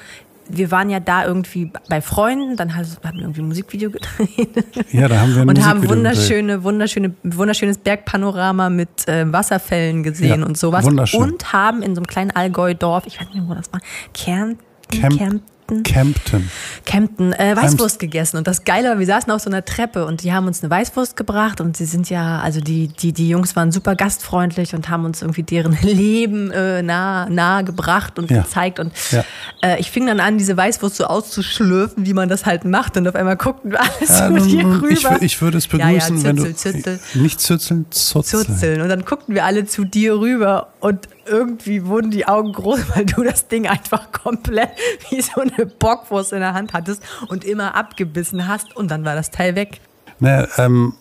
Wir 0.49 0.71
waren 0.71 0.89
ja 0.91 1.01
da 1.01 1.25
irgendwie 1.27 1.71
bei 1.91 2.01
Freunden, 2.01 2.57
dann 2.57 2.75
hatten 2.75 2.89
wir 3.03 3.21
irgendwie 3.21 3.43
ein 3.43 3.49
Musikvideo 3.49 3.91
gedreht. 3.91 4.65
Ja, 4.93 5.07
da 5.07 5.21
haben 5.21 5.35
wir 5.35 5.43
ein 5.43 5.49
und 5.51 5.59
haben 5.65 5.77
Musikvideo 5.81 5.91
wunderschöne, 5.97 6.65
wunderschöne, 6.65 7.15
wunderschönes 7.23 7.79
Bergpanorama 7.79 8.71
mit 8.71 9.07
äh, 9.07 9.31
Wasserfällen 9.31 10.03
gesehen 10.03 10.41
Ja, 10.41 10.47
und 10.47 10.57
sowas. 10.59 10.85
wunderschön. 10.85 11.21
Und 11.21 11.53
haben 11.53 11.83
in 11.83 11.95
so 11.95 12.01
einem 12.01 12.07
kleinen 12.07 12.31
Allgäu-Dorf, 12.33 13.05
ich 13.07 13.21
weiß 13.21 13.29
nicht 13.29 13.37
mehr, 13.37 13.49
wo 13.49 13.55
das 13.55 13.71
war, 13.73 13.81
Kärnten, 14.15 14.59
Camp- 14.91 15.17
Kärnten, 15.19 15.43
Campton. 15.83 16.51
Kempten 16.85 17.33
äh, 17.33 17.57
Weißwurst 17.57 17.99
gegessen. 17.99 18.37
Und 18.37 18.47
das 18.47 18.65
Geile 18.65 18.91
war, 18.91 18.99
wir 18.99 19.07
saßen 19.07 19.31
auf 19.33 19.41
so 19.43 19.49
einer 19.51 19.65
Treppe 19.65 20.05
und 20.07 20.23
die 20.23 20.33
haben 20.33 20.47
uns 20.47 20.63
eine 20.63 20.71
Weißwurst 20.71 21.17
gebracht 21.17 21.61
und 21.61 21.77
sie 21.77 21.85
sind 21.87 22.11
ja, 22.11 22.41
also 22.41 22.61
die, 22.61 22.89
die, 22.89 23.13
die 23.13 23.29
Jungs 23.29 23.57
waren 23.57 23.73
super 23.73 23.95
gastfreundlich 23.97 24.75
und 24.75 24.89
haben 24.91 25.05
uns 25.05 25.23
irgendwie 25.23 25.43
deren 25.43 25.77
Leben 25.83 26.51
äh, 26.51 26.83
nah, 26.83 27.29
nahe 27.29 27.65
gebracht 27.65 28.19
und 28.19 28.31
Ja. 28.31 28.43
gezeigt. 28.43 28.79
Und 28.79 28.93
Ja. 29.11 29.25
äh, 29.63 29.81
ich 29.81 29.91
fing 29.91 30.07
dann 30.07 30.21
an, 30.21 30.37
diese 30.39 30.57
Weißwurst 30.57 30.97
so 30.97 31.05
auszuschlürfen, 31.05 32.05
wie 32.07 32.13
man 32.15 32.29
das 32.29 32.45
halt 32.47 32.65
macht. 32.65 32.97
Und 32.97 33.09
auf 33.09 33.15
einmal 33.15 33.37
guckten 33.37 33.71
wir 33.71 33.81
alle 33.81 33.91
Ja, 34.09 34.29
dir 34.31 34.63
nun, 34.63 34.81
rüber. 34.81 35.17
ich, 35.17 35.23
ich 35.23 35.43
würde 35.43 35.59
es 35.59 35.69
Ja, 35.73 35.79
ja, 35.79 35.87
begrüßen, 35.87 36.25
wenn 36.25 36.37
du. 36.37 36.43
Zützel, 36.45 36.73
Zützel. 36.75 37.01
Nicht 37.15 37.41
zützeln, 37.41 37.87
zuzeln. 37.91 38.45
Zurzeln. 38.47 38.81
Und 38.83 38.89
dann 38.89 39.05
guckten 39.05 39.35
wir 39.35 39.45
alle 39.45 39.65
zu 39.67 39.85
dir 39.85 40.19
rüber 40.19 40.69
und 40.81 41.09
irgendwie 41.27 41.85
wurden 41.87 42.11
die 42.11 42.27
Augen 42.27 42.53
groß, 42.53 42.81
weil 42.95 43.07
du 43.07 43.23
das 43.23 43.49
Ding 43.49 43.67
einfach 43.67 44.13
komplett 44.13 44.71
wie 45.11 45.21
so 45.21 45.41
eine 45.41 45.67
Bockwurst 45.67 46.33
in 46.33 46.41
der 46.41 46.55
Hand 46.55 46.73
hattest 46.73 47.03
und 47.29 47.45
immer 47.45 47.75
abgebissen 47.75 48.49
hast 48.49 48.77
und 48.77 48.91
dann 48.91 49.05
war 49.05 49.15
das 49.15 49.31
Teil 49.31 49.55
weg. 49.55 49.81
Naja, 50.21 50.47
ähm, 50.59 50.95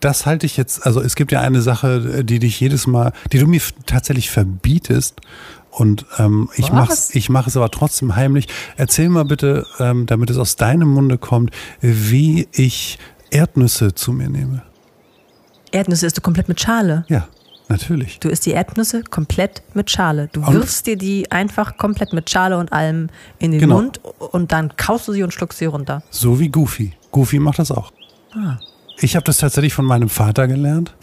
das 0.00 0.26
halte 0.26 0.46
ich 0.46 0.56
jetzt, 0.56 0.84
also 0.84 1.00
es 1.00 1.14
gibt 1.14 1.30
ja 1.30 1.40
eine 1.40 1.62
Sache, 1.62 2.24
die 2.24 2.40
dich 2.40 2.58
jedes 2.58 2.88
Mal, 2.88 3.12
die 3.32 3.38
du 3.38 3.46
mir 3.46 3.60
tatsächlich 3.86 4.30
verbietest. 4.30 5.20
Und 5.70 6.06
ähm, 6.18 6.48
ich 6.56 6.72
mache 6.72 6.92
es 6.92 7.14
ich 7.14 7.28
mach 7.28 7.48
es 7.48 7.56
aber 7.56 7.70
trotzdem 7.70 8.14
heimlich. 8.14 8.46
Erzähl 8.76 9.08
mal 9.08 9.24
bitte, 9.24 9.66
ähm, 9.80 10.06
damit 10.06 10.30
es 10.30 10.38
aus 10.38 10.56
deinem 10.56 10.88
Munde 10.88 11.18
kommt, 11.18 11.50
wie 11.80 12.48
ich 12.52 12.98
Erdnüsse 13.30 13.94
zu 13.94 14.12
mir 14.12 14.28
nehme. 14.28 14.62
Erdnüsse 15.72 16.06
isst 16.06 16.16
du 16.16 16.20
komplett 16.20 16.48
mit 16.48 16.60
Schale. 16.60 17.04
Ja, 17.08 17.26
natürlich. 17.68 18.18
Du 18.20 18.28
isst 18.28 18.46
die 18.46 18.50
Erdnüsse 18.52 19.02
komplett 19.04 19.62
mit 19.74 19.90
Schale. 19.90 20.28
Du 20.32 20.40
Und- 20.40 20.52
wirfst 20.54 20.86
dir 20.86 20.96
die 20.96 21.30
einfach 21.30 21.76
komplett 21.76 22.12
mit 22.12 22.28
Schale 22.30 22.58
und 22.58 22.72
allem 22.72 23.08
in 23.38 23.50
den 23.52 23.60
Genau. 23.60 23.76
Mund 23.76 24.00
und 24.18 24.52
dann 24.52 24.76
kaust 24.76 25.08
du 25.08 25.12
sie 25.12 25.22
und 25.22 25.32
schluckst 25.32 25.58
sie 25.58 25.66
runter. 25.66 26.02
So 26.10 26.38
wie 26.40 26.48
Goofy. 26.48 26.92
Goofy 27.10 27.38
macht 27.38 27.58
das 27.58 27.70
auch. 27.70 27.92
Ah. 28.34 28.58
Ich 28.98 29.16
habe 29.16 29.24
das 29.24 29.38
tatsächlich 29.38 29.74
von 29.74 29.84
meinem 29.84 30.08
Vater 30.08 30.46
gelernt. 30.48 30.94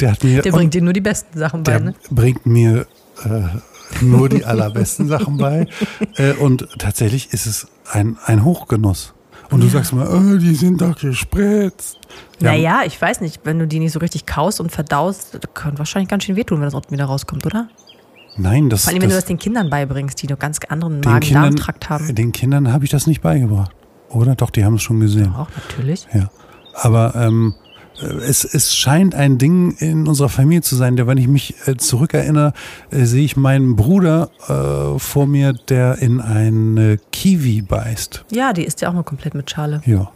Der 0.00 0.12
hat 0.12 0.24
mir 0.24 0.42
Der 0.42 0.52
bringt 0.52 0.74
dir 0.74 0.82
nur 0.82 0.92
die 0.92 1.00
besten 1.00 1.38
Sachen 1.38 1.62
bei. 1.62 1.72
der 1.72 1.80
Ne? 1.80 1.94
bringt 2.10 2.44
mir 2.46 2.86
äh, 3.24 4.04
nur 4.04 4.28
die 4.28 4.44
allerbesten 4.44 5.08
Sachen 5.08 5.38
bei. 5.38 5.66
Äh, 6.16 6.32
und 6.34 6.66
tatsächlich 6.78 7.32
ist 7.34 7.44
es 7.46 7.66
ein, 7.92 8.16
ein 8.24 8.42
Hochgenuss. 8.44 9.12
Und 9.50 9.62
du 9.62 9.68
sagst 9.68 9.92
mal, 9.92 10.06
oh, 10.08 10.38
die 10.38 10.54
sind 10.54 10.80
doch 10.80 10.96
gespritzt. 10.96 11.98
Ja, 12.40 12.50
Naja, 12.50 12.80
ich 12.84 13.00
weiß 13.00 13.20
nicht, 13.20 13.40
wenn 13.44 13.58
du 13.58 13.66
die 13.66 13.78
nicht 13.78 13.92
so 13.92 13.98
richtig 14.00 14.26
kaust 14.26 14.60
und 14.60 14.72
verdaust, 14.72 15.34
das 15.34 15.54
könnte 15.54 15.78
wahrscheinlich 15.78 16.08
ganz 16.08 16.24
schön 16.24 16.36
wehtun, 16.36 16.58
wenn 16.58 16.66
das 16.66 16.74
unten 16.74 16.90
wieder 16.90 17.04
rauskommt, 17.04 17.46
oder? 17.46 17.68
Nein, 18.36 18.68
das, 18.68 18.84
Vor 18.84 18.92
allem, 18.92 19.02
wenn 19.02 19.08
du 19.08 19.14
das 19.14 19.24
das 19.24 19.28
den 19.28 19.38
Kindern 19.38 19.70
beibringst, 19.70 20.20
die 20.22 20.26
noch 20.26 20.38
ganz 20.38 20.58
anderen 20.68 21.00
Magen-Darm-Trakt 21.00 21.88
haben. 21.88 22.14
den 22.14 22.32
Kindern 22.32 22.72
habe 22.72 22.84
ich 22.84 22.90
das 22.90 23.06
nicht 23.06 23.22
beigebracht. 23.22 23.70
Oder? 24.10 24.34
Doch, 24.34 24.50
die 24.50 24.64
haben 24.64 24.74
es 24.74 24.82
schon 24.82 25.00
gesehen. 25.00 25.34
Auch 25.34 25.48
natürlich. 25.56 26.06
Ja. 26.12 26.28
Aber 26.74 27.14
ähm, 27.16 27.54
äh, 27.64 27.65
es, 28.02 28.44
es 28.44 28.76
scheint 28.76 29.14
ein 29.14 29.38
Ding 29.38 29.76
in 29.78 30.06
unserer 30.06 30.28
Familie 30.28 30.62
zu 30.62 30.76
sein, 30.76 30.96
der, 30.96 31.06
wenn 31.06 31.18
ich 31.18 31.28
mich 31.28 31.54
äh, 31.66 31.76
zurückerinnere, 31.76 32.52
äh, 32.90 33.04
sehe 33.04 33.24
ich 33.24 33.36
meinen 33.36 33.76
Bruder 33.76 34.30
äh, 34.48 34.98
vor 34.98 35.26
mir, 35.26 35.52
der 35.52 35.98
in 35.98 36.20
eine 36.20 36.98
Kiwi 37.12 37.62
beißt. 37.62 38.24
Ja, 38.32 38.52
die 38.52 38.64
isst 38.64 38.80
ja 38.80 38.90
auch 38.90 38.92
mal 38.92 39.04
komplett 39.04 39.34
mit 39.34 39.50
Schale. 39.50 39.82
Ja. 39.86 40.10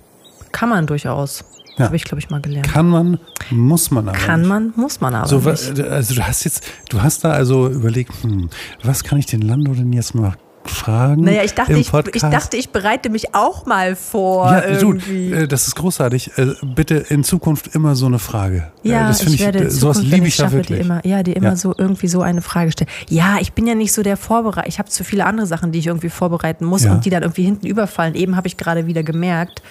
Kann 0.52 0.68
man 0.68 0.86
durchaus. 0.86 1.44
Ja. 1.78 1.86
Habe 1.86 1.96
ich, 1.96 2.04
glaube 2.04 2.20
ich, 2.20 2.28
mal 2.28 2.40
gelernt. 2.40 2.68
Kann 2.68 2.88
man, 2.88 3.18
muss 3.50 3.90
man 3.90 4.08
aber. 4.08 4.18
Kann 4.18 4.40
nicht. 4.40 4.48
man, 4.48 4.72
muss 4.76 5.00
man 5.00 5.14
aber 5.14 5.28
So, 5.28 5.38
also 5.38 6.14
du 6.14 6.26
hast 6.26 6.44
jetzt, 6.44 6.64
du 6.90 7.00
hast 7.00 7.24
da 7.24 7.30
also 7.30 7.68
überlegt, 7.68 8.12
hm, 8.22 8.50
was 8.82 9.04
kann 9.04 9.18
ich 9.18 9.26
den 9.26 9.40
Lando 9.40 9.72
denn 9.72 9.92
jetzt 9.92 10.14
mal 10.14 10.34
fragen? 10.64 11.22
Naja, 11.24 11.42
ich 11.42 11.54
dachte 11.54 11.72
ich, 11.72 11.92
ich 11.92 12.22
dachte, 12.22 12.56
ich 12.56 12.70
bereite 12.70 13.08
mich 13.10 13.34
auch 13.34 13.66
mal 13.66 13.96
vor. 13.96 14.50
ja, 14.52 14.60
du, 14.60 14.92
irgendwie. 14.92 15.32
äh, 15.32 15.48
das 15.48 15.66
ist 15.66 15.74
großartig. 15.76 16.32
Äh, 16.36 16.48
Bitte 16.62 16.96
in 17.08 17.24
Zukunft 17.24 17.74
immer 17.74 17.96
so 17.96 18.06
eine 18.06 18.18
Frage. 18.18 18.70
Äh, 18.84 18.90
Ja, 18.90 19.08
das 19.08 19.20
finde 19.22 19.34
ich, 19.36 19.40
werde 19.40 19.58
in 19.60 19.70
sowas 19.70 19.96
Zukunft, 19.98 20.14
liebe 20.14 20.26
ich 20.28 20.34
ich 20.34 20.38
ja 20.38 20.44
schaffe, 20.44 20.56
wirklich. 20.58 20.78
die 20.78 20.84
immer, 20.84 21.06
ja, 21.06 21.22
die 21.22 21.32
immer 21.32 21.48
Ja. 21.50 21.56
so 21.56 21.74
irgendwie 21.76 22.08
so 22.08 22.22
eine 22.22 22.42
Frage 22.42 22.72
stellen. 22.72 22.90
Ja, 23.08 23.38
ich 23.40 23.52
bin 23.52 23.66
ja 23.66 23.74
nicht 23.74 23.92
so 23.92 24.02
der 24.02 24.16
Vorbereiter. 24.16 24.68
Ich 24.68 24.78
habe 24.78 24.88
zu 24.88 25.02
viele 25.04 25.24
andere 25.26 25.46
Sachen, 25.46 25.72
die 25.72 25.78
ich 25.78 25.86
irgendwie 25.86 26.10
vorbereiten 26.10 26.64
muss 26.64 26.84
Ja. 26.84 26.92
und 26.92 27.04
die 27.04 27.10
dann 27.10 27.22
irgendwie 27.22 27.44
hinten 27.44 27.66
überfallen. 27.66 28.14
Eben 28.14 28.36
habe 28.36 28.46
ich 28.46 28.56
gerade 28.56 28.86
wieder 28.86 29.02
gemerkt, 29.02 29.62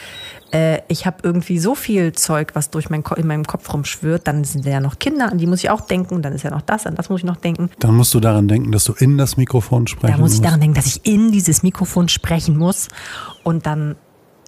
äh, 0.51 0.81
ich 0.87 1.05
habe 1.05 1.17
irgendwie 1.23 1.59
so 1.59 1.75
viel 1.75 2.13
Zeug, 2.13 2.51
was 2.55 2.69
durch 2.69 2.89
mein 2.89 3.03
Ko 3.03 3.15
in 3.15 3.27
meinem 3.27 3.45
Kopf 3.45 3.71
rumschwirrt. 3.73 4.27
Dann 4.27 4.43
sind 4.43 4.65
ja 4.65 4.79
noch 4.79 4.99
Kinder, 4.99 5.31
an 5.31 5.37
die 5.37 5.47
muss 5.47 5.59
ich 5.59 5.69
auch 5.69 5.81
denken. 5.81 6.21
Dann 6.21 6.33
ist 6.33 6.43
ja 6.43 6.51
noch 6.51 6.61
das, 6.61 6.85
an 6.85 6.95
das 6.95 7.09
muss 7.09 7.21
ich 7.21 7.25
noch 7.25 7.37
denken. 7.37 7.69
Dann 7.79 7.95
musst 7.95 8.13
du 8.13 8.19
daran 8.19 8.47
denken, 8.47 8.71
dass 8.71 8.83
du 8.85 8.93
in 8.93 9.17
das 9.17 9.37
Mikrofon 9.37 9.87
sprechen 9.87 10.13
Da 10.13 10.19
muss 10.19 10.31
ich 10.31 10.37
musst. 10.39 10.45
daran 10.45 10.59
denken, 10.61 10.75
dass 10.75 10.85
ich 10.87 11.05
in 11.05 11.31
dieses 11.31 11.63
Mikrofon 11.63 12.09
sprechen 12.09 12.57
muss. 12.57 12.87
Und 13.43 13.65
dann 13.65 13.95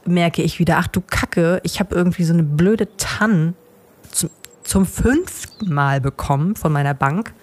merke 0.06 0.42
ich 0.42 0.60
wieder, 0.60 0.78
ach 0.78 0.88
du 0.88 1.02
Kacke, 1.02 1.60
ich 1.64 1.80
habe 1.80 1.94
irgendwie 1.94 2.24
so 2.24 2.34
eine 2.34 2.44
blöde 2.44 2.88
TAN 2.98 3.54
zum, 4.12 4.30
zum 4.64 4.86
fünften 4.86 5.74
Mal 5.74 6.02
bekommen 6.02 6.56
von 6.56 6.72
meiner 6.72 6.94
Bank. 6.94 7.34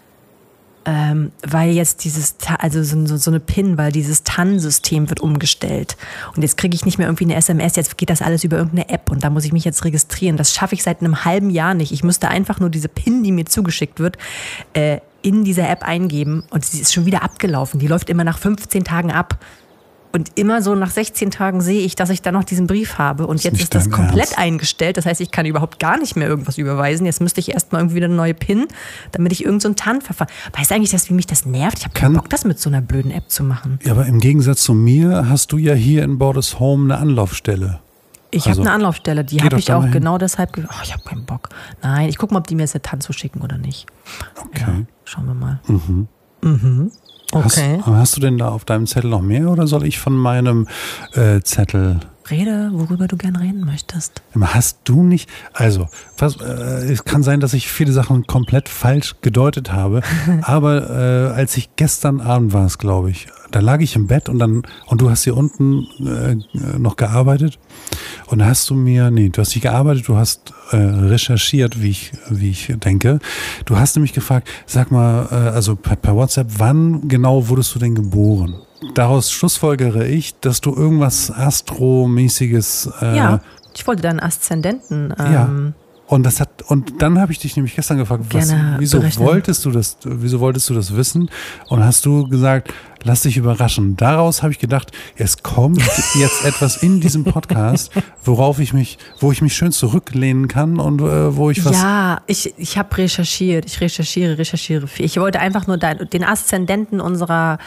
Ähm, 0.90 1.32
weil 1.46 1.72
jetzt 1.72 2.04
dieses, 2.04 2.36
also 2.58 2.82
so, 2.82 3.04
so, 3.04 3.18
so 3.18 3.30
eine 3.30 3.40
PIN, 3.40 3.76
weil 3.76 3.92
dieses 3.92 4.22
TAN-System 4.22 5.10
wird 5.10 5.20
umgestellt. 5.20 5.98
Und 6.34 6.40
jetzt 6.40 6.56
kriege 6.56 6.74
ich 6.74 6.86
nicht 6.86 6.96
mehr 6.96 7.08
irgendwie 7.08 7.24
eine 7.24 7.34
SMS, 7.34 7.76
jetzt 7.76 7.98
geht 7.98 8.08
das 8.08 8.22
alles 8.22 8.42
über 8.42 8.56
irgendeine 8.56 8.88
App 8.88 9.10
und 9.10 9.22
da 9.22 9.28
muss 9.28 9.44
ich 9.44 9.52
mich 9.52 9.66
jetzt 9.66 9.84
registrieren. 9.84 10.38
Das 10.38 10.54
schaffe 10.54 10.74
ich 10.74 10.82
seit 10.82 11.00
einem 11.00 11.26
halben 11.26 11.50
Jahr 11.50 11.74
nicht. 11.74 11.92
Ich 11.92 12.04
müsste 12.04 12.28
einfach 12.28 12.58
nur 12.58 12.70
diese 12.70 12.88
PIN, 12.88 13.22
die 13.22 13.32
mir 13.32 13.44
zugeschickt 13.44 14.00
wird, 14.00 14.16
äh, 14.72 15.00
in 15.20 15.44
dieser 15.44 15.68
App 15.68 15.82
eingeben 15.82 16.44
und 16.48 16.64
sie 16.64 16.80
ist 16.80 16.94
schon 16.94 17.04
wieder 17.04 17.22
abgelaufen. 17.22 17.80
Die 17.80 17.86
läuft 17.86 18.08
immer 18.08 18.24
nach 18.24 18.38
15 18.38 18.84
Tagen 18.84 19.12
ab. 19.12 19.38
Und 20.10 20.30
immer 20.36 20.62
so 20.62 20.74
nach 20.74 20.90
16 20.90 21.30
Tagen 21.30 21.60
sehe 21.60 21.82
ich, 21.82 21.94
dass 21.94 22.08
ich 22.08 22.22
da 22.22 22.32
noch 22.32 22.44
diesen 22.44 22.66
Brief 22.66 22.96
habe. 22.96 23.26
Und 23.26 23.44
jetzt 23.44 23.52
nicht 23.52 23.62
ist 23.64 23.74
das 23.74 23.90
komplett 23.90 24.18
Ernst. 24.30 24.38
eingestellt. 24.38 24.96
Das 24.96 25.04
heißt, 25.06 25.20
ich 25.20 25.30
kann 25.30 25.44
überhaupt 25.44 25.78
gar 25.78 25.98
nicht 25.98 26.16
mehr 26.16 26.26
irgendwas 26.28 26.56
überweisen. 26.56 27.04
Jetzt 27.04 27.20
müsste 27.20 27.40
ich 27.40 27.52
erstmal 27.52 27.82
irgendwie 27.82 28.02
eine 28.02 28.14
neue 28.14 28.32
PIN, 28.32 28.66
damit 29.12 29.32
ich 29.32 29.44
irgendein 29.44 29.72
so 29.72 29.84
TAN-Verfahren. 29.84 30.30
Weißt 30.56 30.70
du 30.70 30.74
eigentlich, 30.76 30.90
dass, 30.92 31.10
wie 31.10 31.14
mich 31.14 31.26
das 31.26 31.44
nervt? 31.44 31.78
Ich 31.78 31.84
habe 31.84 31.92
keinen 31.94 32.14
Bock, 32.14 32.30
das 32.30 32.44
mit 32.44 32.58
so 32.58 32.70
einer 32.70 32.80
blöden 32.80 33.10
App 33.10 33.28
zu 33.30 33.44
machen. 33.44 33.78
Ja, 33.84 33.92
aber 33.92 34.06
im 34.06 34.18
Gegensatz 34.18 34.62
zu 34.62 34.72
mir 34.72 35.28
hast 35.28 35.52
du 35.52 35.58
ja 35.58 35.74
hier 35.74 36.04
in 36.04 36.18
Borders 36.18 36.58
Home 36.58 36.92
eine 36.94 37.02
Anlaufstelle. 37.02 37.80
Ich 38.30 38.46
Also, 38.46 38.60
habe 38.60 38.68
eine 38.68 38.74
Anlaufstelle, 38.76 39.24
die 39.24 39.40
habe 39.42 39.58
ich 39.58 39.72
auch 39.72 39.82
hin. 39.84 39.92
genau 39.92 40.16
deshalb. 40.18 40.52
ge- 40.54 40.64
Oh, 40.68 40.74
ich 40.82 40.92
habe 40.92 41.02
keinen 41.02 41.24
Bock. 41.26 41.48
Nein, 41.82 42.08
ich 42.08 42.18
gucke 42.18 42.32
mal, 42.34 42.40
ob 42.40 42.46
die 42.46 42.54
mir 42.54 42.62
jetzt 42.62 42.74
eine 42.74 42.82
TAN 42.82 43.00
zuschicken 43.00 43.40
oder 43.42 43.56
nicht. 43.58 43.86
Okay. 44.38 44.60
Ja, 44.66 44.74
schauen 45.04 45.26
wir 45.26 45.34
mal. 45.34 45.60
Mhm. 45.66 46.08
Mhm. 46.42 46.92
Okay. 47.32 47.78
Hast, 47.78 47.86
hast 47.86 48.16
du 48.16 48.20
denn 48.20 48.38
da 48.38 48.48
auf 48.48 48.64
deinem 48.64 48.86
Zettel 48.86 49.10
noch 49.10 49.20
mehr 49.20 49.50
oder 49.50 49.66
soll 49.66 49.84
ich 49.84 49.98
von 49.98 50.14
meinem 50.14 50.66
äh, 51.12 51.40
Zettel 51.40 52.00
Rede, 52.30 52.70
worüber 52.72 53.08
du 53.08 53.16
gern 53.16 53.36
reden 53.36 53.64
möchtest. 53.64 54.22
Hast 54.40 54.78
du 54.84 55.02
nicht, 55.02 55.28
also, 55.52 55.88
was, 56.16 56.36
äh, 56.36 56.92
es 56.92 57.04
kann 57.04 57.22
sein, 57.22 57.40
dass 57.40 57.54
ich 57.54 57.68
viele 57.68 57.92
Sachen 57.92 58.26
komplett 58.26 58.68
falsch 58.68 59.16
gedeutet 59.20 59.72
habe, 59.72 60.02
aber 60.42 60.90
äh, 60.90 61.34
als 61.34 61.56
ich 61.56 61.76
gestern 61.76 62.20
Abend 62.20 62.52
war 62.52 62.66
es, 62.66 62.78
glaube 62.78 63.10
ich, 63.10 63.28
da 63.50 63.60
lag 63.60 63.80
ich 63.80 63.96
im 63.96 64.06
Bett 64.06 64.28
und 64.28 64.38
dann, 64.38 64.62
und 64.86 65.00
du 65.00 65.10
hast 65.10 65.24
hier 65.24 65.36
unten 65.36 65.86
äh, 66.06 66.36
noch 66.78 66.96
gearbeitet 66.96 67.58
und 68.26 68.44
hast 68.44 68.68
du 68.68 68.74
mir, 68.74 69.10
nee, 69.10 69.30
du 69.30 69.40
hast 69.40 69.54
nicht 69.54 69.62
gearbeitet, 69.62 70.08
du 70.08 70.16
hast 70.16 70.52
äh, 70.70 70.76
recherchiert, 70.76 71.82
wie 71.82 71.90
ich, 71.90 72.12
wie 72.28 72.50
ich 72.50 72.74
denke. 72.76 73.20
Du 73.64 73.78
hast 73.78 73.96
nämlich 73.96 74.12
gefragt, 74.12 74.48
sag 74.66 74.90
mal, 74.90 75.28
äh, 75.30 75.34
also 75.34 75.76
per, 75.76 75.96
per 75.96 76.14
WhatsApp, 76.14 76.48
wann 76.58 77.08
genau 77.08 77.48
wurdest 77.48 77.74
du 77.74 77.78
denn 77.78 77.94
geboren? 77.94 78.54
Daraus 78.94 79.30
schlussfolgere 79.32 80.06
ich, 80.06 80.38
dass 80.40 80.60
du 80.60 80.74
irgendwas 80.74 81.30
Astromäßiges. 81.30 82.90
Äh, 83.00 83.16
ja, 83.16 83.40
ich 83.74 83.86
wollte 83.86 84.02
deinen 84.02 84.20
Aszendenten. 84.20 85.14
Ja. 85.18 85.44
Ähm, 85.46 85.74
Und 86.06 86.22
das 86.24 86.40
hat 86.40 86.62
und 86.68 87.02
dann 87.02 87.20
habe 87.20 87.32
ich 87.32 87.38
dich 87.38 87.54
nämlich 87.56 87.76
gestern 87.76 87.98
gefragt, 87.98 88.24
was, 88.30 88.54
wieso 88.78 88.98
berechnen. 88.98 89.26
wolltest 89.26 89.64
du 89.66 89.70
das, 89.70 89.98
wieso 90.04 90.40
wolltest 90.40 90.70
du 90.70 90.74
das 90.74 90.96
wissen? 90.96 91.30
Und 91.68 91.84
hast 91.84 92.06
du 92.06 92.26
gesagt, 92.28 92.72
lass 93.04 93.22
dich 93.22 93.36
überraschen. 93.36 93.94
Daraus 93.96 94.42
habe 94.42 94.52
ich 94.52 94.58
gedacht, 94.58 94.90
es 95.16 95.42
kommt 95.42 95.82
jetzt 96.14 96.46
etwas 96.46 96.82
in 96.82 97.00
diesem 97.00 97.24
Podcast, 97.24 97.92
worauf 98.24 98.58
ich 98.58 98.72
mich, 98.72 98.96
wo 99.20 99.32
ich 99.32 99.42
mich 99.42 99.54
schön 99.54 99.70
zurücklehnen 99.70 100.48
kann 100.48 100.80
und 100.80 101.02
äh, 101.02 101.36
wo 101.36 101.50
ich 101.50 101.62
was. 101.64 101.76
Ja, 101.76 102.22
ich, 102.26 102.54
ich 102.56 102.78
habe 102.78 102.96
recherchiert. 102.96 103.66
Ich 103.66 103.78
recherchiere, 103.82 104.38
recherchiere 104.38 104.86
viel. 104.86 105.04
Ich 105.04 105.18
wollte 105.20 105.40
einfach 105.40 105.66
nur 105.66 105.76
den 105.76 106.24
Aszendenten 106.24 107.00
unserer. 107.02 107.58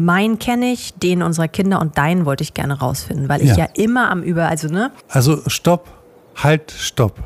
Meinen 0.00 0.38
kenne 0.38 0.72
ich, 0.72 0.94
den 0.94 1.22
unserer 1.22 1.48
Kinder 1.48 1.80
und 1.80 1.96
deinen 1.98 2.24
wollte 2.24 2.42
ich 2.42 2.54
gerne 2.54 2.78
rausfinden, 2.78 3.28
weil 3.28 3.40
ich 3.42 3.50
Ja. 3.50 3.56
ja 3.58 3.68
immer 3.74 4.10
am 4.10 4.22
Über, 4.22 4.48
also 4.48 4.68
ne, 4.68 4.90
Also 5.08 5.38
stopp, 5.48 5.88
halt, 6.36 6.70
stopp. 6.72 7.18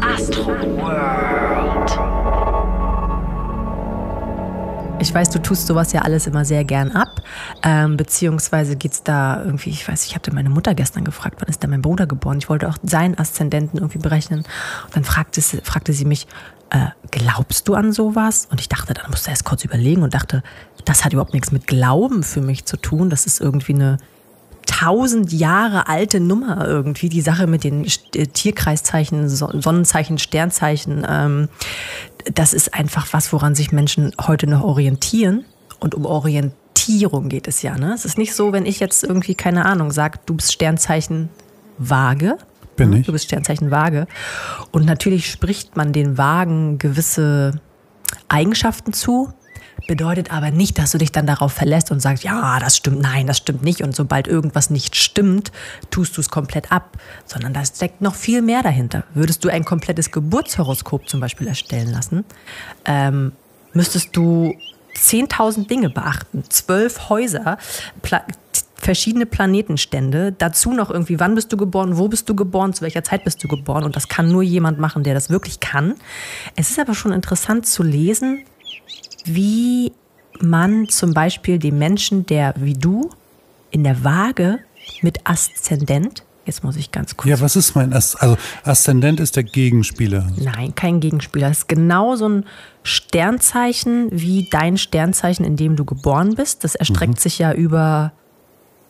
Astro 0.00 0.46
World. 0.76 2.23
Ich 5.04 5.12
weiß, 5.14 5.28
du 5.28 5.38
tust 5.40 5.66
sowas 5.66 5.92
ja 5.92 6.00
alles 6.00 6.26
immer 6.26 6.46
sehr 6.46 6.64
gern 6.64 6.90
ab. 6.90 7.20
Ähm, 7.62 7.98
beziehungsweise 7.98 8.74
geht's 8.74 9.02
da 9.02 9.44
irgendwie, 9.44 9.68
ich 9.68 9.86
weiß, 9.86 10.06
ich 10.06 10.14
hatte 10.14 10.32
meine 10.34 10.48
Mutter 10.48 10.74
gestern 10.74 11.04
gefragt, 11.04 11.36
wann 11.40 11.48
ist 11.50 11.62
denn 11.62 11.68
mein 11.68 11.82
Bruder 11.82 12.06
geboren? 12.06 12.38
Ich 12.38 12.48
wollte 12.48 12.66
auch 12.70 12.78
seinen 12.82 13.18
Aszendenten 13.18 13.78
irgendwie 13.78 13.98
berechnen. 13.98 14.40
Und 14.40 14.96
dann 14.96 15.04
fragte 15.04 15.42
sie, 15.42 15.58
fragte 15.62 15.92
sie 15.92 16.06
mich, 16.06 16.26
äh, 16.70 16.86
glaubst 17.10 17.68
du 17.68 17.74
an 17.74 17.92
sowas? 17.92 18.48
Und 18.50 18.62
ich 18.62 18.70
dachte, 18.70 18.94
dann 18.94 19.10
musste 19.10 19.28
erst 19.28 19.44
kurz 19.44 19.62
überlegen 19.62 20.02
und 20.02 20.14
dachte, 20.14 20.42
das 20.86 21.04
hat 21.04 21.12
überhaupt 21.12 21.34
nichts 21.34 21.52
mit 21.52 21.66
Glauben 21.66 22.22
für 22.22 22.40
mich 22.40 22.64
zu 22.64 22.78
tun. 22.78 23.10
Das 23.10 23.26
ist 23.26 23.42
irgendwie 23.42 23.74
eine 23.74 23.98
tausend 24.66 25.32
Jahre 25.34 25.86
alte 25.86 26.18
Nummer 26.18 26.66
irgendwie. 26.66 27.10
Die 27.10 27.20
Sache 27.20 27.46
mit 27.46 27.62
den 27.62 27.84
äh, 27.84 28.26
Tierkreiszeichen, 28.26 29.28
So- 29.28 29.60
Sonnenzeichen, 29.60 30.16
Sternzeichen. 30.16 31.06
Ähm, 31.06 31.48
das 32.32 32.52
ist 32.52 32.74
einfach 32.74 33.12
was, 33.12 33.32
woran 33.32 33.54
sich 33.54 33.72
Menschen 33.72 34.12
heute 34.20 34.46
noch 34.46 34.62
orientieren. 34.62 35.44
Und 35.80 35.94
um 35.94 36.06
Orientierung 36.06 37.28
geht 37.28 37.48
es 37.48 37.62
ja. 37.62 37.76
Ne? 37.76 37.92
Es 37.94 38.04
ist 38.04 38.18
nicht 38.18 38.34
so, 38.34 38.52
wenn 38.52 38.66
ich 38.66 38.80
jetzt 38.80 39.04
irgendwie, 39.04 39.34
keine 39.34 39.66
Ahnung, 39.66 39.90
sage, 39.90 40.18
du 40.26 40.34
bist 40.34 40.52
Sternzeichen 40.52 41.28
Waage. 41.78 42.38
Bin 42.76 42.90
ne? 42.90 43.00
ich. 43.00 43.06
Du 43.06 43.12
bist 43.12 43.26
Sternzeichen 43.26 43.70
Waage. 43.70 44.06
Und 44.72 44.84
natürlich 44.84 45.30
spricht 45.30 45.76
man 45.76 45.92
den 45.92 46.16
Wagen 46.18 46.78
gewisse 46.78 47.60
Eigenschaften 48.28 48.92
zu. 48.92 49.32
Bedeutet 49.86 50.32
aber 50.32 50.50
nicht, 50.50 50.78
dass 50.78 50.92
du 50.92 50.98
dich 50.98 51.12
dann 51.12 51.26
darauf 51.26 51.52
verlässt 51.52 51.90
und 51.90 52.00
sagst, 52.00 52.24
ja, 52.24 52.58
das 52.58 52.76
stimmt, 52.76 53.02
nein, 53.02 53.26
das 53.26 53.38
stimmt 53.38 53.62
nicht. 53.62 53.82
Und 53.82 53.94
sobald 53.94 54.26
irgendwas 54.26 54.70
nicht 54.70 54.96
stimmt, 54.96 55.52
tust 55.90 56.16
du 56.16 56.20
es 56.20 56.30
komplett 56.30 56.72
ab. 56.72 56.96
Sondern 57.26 57.52
da 57.52 57.64
steckt 57.64 58.00
noch 58.00 58.14
viel 58.14 58.42
mehr 58.42 58.62
dahinter. 58.62 59.04
Würdest 59.14 59.44
du 59.44 59.48
ein 59.48 59.64
komplettes 59.64 60.10
Geburtshoroskop 60.10 61.08
zum 61.08 61.20
Beispiel 61.20 61.46
erstellen 61.46 61.92
lassen, 61.92 62.24
ähm, 62.84 63.32
müsstest 63.72 64.16
du 64.16 64.54
10.000 64.96 65.66
Dinge 65.66 65.90
beachten. 65.90 66.44
Zwölf 66.48 67.08
Häuser, 67.08 67.58
Pla 68.02 68.22
verschiedene 68.76 69.24
Planetenstände, 69.24 70.32
dazu 70.32 70.72
noch 70.72 70.90
irgendwie, 70.90 71.18
wann 71.18 71.34
bist 71.34 71.50
du 71.50 71.56
geboren, 71.56 71.96
wo 71.96 72.08
bist 72.08 72.28
du 72.28 72.34
geboren, 72.34 72.74
zu 72.74 72.82
welcher 72.82 73.02
Zeit 73.02 73.24
bist 73.24 73.42
du 73.42 73.48
geboren. 73.48 73.82
Und 73.82 73.96
das 73.96 74.08
kann 74.08 74.30
nur 74.30 74.42
jemand 74.42 74.78
machen, 74.78 75.02
der 75.02 75.14
das 75.14 75.30
wirklich 75.30 75.60
kann. 75.60 75.94
Es 76.54 76.68
ist 76.68 76.78
aber 76.78 76.94
schon 76.94 77.12
interessant 77.12 77.66
zu 77.66 77.82
lesen, 77.82 78.44
wie 79.24 79.92
man 80.40 80.88
zum 80.88 81.14
Beispiel 81.14 81.58
dem 81.58 81.78
Menschen, 81.78 82.26
der 82.26 82.54
wie 82.56 82.74
du 82.74 83.10
in 83.70 83.84
der 83.84 84.04
Waage 84.04 84.60
mit 85.02 85.18
Aszendent, 85.24 86.22
jetzt 86.44 86.62
muss 86.62 86.76
ich 86.76 86.92
ganz 86.92 87.16
kurz 87.16 87.28
Ja, 87.28 87.40
was 87.40 87.56
ist 87.56 87.74
mein 87.74 87.92
Ast 87.92 88.20
also 88.20 88.36
Aszendent 88.64 89.20
ist 89.20 89.36
der 89.36 89.44
Gegenspieler. 89.44 90.30
Nein, 90.36 90.74
kein 90.74 91.00
Gegenspieler. 91.00 91.50
Es 91.50 91.58
ist 91.58 91.68
genau 91.68 92.16
so 92.16 92.28
ein 92.28 92.44
Sternzeichen 92.82 94.08
wie 94.10 94.48
dein 94.50 94.76
Sternzeichen, 94.76 95.44
in 95.44 95.56
dem 95.56 95.76
du 95.76 95.84
geboren 95.84 96.34
bist. 96.34 96.64
Das 96.64 96.74
erstreckt 96.74 97.20
sich 97.20 97.38
ja 97.38 97.52
über 97.52 98.12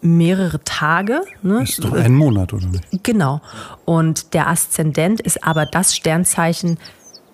mehrere 0.00 0.62
Tage. 0.64 1.22
Ne? 1.42 1.62
Ist 1.62 1.82
doch 1.82 1.92
ein 1.92 2.14
Monat, 2.14 2.52
oder 2.52 2.66
nicht? 2.66 2.84
Genau. 3.02 3.40
Und 3.84 4.34
der 4.34 4.48
Aszendent 4.48 5.20
ist 5.20 5.42
aber 5.44 5.64
das 5.64 5.96
Sternzeichen, 5.96 6.78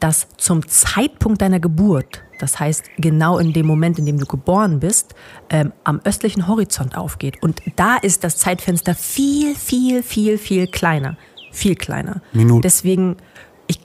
das 0.01 0.27
zum 0.37 0.67
Zeitpunkt 0.67 1.43
deiner 1.43 1.61
Geburt, 1.61 2.23
das 2.41 2.59
heißt 2.59 2.85
genau 2.97 3.39
in 3.39 3.53
dem 3.53 3.67
Moment, 3.67 3.99
in 3.99 4.07
dem 4.07 4.19
du 4.19 4.27
geboren 4.27 4.81
bist, 4.81 5.15
ähm, 5.51 5.73
am 5.85 6.01
östlichen 6.05 6.49
Horizont 6.49 6.97
aufgeht. 6.97 7.43
Und 7.43 7.61
da 7.77 7.97
ist 7.97 8.25
das 8.25 8.39
Zeitfenster 8.39 8.95
viel, 8.95 9.55
viel, 9.55 10.03
viel, 10.03 10.39
viel 10.39 10.67
kleiner. 10.67 11.17
Viel 11.53 11.75
kleiner. 11.75 12.23
Minuten. 12.33 12.63
Deswegen, 12.63 13.17
ich, 13.67 13.79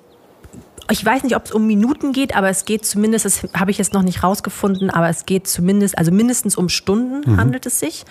ich 0.90 1.04
weiß 1.04 1.24
nicht, 1.24 1.36
ob 1.36 1.46
es 1.46 1.52
um 1.52 1.68
Minuten 1.68 2.14
geht, 2.14 2.36
aber 2.36 2.50
es 2.50 2.64
geht 2.64 2.86
zumindest, 2.86 3.26
das 3.26 3.44
habe 3.54 3.72
ich 3.72 3.78
jetzt 3.78 3.94
noch 3.94 4.04
nicht 4.04 4.24
rausgefunden, 4.24 4.90
aber 4.90 5.10
es 5.10 5.26
geht 5.26 5.48
zumindest, 5.48 5.98
also 5.98 6.12
mindestens 6.12 6.56
um 6.56 6.70
Stunden 6.70 7.38
handelt 7.38 7.66
es 7.66 7.80
sich. 7.80 8.06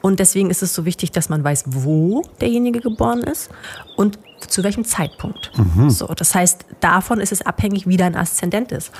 Und 0.00 0.18
deswegen 0.18 0.48
ist 0.50 0.62
es 0.62 0.74
so 0.74 0.86
wichtig, 0.86 1.10
dass 1.10 1.28
man 1.28 1.44
weiß, 1.44 1.64
wo 1.66 2.22
derjenige 2.40 2.80
geboren 2.80 3.20
ist 3.20 3.50
und 3.96 4.18
zu 4.48 4.62
welchem 4.62 4.84
Zeitpunkt. 4.84 5.50
So, 5.88 6.06
das 6.08 6.34
heißt, 6.34 6.64
davon 6.80 7.20
ist 7.20 7.32
es 7.32 7.42
abhängig, 7.42 7.86
wie 7.86 7.96
dein 7.96 8.16
Aszendent 8.16 8.72
ist. 8.72 8.92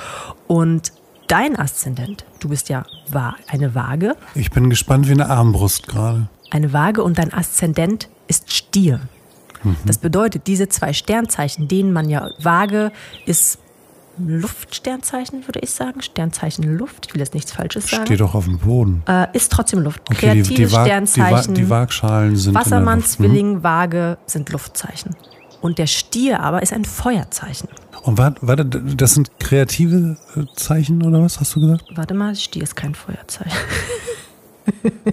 Und 0.47 0.93
dein 1.29 1.57
Aszendent, 1.59 2.25
du 2.41 2.49
bist 2.49 2.69
ja 2.69 2.85
eine 3.49 3.75
Waage, 3.75 4.17
Ich 4.35 4.51
bin 4.51 4.69
gespannt 4.71 5.09
wie 5.09 5.13
eine 5.13 5.29
Armbrust 5.29 5.87
gerade. 5.89 6.29
eine 6.51 6.73
Waage 6.73 7.03
und 7.03 7.19
dein 7.19 7.33
Aszendent 7.33 8.09
ist 8.29 8.53
Stier. 8.53 9.01
Das 9.85 9.99
bedeutet, 9.99 10.47
diese 10.47 10.69
zwei 10.71 10.93
Sternzeichen, 10.95 11.69
denen 11.69 11.93
man 11.93 12.09
ja 12.09 12.31
Waage 12.43 12.93
ist 13.27 13.59
Luftsternzeichen, 14.29 15.47
würde 15.47 15.61
ich 15.61 15.71
sagen. 15.71 16.03
Sternzeichen 16.03 16.77
Luft. 16.77 17.07
Ich 17.07 17.15
will 17.15 17.21
jetzt 17.21 17.35
nichts 17.35 17.53
Falsches 17.53 17.89
sagen. 17.89 18.07
Steht 18.07 18.21
doch 18.21 18.35
auf 18.35 18.45
dem 18.45 18.59
Boden. 18.59 19.03
Äh, 19.07 19.27
ist 19.33 19.53
trotzdem 19.53 19.81
Luft. 19.81 20.03
Okay, 20.03 20.15
die, 20.15 20.27
Kreatives 20.27 20.49
die, 20.49 20.55
die, 20.55 20.73
Waag, 20.73 20.87
Sternzeichen. 20.87 21.55
die 21.55 21.71
Waagschalen 21.71 22.37
sind. 22.37 22.49
in 22.49 22.55
der 22.55 22.61
Wassermann. 22.61 23.03
Zwilling, 23.03 23.63
Waage 23.63 24.19
sind 24.27 24.51
Luftzeichen. 24.51 25.17
Und 25.61 25.79
der 25.79 25.87
Stier 25.87 26.41
aber 26.41 26.63
ist 26.63 26.73
ein 26.73 26.85
Feuerzeichen. 26.85 27.69
Und 28.03 28.17
warte, 28.17 28.39
warte, 28.41 28.65
das 28.65 29.15
sind 29.15 29.31
kreative 29.39 30.17
äh, 30.35 30.45
Zeichen 30.57 31.03
oder 31.03 31.23
was 31.23 31.39
hast 31.39 31.55
du 31.55 31.61
gesagt? 31.61 31.85
Warte 31.95 32.15
mal, 32.15 32.35
Stier 32.35 32.63
ist 32.63 32.77
kein 32.77 32.95
Feuerzeichen. 32.95 33.53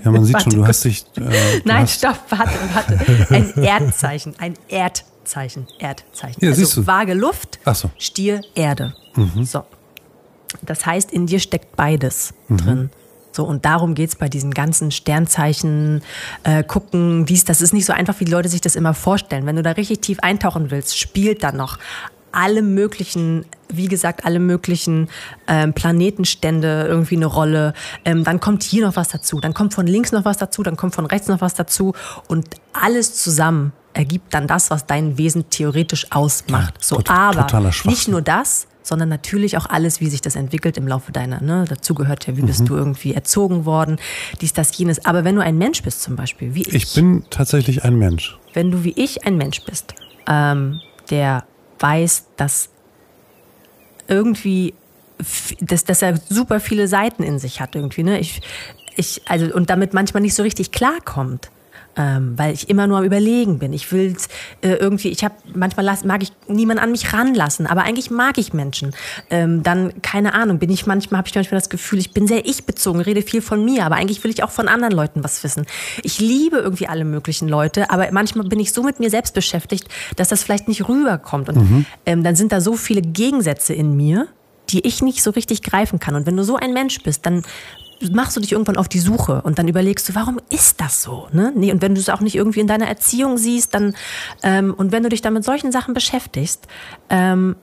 Ja, 0.03 0.11
man 0.11 0.23
sieht 0.23 0.35
Warte 0.35 0.51
schon, 0.51 0.59
du 0.59 0.67
hast 0.67 0.83
dich. 0.83 1.03
Äh, 1.15 1.21
du 1.21 1.61
Nein, 1.65 1.83
hast, 1.83 1.97
stopp, 1.97 2.19
warte, 2.29 2.51
warte. 2.73 3.33
Ein 3.33 3.63
Erdzeichen, 3.63 4.35
ein 4.37 4.53
Erdzeichen, 4.67 5.16
Erdzeichen. 5.79 6.39
Ja, 6.41 6.51
also. 6.51 6.87
Waage 6.87 7.13
Luft, 7.13 7.59
so. 7.73 7.89
Stier 7.97 8.41
Erde. 8.55 8.93
So. 9.43 9.63
Das 10.61 10.85
heißt, 10.85 11.11
in 11.11 11.25
dir 11.27 11.39
steckt 11.39 11.75
beides 11.75 12.33
Mhm. 12.47 12.57
drin. 12.57 12.89
So, 13.31 13.43
und 13.45 13.65
darum 13.65 13.93
geht's 13.93 14.15
bei 14.15 14.29
diesen 14.29 14.51
ganzen 14.51 14.89
Sternzeichen, 14.89 16.01
äh, 16.43 16.63
gucken, 16.63 17.25
dies, 17.27 17.45
das 17.45 17.61
ist 17.61 17.71
nicht 17.71 17.85
so 17.85 17.93
einfach, 17.93 18.19
wie 18.19 18.25
die 18.25 18.31
Leute 18.31 18.49
sich 18.49 18.61
das 18.61 18.75
immer 18.75 18.95
vorstellen. 18.95 19.45
Wenn 19.45 19.55
du 19.57 19.61
da 19.61 19.71
richtig 19.71 20.01
tief 20.01 20.17
eintauchen 20.21 20.71
willst, 20.71 20.97
spielt 20.97 21.43
dann 21.43 21.55
noch 21.55 21.77
alle 22.31 22.61
möglichen, 22.61 23.45
wie 23.69 23.87
gesagt, 23.87 24.25
alle 24.25 24.39
möglichen 24.39 25.09
ähm, 25.47 25.73
Planetenstände 25.73 26.85
irgendwie 26.87 27.15
eine 27.15 27.25
Rolle. 27.27 27.73
Ähm, 28.05 28.23
dann 28.23 28.39
kommt 28.39 28.63
hier 28.63 28.85
noch 28.85 28.95
was 28.95 29.09
dazu, 29.09 29.39
dann 29.39 29.53
kommt 29.53 29.73
von 29.73 29.85
links 29.87 30.11
noch 30.11 30.25
was 30.25 30.37
dazu, 30.37 30.63
dann 30.63 30.75
kommt 30.75 30.95
von 30.95 31.05
rechts 31.05 31.27
noch 31.27 31.41
was 31.41 31.53
dazu 31.53 31.93
und 32.27 32.47
alles 32.73 33.15
zusammen 33.15 33.71
ergibt 33.93 34.33
dann 34.33 34.47
das, 34.47 34.69
was 34.69 34.85
dein 34.85 35.17
Wesen 35.17 35.49
theoretisch 35.49 36.11
ausmacht. 36.11 36.75
Ja, 36.77 36.81
so, 36.83 37.01
aber 37.07 37.71
nicht 37.85 38.07
nur 38.07 38.21
das, 38.21 38.67
sondern 38.83 39.09
natürlich 39.09 39.57
auch 39.57 39.65
alles, 39.65 39.99
wie 39.99 40.07
sich 40.07 40.21
das 40.21 40.35
entwickelt 40.35 40.77
im 40.77 40.87
Laufe 40.87 41.11
deiner. 41.11 41.41
Ne? 41.41 41.65
Dazu 41.67 41.93
gehört 41.93 42.25
ja, 42.27 42.37
wie 42.37 42.41
Mhm. 42.43 42.47
bist 42.47 42.69
du 42.69 42.75
irgendwie 42.75 43.13
erzogen 43.13 43.65
worden, 43.65 43.97
dies, 44.39 44.53
das, 44.53 44.77
jenes. 44.77 45.05
Aber 45.05 45.23
wenn 45.25 45.35
du 45.35 45.41
ein 45.41 45.57
Mensch 45.57 45.81
bist 45.83 46.01
zum 46.03 46.15
Beispiel, 46.15 46.53
wie 46.55 46.61
ich, 46.61 46.73
ich 46.73 46.93
bin 46.93 47.23
tatsächlich 47.29 47.83
ein 47.83 47.97
Mensch. 47.97 48.37
wenn 48.53 48.71
du 48.71 48.83
wie 48.83 48.93
ich 48.95 49.25
ein 49.25 49.35
Mensch 49.37 49.61
bist, 49.65 49.93
ähm, 50.27 50.79
der 51.09 51.43
weiß, 51.79 52.27
dass 52.37 52.69
irgendwie, 54.07 54.73
dass, 55.59 55.83
dass 55.83 56.01
er 56.01 56.17
super 56.29 56.59
viele 56.59 56.87
Seiten 56.87 57.23
in 57.23 57.39
sich 57.39 57.59
hat 57.59 57.75
irgendwie, 57.75 58.03
ne? 58.03 58.19
Ich, 58.19 58.41
ich, 58.95 59.21
also, 59.27 59.53
und 59.53 59.69
damit 59.69 59.93
manchmal 59.93 60.21
nicht 60.21 60.33
so 60.35 60.43
richtig 60.43 60.71
klarkommt. 60.71 61.49
Ähm, 61.97 62.33
weil 62.37 62.53
ich 62.53 62.69
immer 62.69 62.85
nur 62.85 62.99
am 62.99 63.03
Überlegen 63.03 63.59
bin. 63.59 63.73
Ich 63.73 63.91
will 63.91 64.15
äh, 64.61 64.73
irgendwie, 64.73 65.09
ich 65.09 65.23
habe 65.23 65.35
manchmal 65.53 65.85
lass, 65.85 66.03
mag 66.03 66.21
ich 66.21 66.31
niemanden 66.47 66.83
an 66.83 66.91
mich 66.91 67.11
ranlassen, 67.11 67.65
aber 67.65 67.83
eigentlich 67.83 68.11
mag 68.11 68.37
ich 68.37 68.53
Menschen. 68.53 68.93
Ähm, 69.29 69.63
dann 69.63 70.01
keine 70.03 70.33
Ahnung, 70.33 70.59
bin 70.59 70.69
ich 70.69 70.85
manchmal 70.85 71.17
habe 71.17 71.27
ich 71.27 71.35
manchmal 71.35 71.59
das 71.59 71.69
Gefühl, 71.69 71.99
ich 71.99 72.11
bin 72.11 72.27
sehr 72.27 72.45
ich 72.45 72.65
bezogen, 72.65 73.01
rede 73.01 73.21
viel 73.21 73.41
von 73.41 73.65
mir, 73.65 73.85
aber 73.85 73.95
eigentlich 73.95 74.23
will 74.23 74.31
ich 74.31 74.43
auch 74.43 74.51
von 74.51 74.67
anderen 74.67 74.93
Leuten 74.93 75.23
was 75.23 75.43
wissen. 75.43 75.65
Ich 76.03 76.19
liebe 76.19 76.57
irgendwie 76.57 76.87
alle 76.87 77.03
möglichen 77.03 77.47
Leute, 77.47 77.89
aber 77.89 78.07
manchmal 78.11 78.47
bin 78.47 78.59
ich 78.59 78.73
so 78.73 78.83
mit 78.83 78.99
mir 78.99 79.09
selbst 79.09 79.33
beschäftigt, 79.33 79.87
dass 80.15 80.29
das 80.29 80.43
vielleicht 80.43 80.67
nicht 80.67 80.87
rüberkommt 80.87 81.49
und 81.49 81.85
ähm, 82.05 82.23
dann 82.23 82.35
sind 82.35 82.51
da 82.51 82.61
so 82.61 82.75
viele 82.75 83.01
Gegensätze 83.01 83.73
in 83.73 83.95
mir 83.95 84.27
die 84.69 84.85
ich 84.85 85.01
nicht 85.01 85.23
so 85.23 85.31
richtig 85.31 85.61
greifen 85.61 85.99
kann. 85.99 86.15
Und 86.15 86.25
wenn 86.25 86.35
du 86.35 86.43
so 86.43 86.57
ein 86.57 86.73
Mensch 86.73 87.01
bist, 87.01 87.25
dann 87.25 87.43
machst 88.11 88.35
du 88.37 88.41
dich 88.41 88.51
irgendwann 88.51 88.77
auf 88.77 88.87
die 88.87 88.99
Suche 88.99 89.41
und 89.41 89.59
dann 89.59 89.67
überlegst 89.67 90.09
du, 90.09 90.15
warum 90.15 90.39
ist 90.49 90.81
das 90.81 91.01
so? 91.01 91.27
Ne? 91.31 91.51
Nee, 91.55 91.71
und 91.71 91.81
wenn 91.81 91.95
du 91.95 92.01
es 92.01 92.09
auch 92.09 92.21
nicht 92.21 92.35
irgendwie 92.35 92.59
in 92.59 92.67
deiner 92.67 92.87
Erziehung 92.87 93.37
siehst, 93.37 93.73
dann 93.73 93.95
ähm, 94.43 94.73
und 94.75 94.91
wenn 94.91 95.03
du 95.03 95.09
dich 95.09 95.21
dann 95.21 95.33
mit 95.33 95.43
solchen 95.43 95.71
Sachen 95.71 95.93
beschäftigst, 95.93 96.67
ähm, 97.09 97.55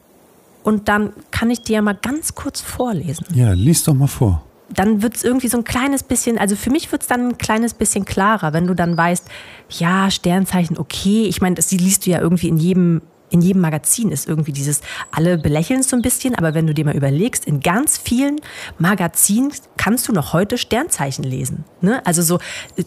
und 0.65 0.89
dann 0.89 1.13
kann 1.31 1.51
ich 1.51 1.63
dir 1.63 1.83
mal 1.83 1.95
ganz 1.95 2.35
kurz 2.35 2.61
vorlesen. 2.61 3.27
Ja, 3.35 3.53
lies 3.53 3.85
doch 3.85 3.95
mal 3.95 4.09
vor. 4.09 4.43
Dann 4.71 5.03
wird 5.03 5.15
es 5.15 5.23
irgendwie 5.23 5.49
so 5.49 5.59
ein 5.59 5.65
kleines 5.65 6.03
bisschen, 6.03 6.39
also 6.39 6.57
für 6.57 6.71
mich 6.71 6.91
wird 6.91 7.03
es 7.03 7.09
dann 7.09 7.29
ein 7.29 7.39
kleines 7.39 7.75
bisschen 7.75 8.07
klarer, 8.07 8.55
wenn 8.55 8.67
du 8.67 8.75
dann 8.75 8.97
weißt, 8.97 9.29
ja, 9.69 10.11
Sternzeichen, 10.11 10.79
okay. 10.79 11.27
Ich 11.27 11.43
meine, 11.43 11.55
das 11.55 11.71
liest 11.71 12.07
du 12.07 12.11
ja 12.11 12.21
irgendwie 12.21 12.49
in 12.49 12.57
jedem 12.57 13.03
in 13.31 13.41
jedem 13.41 13.63
Magazin 13.63 14.11
ist 14.11 14.29
irgendwie 14.29 14.53
dieses, 14.53 14.81
alle 15.11 15.39
belächeln 15.39 15.81
es 15.81 15.89
so 15.89 15.97
ein 15.97 16.03
bisschen, 16.03 16.35
aber 16.35 16.55
wenn 16.55 16.67
du 16.67 16.75
dir 16.75 16.85
mal 16.85 16.95
überlegst, 16.95 17.47
in 17.47 17.61
ganz 17.61 17.99
vielen 17.99 18.41
Magazinen 18.79 19.53
kannst 19.77 20.09
du 20.09 20.13
noch 20.13 20.33
heute 20.33 20.57
Sternzeichen 20.57 21.25
lesen. 21.25 21.65
Ne? 21.81 22.05
Also 22.07 22.23
so 22.23 22.39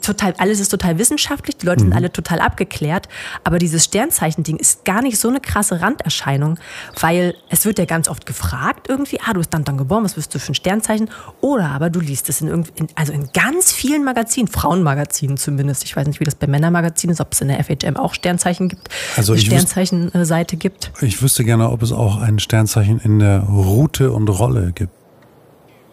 total, 0.02 0.34
alles 0.38 0.60
ist 0.60 0.70
total 0.70 0.98
wissenschaftlich, 0.98 1.58
die 1.58 1.66
Leute 1.66 1.84
mhm. 1.84 1.90
sind 1.90 1.98
alle 1.98 2.12
total 2.12 2.40
abgeklärt, 2.40 3.10
aber 3.44 3.60
dieses 3.60 3.84
Sternzeichen-Ding 3.86 4.58
ist 4.58 4.86
gar 4.86 5.02
nicht 5.02 5.20
so 5.20 5.28
eine 5.28 5.40
krasse 5.40 5.82
Randerscheinung, 5.82 6.60
weil 7.00 7.36
es 7.50 7.66
wird 7.66 7.80
ja 7.80 7.86
ganz 7.86 8.08
oft 8.08 8.26
gefragt 8.26 8.88
irgendwie, 8.90 9.20
ah, 9.22 9.34
du 9.34 9.40
bist 9.40 9.54
dann 9.54 9.64
dann 9.64 9.78
geboren, 9.78 10.04
was 10.04 10.14
bist 10.14 10.34
du 10.34 10.40
für 10.40 10.52
ein 10.52 10.56
Sternzeichen? 10.56 11.10
Oder 11.42 11.70
aber 11.70 11.90
du 11.90 12.00
liest 12.00 12.30
es 12.30 12.42
in, 12.42 12.48
in 12.76 12.88
also 12.96 13.12
in 13.12 13.30
ganz 13.34 13.72
vielen 13.72 14.04
Magazinen, 14.04 14.48
Frauenmagazinen 14.48 15.38
zumindest. 15.38 15.84
Ich 15.84 15.96
weiß 15.96 16.08
nicht, 16.08 16.20
wie 16.20 16.26
das 16.26 16.36
bei 16.36 16.48
Männermagazinen 16.48 17.14
ist, 17.14 17.22
ob 17.22 17.34
es 17.34 17.42
in 17.42 17.50
der 17.50 17.64
FHM 17.64 17.98
auch 17.98 18.14
Sternzeichen 18.14 18.70
gibt. 18.70 18.90
Also 19.16 19.34
ich 19.34 19.46
Sternzeichen 19.46 20.12
Seite 20.28 20.58
gibt. 20.58 20.92
Ich 21.02 21.22
wüsste 21.22 21.44
gerne, 21.44 21.72
ob 21.72 21.82
es 21.82 21.92
auch 21.92 22.18
ein 22.18 22.38
Sternzeichen 22.40 23.00
in 23.00 23.20
der 23.20 23.40
Route 23.42 24.12
und 24.12 24.28
Rolle 24.30 24.72
gibt. 24.74 24.94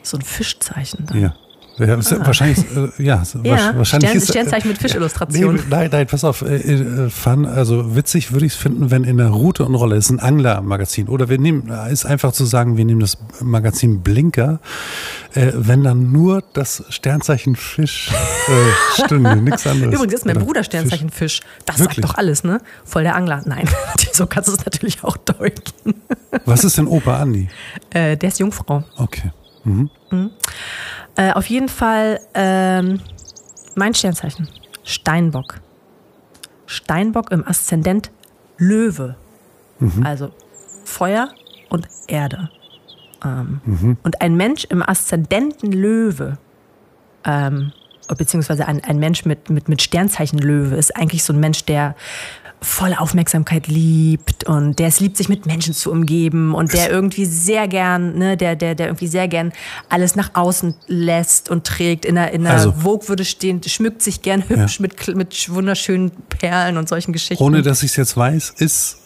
So 0.02 0.18
ein 0.18 0.22
Fischzeichen 0.22 1.06
dann. 1.06 1.20
Ja. 1.20 1.34
Ja, 1.78 1.94
ah. 1.94 2.26
wahrscheinlich, 2.26 2.58
äh, 2.58 3.02
ja, 3.02 3.22
ja, 3.42 3.76
wahrscheinlich 3.76 4.10
Stern, 4.10 4.22
ist, 4.22 4.28
Sternzeichen 4.28 4.68
mit 4.68 4.78
Fischillustration. 4.78 5.56
Nee, 5.56 5.60
nein, 5.68 5.88
nein, 5.90 6.06
pass 6.06 6.22
auf, 6.22 6.42
äh, 6.42 6.56
äh, 6.56 7.10
fun, 7.10 7.46
also 7.46 7.96
witzig 7.96 8.32
würde 8.32 8.46
ich 8.46 8.52
es 8.52 8.58
finden, 8.58 8.92
wenn 8.92 9.02
in 9.02 9.16
der 9.16 9.28
Route 9.28 9.64
und 9.64 9.74
Rolle 9.74 9.96
ist 9.96 10.10
ein 10.10 10.20
Angler-Magazin 10.20 11.08
oder 11.08 11.28
wir 11.28 11.38
nehmen, 11.38 11.72
ist 11.90 12.06
einfach 12.06 12.32
zu 12.32 12.44
sagen, 12.44 12.76
wir 12.76 12.84
nehmen 12.84 13.00
das 13.00 13.18
Magazin 13.40 14.02
Blinker, 14.02 14.60
äh, 15.34 15.50
wenn 15.54 15.82
dann 15.82 16.12
nur 16.12 16.44
das 16.52 16.84
Sternzeichen 16.90 17.56
Fisch 17.56 18.12
äh, 18.12 19.02
stünde, 19.04 19.36
nichts 19.36 19.66
anderes. 19.66 19.94
Übrigens 19.94 20.14
ist 20.14 20.26
mein 20.26 20.36
oder 20.36 20.44
Bruder 20.44 20.64
Sternzeichen 20.64 21.10
Fisch. 21.10 21.14
Fisch. 21.14 21.40
Das 21.66 21.78
Wirklich? 21.78 22.04
sagt 22.04 22.12
doch 22.12 22.18
alles, 22.18 22.44
ne? 22.44 22.60
Voll 22.84 23.02
der 23.02 23.16
Angler. 23.16 23.42
Nein, 23.46 23.68
so 24.12 24.26
kannst 24.26 24.48
du 24.48 24.52
es 24.52 24.64
natürlich 24.64 25.02
auch 25.02 25.16
deuten. 25.16 25.94
Was 26.44 26.64
ist 26.64 26.78
denn 26.78 26.86
Opa 26.86 27.18
Andi? 27.18 27.48
Äh, 27.90 28.16
der 28.16 28.28
ist 28.28 28.38
Jungfrau. 28.38 28.84
Okay. 28.96 29.32
Mhm. 29.64 29.90
Mhm. 30.10 30.30
Äh, 31.16 31.32
auf 31.32 31.46
jeden 31.46 31.68
Fall 31.68 32.20
ähm, 32.34 33.00
mein 33.74 33.94
Sternzeichen. 33.94 34.48
Steinbock. 34.82 35.60
Steinbock 36.66 37.30
im 37.30 37.46
Aszendent 37.46 38.10
Löwe. 38.58 39.16
Mhm. 39.78 40.04
Also 40.04 40.32
Feuer 40.84 41.30
und 41.70 41.88
Erde. 42.06 42.50
Ähm, 43.24 43.60
mhm. 43.64 43.96
Und 44.02 44.20
ein 44.20 44.36
Mensch 44.36 44.64
im 44.64 44.82
Aszendenten 44.82 45.72
Löwe, 45.72 46.38
ähm, 47.24 47.72
beziehungsweise 48.18 48.68
ein, 48.68 48.84
ein 48.84 48.98
Mensch 48.98 49.24
mit, 49.24 49.50
mit, 49.50 49.68
mit 49.68 49.82
Sternzeichen 49.82 50.38
Löwe, 50.38 50.76
ist 50.76 50.94
eigentlich 50.96 51.24
so 51.24 51.32
ein 51.32 51.40
Mensch, 51.40 51.64
der 51.64 51.94
voll 52.64 52.94
Aufmerksamkeit 52.94 53.68
liebt 53.68 54.44
und 54.44 54.78
der 54.78 54.88
es 54.88 55.00
liebt, 55.00 55.16
sich 55.16 55.28
mit 55.28 55.46
Menschen 55.46 55.74
zu 55.74 55.90
umgeben 55.90 56.54
und 56.54 56.72
der 56.72 56.90
irgendwie 56.90 57.24
sehr 57.24 57.68
gern, 57.68 58.16
ne, 58.18 58.36
der, 58.36 58.56
der, 58.56 58.74
der 58.74 58.86
irgendwie 58.86 59.06
sehr 59.06 59.28
gern 59.28 59.52
alles 59.88 60.16
nach 60.16 60.30
außen 60.34 60.74
lässt 60.86 61.50
und 61.50 61.64
trägt. 61.64 62.04
In 62.04 62.16
der, 62.16 62.32
in 62.32 62.44
der 62.44 62.54
also, 62.54 62.72
Vogue 62.72 63.08
würde 63.08 63.24
stehen, 63.24 63.62
schmückt 63.62 64.02
sich 64.02 64.22
gern 64.22 64.48
hübsch 64.48 64.78
ja. 64.78 64.82
mit, 64.82 65.16
mit 65.16 65.54
wunderschönen 65.54 66.10
Perlen 66.28 66.76
und 66.76 66.88
solchen 66.88 67.12
Geschichten. 67.12 67.42
Ohne 67.42 67.62
dass 67.62 67.82
ich 67.82 67.90
es 67.90 67.96
jetzt 67.96 68.16
weiß, 68.16 68.54
ist 68.58 68.98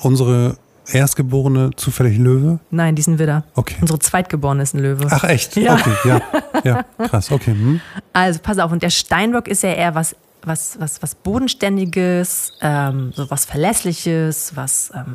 unsere 0.00 0.56
Erstgeborene 0.90 1.70
zufällig 1.76 2.18
Löwe? 2.18 2.58
Nein, 2.70 2.96
die 2.96 3.02
sind 3.02 3.18
Widder. 3.18 3.44
Okay. 3.54 3.76
Unsere 3.80 3.98
Zweitgeborene 3.98 4.62
ist 4.62 4.74
ein 4.74 4.80
Löwe. 4.80 5.06
Ach 5.10 5.24
echt? 5.24 5.56
Ja. 5.56 5.74
Okay, 5.74 5.94
ja. 6.04 6.20
Ja, 6.64 6.84
krass, 7.06 7.30
okay. 7.30 7.52
Hm. 7.52 7.80
Also 8.12 8.40
pass 8.42 8.58
auf, 8.58 8.72
und 8.72 8.82
der 8.82 8.90
Steinbock 8.90 9.48
ist 9.48 9.62
ja 9.62 9.70
eher 9.70 9.94
was 9.94 10.16
was, 10.44 10.76
was, 10.78 11.02
was 11.02 11.14
Bodenständiges, 11.14 12.52
ähm, 12.60 13.12
so 13.14 13.30
was 13.30 13.44
Verlässliches, 13.44 14.52
was. 14.54 14.90
Ähm, 14.94 15.14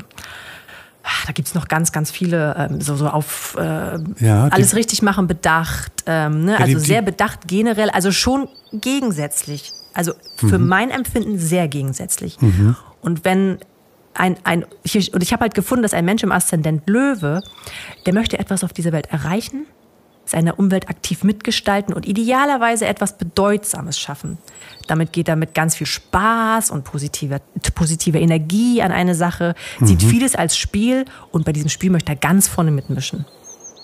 ah, 1.04 1.26
da 1.26 1.34
gibt 1.34 1.48
es 1.48 1.56
noch 1.56 1.68
ganz, 1.68 1.92
ganz 1.92 2.12
viele, 2.12 2.56
ähm, 2.58 2.82
so, 2.82 2.96
so 2.96 3.08
auf 3.08 3.56
äh, 3.60 3.98
ja, 4.20 4.48
alles 4.50 4.76
richtig 4.76 5.02
machen 5.02 5.28
bedacht. 5.28 5.92
Ähm, 6.06 6.46
ne? 6.46 6.54
ja, 6.54 6.58
also 6.60 6.80
die, 6.80 6.86
sehr 6.86 7.02
bedacht 7.02 7.48
generell, 7.48 7.90
also 7.90 8.12
schon 8.12 8.48
gegensätzlich. 8.74 9.72
Also 9.94 10.14
für 10.36 10.60
mhm. 10.60 10.68
mein 10.68 10.90
Empfinden 10.92 11.40
sehr 11.40 11.68
gegensätzlich. 11.68 12.40
Mhm. 12.42 12.76
Und 13.02 13.26
wenn 13.26 13.60
ein, 14.14 14.38
ein 14.44 14.66
ich, 14.84 15.14
und 15.14 15.24
ich 15.24 15.34
habe 15.34 15.42
halt 15.42 15.54
gefunden, 15.54 15.84
dass 15.84 15.94
ein 15.94 16.06
Mensch 16.06 16.24
im 16.24 16.32
Aszendent 16.32 16.88
Löwe, 16.90 17.42
der 18.06 18.14
möchte 18.14 18.40
etwas 18.40 18.64
auf 18.64 18.74
dieser 18.74 18.92
Welt 18.92 19.08
erreichen, 19.08 19.66
seine 20.28 20.56
Umwelt 20.56 20.90
aktiv 20.90 21.24
mitgestalten 21.24 21.94
und 21.94 22.06
idealerweise 22.06 22.86
etwas 22.86 23.18
Bedeutsames 23.18 23.98
schaffen. 23.98 24.38
Damit 24.88 25.14
geht 25.14 25.28
er 25.30 25.36
mit 25.36 25.54
ganz 25.54 25.76
viel 25.76 25.88
Spaß 25.88 26.70
und 26.70 26.84
positiver, 26.84 27.40
positiver 27.74 28.20
Energie 28.20 28.82
an 28.82 28.92
eine 28.92 29.16
Sache, 29.16 29.56
mhm. 29.80 29.88
sieht 29.88 30.04
vieles 30.04 30.36
als 30.36 30.58
Spiel 30.58 31.06
und 31.32 31.46
bei 31.46 31.54
diesem 31.54 31.70
Spiel 31.70 31.90
möchte 31.90 32.12
er 32.12 32.18
ganz 32.18 32.48
vorne 32.48 32.72
mitmischen. 32.72 33.26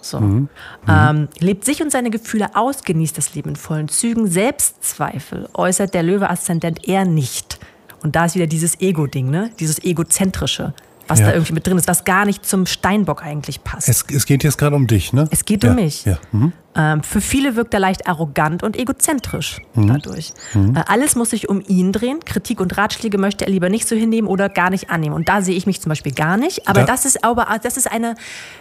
So. 0.02 0.20
Mhm. 0.20 0.50
Ähm, 0.88 1.30
lebt 1.40 1.64
sich 1.64 1.82
und 1.82 1.92
seine 1.92 2.10
Gefühle 2.10 2.56
aus, 2.56 2.84
genießt 2.84 3.18
das 3.18 3.34
Leben 3.36 3.50
in 3.50 3.56
vollen 3.56 3.88
Zügen. 3.88 4.28
Selbstzweifel 4.28 5.48
äußert 5.54 5.94
der 5.94 6.04
Löwe-Aszendent 6.04 6.88
eher 6.88 7.06
nicht. 7.06 7.60
Und 8.04 8.18
da 8.18 8.26
ist 8.26 8.36
wieder 8.36 8.48
dieses 8.48 8.82
Ego-Ding, 8.82 9.30
ne? 9.30 9.50
dieses 9.60 9.82
Egozentrische 9.82 10.74
was 11.08 11.20
ja. 11.20 11.28
da 11.28 11.34
irgendwie 11.34 11.54
mit 11.54 11.68
drin 11.68 11.78
ist, 11.78 11.88
was 11.88 12.06
gar 12.06 12.26
nicht 12.26 12.46
zum 12.46 12.66
Steinbock 12.66 13.24
eigentlich 13.24 13.64
passt. 13.64 13.90
Es, 13.90 14.06
es 14.10 14.26
geht 14.26 14.44
jetzt 14.44 14.58
gerade 14.58 14.76
um 14.76 14.88
dich, 14.88 15.14
ne? 15.14 15.28
Es 15.32 15.46
geht 15.46 15.66
um 15.66 15.76
mich. 15.76 16.06
Ja. 16.06 16.18
Mhm. 16.32 16.54
Ähm, 16.76 17.04
für 17.04 17.22
viele 17.22 17.56
wirkt 17.56 17.74
er 17.74 17.80
leicht 17.80 18.08
arrogant 18.08 18.64
und 18.64 18.78
egozentrisch 18.78 19.62
mhm. 19.76 19.88
dadurch. 19.88 20.34
Mhm. 20.54 20.76
Äh, 20.76 20.84
alles 20.88 21.16
muss 21.16 21.32
sich 21.32 21.50
um 21.50 21.62
ihn 21.68 21.92
drehen. 21.92 22.20
Kritik 22.26 22.60
und 22.60 22.78
Ratschläge 22.78 23.18
möchte 23.18 23.46
er 23.46 23.52
lieber 23.52 23.70
nicht 23.70 23.88
so 23.88 23.96
hinnehmen 23.96 24.28
oder 24.28 24.50
gar 24.50 24.70
nicht 24.70 24.90
annehmen. 24.90 25.16
Und 25.16 25.30
da 25.30 25.42
sehe 25.42 25.56
ich 25.56 25.66
mich 25.66 25.82
zum 25.82 25.90
Beispiel 25.90 26.14
gar 26.14 26.38
nicht. 26.38 26.68
Aber 26.68 26.82
da 26.82 26.94
das 26.94 27.06
ist 27.06 27.24
aber 27.24 27.48
das 27.62 27.78
ist 27.78 27.92
eine, 27.92 28.16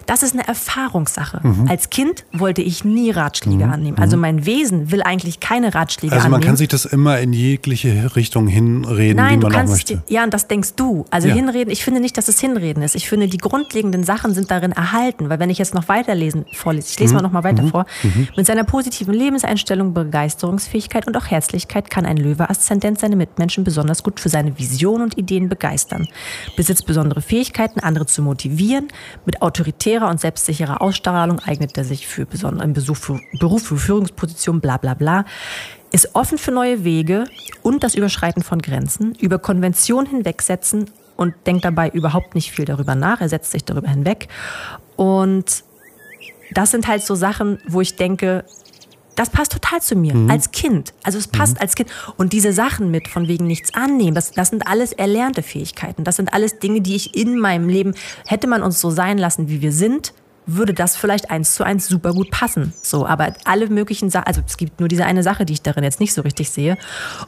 das 0.07 0.23
ist 0.23 0.35
eine 0.35 0.47
Erfahrungssache. 0.47 1.41
Mhm. 1.43 1.69
Als 1.69 1.91
Kind 1.91 2.25
wollte 2.33 2.63
ich 2.63 2.85
nie 2.85 3.11
Ratschläge 3.11 3.67
mhm. 3.67 3.73
annehmen. 3.73 3.99
Also 3.99 4.17
mhm. 4.17 4.23
mein 4.23 4.47
Wesen 4.47 4.91
will 4.91 5.03
eigentlich 5.03 5.41
keine 5.41 5.75
Ratschläge 5.75 6.15
also 6.15 6.27
annehmen. 6.27 6.35
Also 6.35 6.47
man 6.47 6.47
kann 6.47 6.57
sich 6.57 6.69
das 6.69 6.85
immer 6.85 7.19
in 7.21 7.33
jegliche 7.33 8.15
Richtung 8.17 8.47
hinreden, 8.47 9.17
Nein, 9.17 9.41
wie 9.41 9.45
man 9.45 9.53
kannst, 9.53 9.73
auch 9.73 9.77
möchte. 9.77 10.03
Ja, 10.09 10.25
und 10.25 10.35
das 10.35 10.49
denkst 10.49 10.75
du. 10.77 11.05
Also 11.11 11.29
ja. 11.29 11.35
hinreden, 11.35 11.71
ich 11.71 11.85
finde 11.85 12.01
nicht, 12.01 12.17
dass 12.19 12.29
es 12.29 12.41
hinreden 12.41 12.83
ist. 12.83 12.95
Ich 12.95 13.09
finde, 13.09 13.29
die 13.29 13.39
grundlegenden 13.39 14.05
Sachen 14.05 14.35
sind 14.35 14.51
darin 14.51 14.73
erhalten. 14.73 15.29
Weil 15.29 15.39
wenn 15.39 15.51
ich 15.51 15.59
jetzt 15.59 15.75
noch 15.75 15.89
weiterlesen 15.89 16.45
vorlese, 16.55 16.89
ich 16.91 16.99
lese 16.99 17.13
mhm. 17.13 17.17
mal 17.17 17.23
noch 17.23 17.33
mal 17.33 17.45
weiter 17.45 17.67
vor, 17.67 17.87
Mhm. 18.03 18.29
Mit 18.37 18.47
seiner 18.47 18.65
positiven 18.65 19.15
Lebenseinstellung, 19.15 19.95
Begeisterungsfähigkeit 19.95 21.07
und 21.07 21.17
auch 21.17 21.27
Herzlichkeit 21.27 21.91
kann 21.91 22.07
ein 22.07 22.17
Löwe-Aszendent 22.17 22.99
seine 22.99 23.17
Mitmenschen 23.17 23.65
besonders 23.65 24.03
gut 24.03 24.21
für 24.21 24.29
seine 24.29 24.59
Vision 24.59 25.03
und 25.03 25.19
Ideen 25.19 25.49
begeistern. 25.49 26.09
Besitzt 26.57 26.87
besondere 26.87 27.23
Fähigkeiten, 27.23 27.81
andere 27.81 28.07
zu 28.07 28.23
motivieren. 28.23 28.89
Mit 29.25 29.43
autoritärer 29.43 30.09
und 30.09 30.21
selbstsicherer 30.21 30.83
Ausstrahlung 30.83 31.41
eignet 31.41 31.77
er 31.77 31.85
sich 31.85 32.07
für 32.07 32.27
besonderen 32.27 32.73
Besuch 32.73 32.97
für, 32.97 33.21
Beruf, 33.39 33.65
für 33.65 33.77
Führungspositionen, 33.77 34.61
bla 34.61 34.77
bla 34.77 34.95
bla 34.95 35.25
ist 35.93 36.15
offen 36.15 36.39
für 36.39 36.51
neue 36.53 36.85
Wege 36.85 37.27
und 37.63 37.85
das 37.85 37.95
Überschreiten 37.95 38.43
von 38.43 38.63
Grenzen, 38.63 39.15
über 39.21 39.39
Konventionen 39.39 40.09
hinwegsetzen 40.09 40.91
und 41.17 41.35
denkt 41.47 41.65
dabei 41.65 41.91
überhaupt 41.91 42.35
nicht 42.35 42.51
viel 42.51 42.65
darüber 42.65 42.95
nach. 42.95 43.21
Er 43.21 43.29
setzt 43.29 43.53
sich 43.53 43.65
darüber 43.65 43.89
hinweg 43.89 44.29
und 44.97 45.65
das 46.53 46.71
sind 46.71 46.87
halt 46.89 47.03
so 47.03 47.15
Sachen, 47.15 47.59
wo 47.67 47.81
ich 47.81 47.97
denke, 47.97 48.45
das 49.17 49.31
passt 49.31 49.53
total 49.53 49.83
zu 49.83 49.95
mir 49.95 50.15
mhm. 50.15 50.31
als 50.31 50.53
Kind. 50.53 50.95
Also 51.03 51.19
es 51.19 51.29
passt 51.29 51.57
mhm. 51.57 51.63
als 51.63 51.75
Kind. 51.75 51.91
Und 52.17 52.33
diese 52.33 52.53
Sachen 52.53 52.91
mit 52.91 53.09
von 53.09 53.29
wegen 53.29 53.47
nichts 53.47 53.75
annehmen, 53.75 54.15
das, 54.15 54.33
das 54.33 54.49
sind 54.49 54.67
alles 54.67 54.93
erlernte 54.93 55.43
Fähigkeiten. 55.43 56.05
Das 56.05 56.17
sind 56.17 56.33
alles 56.33 56.59
Dinge, 56.59 56.81
die 56.81 56.97
ich 56.97 57.15
in 57.15 57.39
meinem 57.39 57.69
Leben, 57.69 57.95
hätte 58.27 58.47
man 58.47 58.63
uns 58.63 58.81
so 58.81 58.91
sein 58.91 59.19
lassen, 59.19 59.49
wie 59.49 59.61
wir 59.61 59.73
sind, 59.73 60.15
würde 60.47 60.75
das 60.75 60.97
vielleicht 60.97 61.31
eins 61.31 61.55
zu 61.55 61.65
eins 61.65 61.87
super 61.87 62.13
gut 62.13 62.31
passen. 62.31 62.73
So, 62.83 63.07
aber 63.07 63.35
alle 63.45 63.69
möglichen 63.69 64.11
Sachen, 64.11 64.27
also 64.27 64.43
es 64.47 64.57
gibt 64.57 64.81
nur 64.81 64.89
diese 64.89 65.05
eine 65.05 65.23
Sache, 65.23 65.45
die 65.45 65.53
ich 65.53 65.63
darin 65.63 65.85
jetzt 65.85 66.01
nicht 66.01 66.13
so 66.15 66.23
richtig 66.23 66.51
sehe. 66.51 66.77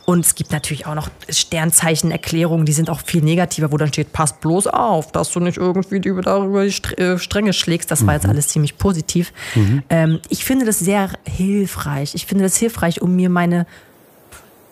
Und 0.05 0.25
es 0.25 0.35
gibt 0.35 0.51
natürlich 0.53 0.87
auch 0.87 0.95
noch 0.95 1.09
Sternzeichenerklärungen, 1.29 2.67
die 2.67 2.73
sind 2.73 2.91
auch 2.91 3.01
viel 3.01 3.23
negativer, 3.23 3.73
wo 3.73 3.77
dann 3.77 3.89
steht, 3.89 4.13
pass 4.13 4.39
bloß 4.41 4.67
auf, 4.69 5.13
dass 5.13 5.31
du 5.31 5.41
nicht 5.41 5.59
irgendwie 5.59 6.01
darüber 6.23 6.65
die 6.65 6.99
äh, 6.99 7.19
Stränge 7.19 7.53
schlägst. 7.53 7.91
Das 7.91 8.07
war 8.07 8.15
jetzt 8.15 8.25
mhm. 8.25 8.31
alles 8.31 8.49
ziemlich 8.49 8.79
positiv. 8.79 9.33
Mhm. 9.55 9.83
Ähm, 9.91 10.21
ich 10.29 10.45
finde 10.45 10.67
das 10.67 10.79
sehr 10.79 11.11
hilfreich. 11.25 12.15
Ich 12.15 12.27
finde 12.27 12.45
das 12.45 12.57
hilfreich, 12.57 13.01
um 13.01 13.15
mir 13.15 13.31
meine 13.31 13.67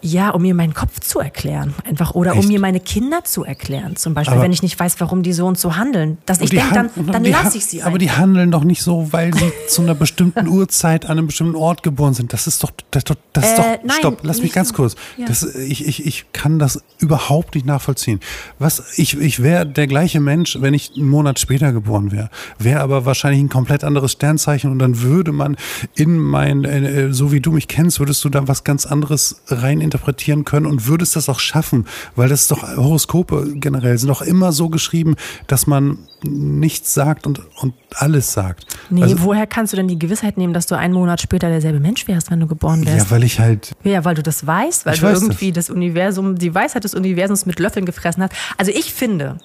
Ja, 0.05 0.31
um 0.31 0.43
mir 0.43 0.53
meinen 0.55 0.75
Kopf 0.75 0.99
zu 1.01 1.21
erklären. 1.21 1.75
Einfach. 1.85 2.15
Oder 2.15 2.33
um 2.33 2.41
Echt? 2.41 2.49
mir 2.49 2.59
meine 2.59 2.81
Kinder 2.81 3.23
zu 3.25 3.45
erklären. 3.45 3.95
Zum 3.95 4.15
Beispiel, 4.15 4.35
Aber- 4.35 4.43
wenn 4.43 4.53
ich 4.53 4.61
nicht 4.63 4.79
weiß, 4.79 4.97
warum 4.99 5.23
die 5.23 5.33
so 5.33 5.47
und 5.47 5.59
so 5.59 5.77
handeln. 5.77 6.19
Dass 6.27 6.41
ich 6.41 6.51
die 6.51 6.57
denke, 6.57 6.75
dann, 6.75 6.91
dann 7.07 7.23
die 7.23 7.31
lasse 7.31 7.57
ich 7.57 7.67
sie 7.67 7.83
Aber 7.85 7.99
die 7.99 8.09
einfach. 8.09 8.23
handeln 8.23 8.51
doch 8.51 8.65
nicht 8.65 8.83
so, 8.83 9.13
weil 9.13 9.33
sie 9.33 9.53
zu 9.69 9.83
einer 9.83 9.95
bestimmten 9.95 10.49
Uhrzeit 10.49 11.05
an 11.07 11.13
einem 11.19 11.27
bestimmten 11.29 11.55
Ort 11.55 11.83
geboren 11.85 12.15
sind. 12.15 12.33
Das 12.33 12.47
ist 12.49 12.65
doch, 12.65 12.73
das, 12.91 13.03
ist 13.03 13.11
doch- 13.11 13.17
das 13.33 13.45
ist 13.45 13.53
Äh, 13.53 13.57
doch, 13.57 13.67
nein, 13.85 13.97
stopp, 13.99 14.19
lass 14.23 14.43
mich 14.43 14.53
ganz 14.53 14.69
so. 14.71 14.75
kurz. 14.75 14.97
Ja. 15.17 15.27
Das, 15.27 15.43
ich, 15.55 15.87
ich, 15.87 16.05
ich 16.05 16.27
kann 16.33 16.59
das 16.59 16.83
überhaupt 16.99 17.55
nicht 17.55 17.65
nachvollziehen. 17.67 18.19
Was, 18.59 18.99
ich, 18.99 19.17
ich 19.21 19.41
wäre 19.43 19.67
der 19.67 19.87
gleiche 19.87 20.19
Mensch, 20.19 20.59
wenn 20.61 20.75
ich 20.75 20.93
einen 20.97 21.09
Monat 21.09 21.39
später 21.39 21.73
geboren 21.73 22.11
wäre. 22.11 22.29
Wäre 22.59 22.81
aber 22.81 23.05
wahrscheinlich 23.07 23.41
ein 23.41 23.49
komplett 23.49 23.85
anderes 23.85 24.13
Sternzeichen 24.13 24.71
und 24.73 24.81
dann 24.81 25.01
würde 25.01 25.31
man 25.31 25.57
in 25.95 26.19
mein, 26.19 26.65
äh, 26.65 27.13
so 27.13 27.31
wie 27.31 27.41
du 27.41 27.53
mich 27.53 27.69
kennst, 27.69 28.01
würdest 28.01 28.25
du 28.25 28.29
da 28.31 28.49
was 28.49 28.65
ganz 28.65 28.85
anderes 28.85 29.43
rein 29.47 29.81
interpretieren 29.93 30.45
können 30.45 30.67
und 30.67 30.87
würdest 30.87 31.17
das 31.17 31.29
auch 31.29 31.39
schaffen, 31.39 31.87
weil 32.17 32.29
das 32.29 32.49
doch 32.49 32.63
Horoskope 32.77 33.53
generell 33.57 33.99
sind 33.99 34.09
doch 34.09 34.23
immer 34.23 34.53
so 34.53 34.69
geschrieben, 34.71 35.17
dass 35.47 35.67
man 35.67 35.99
nichts 36.25 36.95
sagt 36.95 37.27
und, 37.27 37.41
und 37.61 37.75
alles 37.95 38.33
sagt. 38.33 38.67
Nee, 38.91 39.03
Also- 39.03 39.23
woher 39.23 39.47
kannst 39.47 39.73
du 39.73 39.77
denn 39.77 39.89
die 39.89 39.99
Gewissheit 39.99 40.39
nehmen, 40.39 40.55
dass 40.55 40.67
du 40.67 40.77
einen 40.77 40.95
Monat 40.95 41.21
später 41.21 41.49
derselbe 41.49 41.81
Mensch 41.81 42.07
wärst, 42.09 42.31
wenn 42.31 42.41
du 42.41 42.47
geboren 42.47 42.83
ja, 42.85 42.95
wärst? 42.95 43.11
weil 43.11 43.25
ich 43.25 43.39
halt 43.39 43.73
Ja, 43.85 44.05
weil 44.05 44.15
du 44.15 44.23
das 44.23 44.47
weißt, 44.47 44.87
weil 44.87 44.97
du 44.97 45.03
weiß 45.03 45.23
irgendwie 45.23 45.53
das. 45.53 45.69
Universum, 45.71 46.37
die 46.39 46.55
Weisheit 46.55 46.85
des 46.85 46.95
Universums 46.95 47.47
mit 47.47 47.59
Löffeln 47.59 47.85
gefressen 47.87 48.23
hast. 48.23 48.33
Also 48.59 48.73
ich 48.73 48.93
finde, 48.93 49.39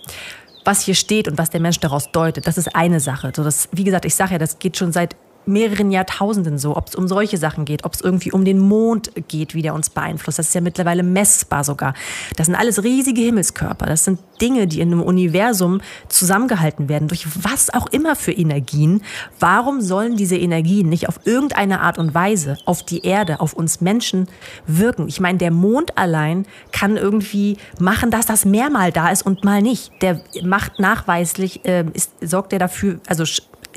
was 0.65 0.81
hier 0.81 0.95
steht 0.95 1.27
und 1.27 1.37
was 1.37 1.49
der 1.49 1.59
Mensch 1.61 1.79
daraus 1.79 2.11
deutet, 2.11 2.47
das 2.47 2.57
ist 2.57 2.75
eine 2.75 2.99
Sache. 2.99 3.31
So 3.35 3.43
das, 3.43 3.69
wie 3.71 3.83
gesagt, 3.83 4.05
ich 4.05 4.15
sage 4.15 4.33
ja, 4.33 4.37
das 4.37 4.59
geht 4.59 4.77
schon 4.77 4.91
seit 4.91 5.15
mehreren 5.47 5.91
Jahrtausenden 5.91 6.57
so, 6.57 6.75
ob 6.75 6.89
es 6.89 6.95
um 6.95 7.07
solche 7.07 7.37
Sachen 7.37 7.65
geht, 7.65 7.85
ob 7.85 7.93
es 7.93 8.01
irgendwie 8.01 8.31
um 8.31 8.45
den 8.45 8.59
Mond 8.59 9.11
geht, 9.27 9.53
wie 9.53 9.61
der 9.61 9.73
uns 9.73 9.89
beeinflusst. 9.89 10.39
Das 10.39 10.47
ist 10.47 10.55
ja 10.55 10.61
mittlerweile 10.61 11.03
messbar 11.03 11.63
sogar. 11.63 11.93
Das 12.35 12.47
sind 12.47 12.55
alles 12.55 12.83
riesige 12.83 13.21
Himmelskörper. 13.21 13.85
Das 13.85 14.03
sind 14.03 14.19
Dinge, 14.41 14.67
die 14.67 14.81
in 14.81 14.91
einem 14.91 15.01
Universum 15.01 15.81
zusammengehalten 16.09 16.89
werden, 16.89 17.07
durch 17.07 17.25
was 17.43 17.73
auch 17.73 17.87
immer 17.87 18.15
für 18.15 18.31
Energien. 18.31 19.01
Warum 19.39 19.81
sollen 19.81 20.15
diese 20.15 20.37
Energien 20.37 20.89
nicht 20.89 21.09
auf 21.09 21.19
irgendeine 21.25 21.81
Art 21.81 21.97
und 21.97 22.13
Weise 22.13 22.57
auf 22.65 22.83
die 22.83 23.05
Erde, 23.05 23.39
auf 23.39 23.53
uns 23.53 23.81
Menschen 23.81 24.27
wirken? 24.65 25.07
Ich 25.07 25.19
meine, 25.19 25.37
der 25.37 25.51
Mond 25.51 25.97
allein 25.97 26.45
kann 26.71 26.97
irgendwie 26.97 27.57
machen, 27.79 28.11
dass 28.11 28.25
das 28.25 28.45
Meer 28.45 28.69
mal 28.69 28.91
da 28.91 29.09
ist 29.09 29.25
und 29.25 29.43
mal 29.43 29.61
nicht. 29.61 29.91
Der 30.01 30.21
macht 30.43 30.79
nachweislich, 30.79 31.65
äh, 31.65 31.85
ist, 31.93 32.11
sorgt 32.21 32.53
er 32.53 32.59
dafür, 32.59 32.99
also 33.07 33.23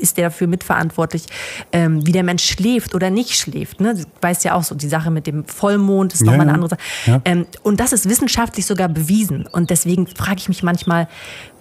ist 0.01 0.17
der 0.17 0.29
dafür 0.29 0.47
mitverantwortlich, 0.47 1.23
ähm, 1.71 2.05
wie 2.05 2.11
der 2.11 2.23
Mensch 2.23 2.43
schläft 2.43 2.95
oder 2.95 3.09
nicht 3.09 3.33
schläft. 3.37 3.79
Ne? 3.79 3.95
Du 3.95 4.03
weißt 4.21 4.43
ja 4.43 4.55
auch 4.55 4.63
so, 4.63 4.75
die 4.75 4.87
Sache 4.87 5.11
mit 5.11 5.27
dem 5.27 5.45
Vollmond 5.45 6.13
ist 6.13 6.21
Ja, 6.21 6.27
nochmal 6.27 6.41
eine 6.41 6.53
andere 6.53 6.69
Sache. 6.69 6.81
Ja. 7.05 7.21
Ähm, 7.25 7.45
und 7.63 7.79
das 7.79 7.93
ist 7.93 8.09
wissenschaftlich 8.09 8.65
sogar 8.65 8.89
bewiesen. 8.89 9.47
Und 9.47 9.69
deswegen 9.69 10.07
frage 10.07 10.37
ich 10.37 10.49
mich 10.49 10.63
manchmal, 10.63 11.07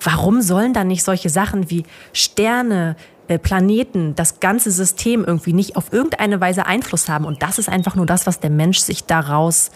warum 0.02 0.42
sollen 0.42 0.72
dann 0.72 0.88
nicht 0.88 1.04
solche 1.04 1.28
Sachen 1.28 1.70
wie 1.70 1.84
Sterne, 2.12 2.96
äh, 3.28 3.38
Planeten, 3.38 4.14
das 4.14 4.40
ganze 4.40 4.70
System 4.70 5.24
irgendwie 5.24 5.52
nicht 5.52 5.76
auf 5.76 5.92
irgendeine 5.92 6.40
Weise 6.40 6.66
Einfluss 6.66 7.08
haben? 7.08 7.24
Und 7.24 7.42
das 7.42 7.58
ist 7.58 7.68
einfach 7.68 7.94
nur 7.94 8.06
das, 8.06 8.26
was 8.26 8.40
der 8.40 8.50
Mensch 8.50 8.78
sich 8.78 9.04
daraus, 9.04 9.70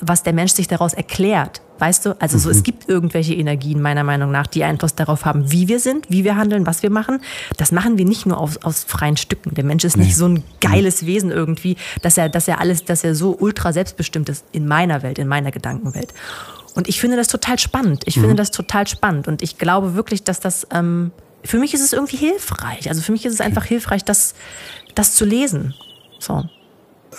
was 0.00 0.22
der 0.22 0.32
Mensch 0.32 0.52
sich 0.52 0.68
daraus 0.68 0.94
erklärt. 0.94 1.60
Weißt 1.78 2.06
du? 2.06 2.20
Also 2.20 2.38
so, 2.38 2.50
es 2.50 2.64
gibt 2.64 2.88
irgendwelche 2.88 3.34
Energien, 3.34 3.80
meiner 3.80 4.02
Meinung 4.02 4.32
nach, 4.32 4.48
die 4.48 4.64
Einfluss 4.64 4.96
darauf 4.96 5.24
haben, 5.24 5.52
wie 5.52 5.68
wir 5.68 5.78
sind, 5.78 6.06
wie 6.08 6.24
wir 6.24 6.36
handeln, 6.36 6.66
was 6.66 6.82
wir 6.82 6.90
machen. 6.90 7.20
Das 7.56 7.70
machen 7.70 7.98
wir 7.98 8.04
nicht 8.04 8.26
nur 8.26 8.38
aus, 8.38 8.56
aus 8.58 8.82
freien 8.82 9.16
Stücken. 9.16 9.54
Der 9.54 9.64
Mensch 9.64 9.84
ist 9.84 9.96
nicht 9.96 10.16
so 10.16 10.26
ein 10.26 10.42
geiles 10.60 11.06
Wesen 11.06 11.30
irgendwie, 11.30 11.76
dass 12.02 12.18
er, 12.18 12.28
dass 12.28 12.48
er 12.48 12.60
alles, 12.60 12.84
dass 12.84 13.04
er 13.04 13.14
so 13.14 13.36
ultra 13.38 13.72
selbstbestimmt 13.72 14.28
ist 14.28 14.44
in 14.50 14.66
meiner 14.66 15.02
Welt, 15.02 15.18
in 15.18 15.28
meiner 15.28 15.52
Gedankenwelt. 15.52 16.12
Und 16.74 16.88
ich 16.88 17.00
finde 17.00 17.16
das 17.16 17.28
total 17.28 17.58
spannend. 17.58 18.02
Ich 18.06 18.14
finde 18.14 18.34
das 18.34 18.50
total 18.50 18.86
spannend. 18.88 19.28
Und 19.28 19.42
ich 19.42 19.58
glaube 19.58 19.94
wirklich, 19.94 20.24
dass 20.24 20.40
das, 20.40 20.66
ähm, 20.72 21.12
für 21.44 21.58
mich 21.58 21.74
ist 21.74 21.80
es 21.80 21.92
irgendwie 21.92 22.16
hilfreich. 22.16 22.88
Also 22.88 23.02
für 23.02 23.12
mich 23.12 23.24
ist 23.24 23.34
es 23.34 23.40
einfach 23.40 23.64
hilfreich, 23.64 24.04
das, 24.04 24.34
das 24.94 25.14
zu 25.14 25.24
lesen. 25.24 25.74
So. 26.18 26.44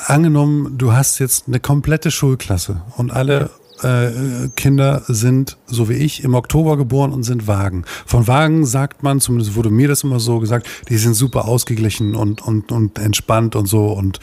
Angenommen, 0.08 0.78
du 0.78 0.94
hast 0.94 1.20
jetzt 1.20 1.48
eine 1.48 1.60
komplette 1.60 2.12
Schulklasse 2.12 2.82
und 2.98 3.12
alle 3.12 3.50
äh, 3.84 4.50
Kinder 4.56 5.04
sind, 5.08 5.58
so 5.66 5.90
wie 5.90 5.94
ich, 5.94 6.24
im 6.24 6.34
Oktober 6.34 6.78
geboren 6.78 7.14
und 7.14 7.24
sind 7.24 7.48
Wagen. 7.48 7.86
Von 8.06 8.28
Wagen 8.28 8.66
sagt 8.66 9.04
man, 9.04 9.20
zumindest 9.20 9.56
wurde 9.56 9.70
mir 9.70 9.88
das 9.88 10.04
immer 10.04 10.20
so 10.20 10.40
gesagt, 10.40 10.68
die 10.90 10.98
sind 10.98 11.14
super 11.14 11.46
ausgeglichen 11.46 12.16
und, 12.16 12.42
und, 12.42 12.72
und 12.72 13.00
entspannt 13.00 13.56
und 13.56 13.68
so 13.68 13.88
und 13.88 14.20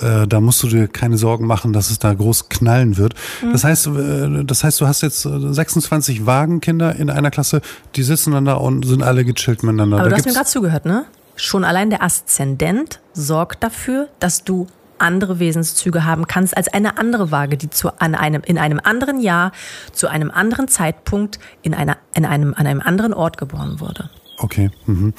äh, 0.00 0.26
da 0.26 0.40
musst 0.40 0.62
du 0.62 0.68
dir 0.68 0.88
keine 0.88 1.18
Sorgen 1.18 1.46
machen, 1.46 1.72
dass 1.72 1.90
es 1.90 1.98
da 1.98 2.12
groß 2.14 2.48
knallen 2.48 2.96
wird. 2.96 3.14
Das 3.52 3.64
heißt, 3.64 3.88
äh, 3.88 4.44
das 4.44 4.64
heißt, 4.64 4.80
du 4.80 4.86
hast 4.86 5.02
jetzt 5.02 5.24
äh, 5.24 5.52
26 5.52 6.26
Wagenkinder 6.26 6.94
in 6.96 7.10
einer 7.10 7.30
Klasse, 7.30 7.62
die 7.96 8.02
sitzen 8.02 8.32
dann 8.32 8.44
da 8.44 8.54
und 8.54 8.86
sind 8.86 9.02
alle 9.02 9.24
gechillt 9.24 9.62
miteinander. 9.62 9.96
Aber 9.96 10.04
da 10.04 10.10
du 10.10 10.16
hast 10.16 10.26
mir 10.26 10.32
gerade 10.32 10.48
zugehört, 10.48 10.84
ne? 10.84 11.04
Schon 11.36 11.64
allein 11.64 11.88
der 11.88 12.02
Aszendent 12.02 13.00
sorgt 13.14 13.64
dafür, 13.64 14.08
dass 14.18 14.44
du 14.44 14.66
andere 15.00 15.38
Wesenszüge 15.38 16.04
haben 16.04 16.26
kannst 16.26 16.56
als 16.56 16.68
eine 16.68 16.98
andere 16.98 17.30
Waage, 17.30 17.56
die 17.56 17.70
zu 17.70 18.00
an 18.00 18.14
einem, 18.14 18.42
in 18.44 18.58
einem 18.58 18.80
anderen 18.82 19.20
Jahr, 19.20 19.52
zu 19.92 20.08
einem 20.08 20.30
anderen 20.30 20.68
Zeitpunkt, 20.68 21.38
in, 21.62 21.74
einer, 21.74 21.96
in 22.14 22.24
einem, 22.24 22.54
an 22.54 22.66
einem 22.66 22.80
anderen 22.80 23.14
Ort 23.14 23.38
geboren 23.38 23.80
wurde. 23.80 24.10
Okay. 24.38 24.70
Mhm. 24.86 25.12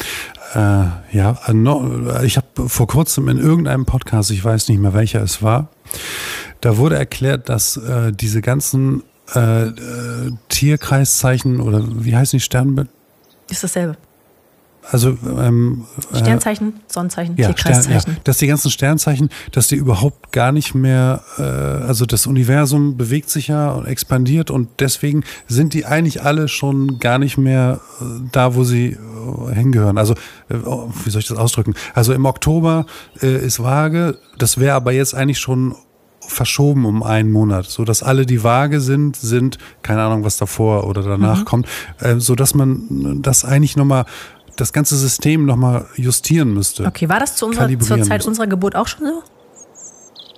Äh, 0.56 0.58
ja, 1.12 1.38
äh, 1.46 1.54
no, 1.54 2.12
ich 2.24 2.38
habe 2.38 2.68
vor 2.68 2.88
kurzem 2.88 3.28
in 3.30 3.38
irgendeinem 3.38 3.86
Podcast, 3.86 4.32
ich 4.32 4.44
weiß 4.44 4.68
nicht 4.70 4.80
mehr 4.80 4.94
welcher 4.94 5.22
es 5.22 5.44
war, 5.44 5.70
da 6.60 6.78
wurde 6.78 6.96
erklärt, 6.96 7.50
dass 7.50 7.78
äh, 7.78 8.12
diese 8.12 8.42
ganzen 8.42 9.04
äh, 9.36 9.68
äh, 9.68 10.32
Tierkreiszeichen 10.50 11.62
oder 11.62 11.84
wie 12.04 12.16
heißen 12.16 12.38
die 12.38 12.44
Sternbild? 12.44 12.90
Ist 13.50 13.64
dasselbe. 13.64 13.96
Also 14.90 15.18
ähm, 15.40 15.86
äh, 16.12 16.18
Sternzeichen, 16.18 16.74
Sonnenzeichen, 16.88 17.38
ja, 17.38 17.56
Stern, 17.56 17.74
ja, 17.76 17.82
Tierkreiszeichen. 17.82 18.18
dass 18.24 18.38
die 18.38 18.48
ganzen 18.48 18.72
Sternzeichen, 18.72 19.30
dass 19.52 19.68
die 19.68 19.76
überhaupt 19.76 20.32
gar 20.32 20.52
nicht 20.52 20.74
mehr, 20.74 21.22
äh, 21.38 21.44
also 21.44 22.06
das 22.06 22.26
Universum 22.26 22.98
bewegt 22.98 23.30
sich 23.30 23.48
ja 23.48 23.72
und 23.72 23.86
expandiert 23.86 24.50
und 24.50 24.70
deswegen 24.80 25.24
sind 25.48 25.74
die 25.74 25.86
eigentlich 25.86 26.24
alle 26.24 26.48
schon 26.48 27.00
gar 27.00 27.20
nicht 27.20 27.38
mehr 27.38 27.80
äh, 28.02 28.06
da, 28.32 28.56
wo 28.56 28.64
sie 28.64 28.98
äh, 28.98 29.54
hingehören. 29.54 29.98
Also, 29.98 30.16
äh, 30.50 30.56
oh, 30.66 30.90
wie 31.04 31.10
soll 31.12 31.22
ich 31.22 31.28
das 31.28 31.38
ausdrücken? 31.38 31.76
Also 31.94 32.14
im 32.14 32.26
Oktober 32.26 32.86
äh, 33.22 33.46
ist 33.46 33.62
Waage, 33.62 34.18
das 34.38 34.58
wäre 34.58 34.74
aber 34.74 34.94
jetzt 34.94 35.14
eigentlich 35.14 35.40
schon 35.40 35.76
verschoben 36.28 36.86
um 36.86 37.04
einen 37.04 37.32
Monat, 37.32 37.66
so 37.66 37.84
dass 37.84 38.04
alle 38.04 38.26
die 38.26 38.44
Waage 38.44 38.80
sind, 38.80 39.16
sind 39.16 39.58
keine 39.82 40.02
Ahnung, 40.04 40.24
was 40.24 40.38
davor 40.38 40.88
oder 40.88 41.04
danach 41.04 41.46
kommt, 41.46 41.68
äh, 42.00 42.16
so 42.18 42.36
dass 42.36 42.54
man 42.54 43.22
das 43.22 43.44
eigentlich 43.44 43.76
nochmal 43.76 44.06
das 44.56 44.74
ganze 44.74 44.98
System 44.98 45.46
nochmal 45.46 45.88
justieren 45.96 46.54
müsste. 46.54 46.86
Okay, 46.86 47.10
war 47.10 47.20
das 47.20 47.36
zu 47.36 47.46
unserer, 47.46 47.68
zur 47.80 48.02
Zeit 48.02 48.20
müssen. 48.20 48.30
unserer 48.30 48.48
Geburt 48.48 48.76
auch 48.76 48.88
schon 48.88 49.06
so? 49.06 49.24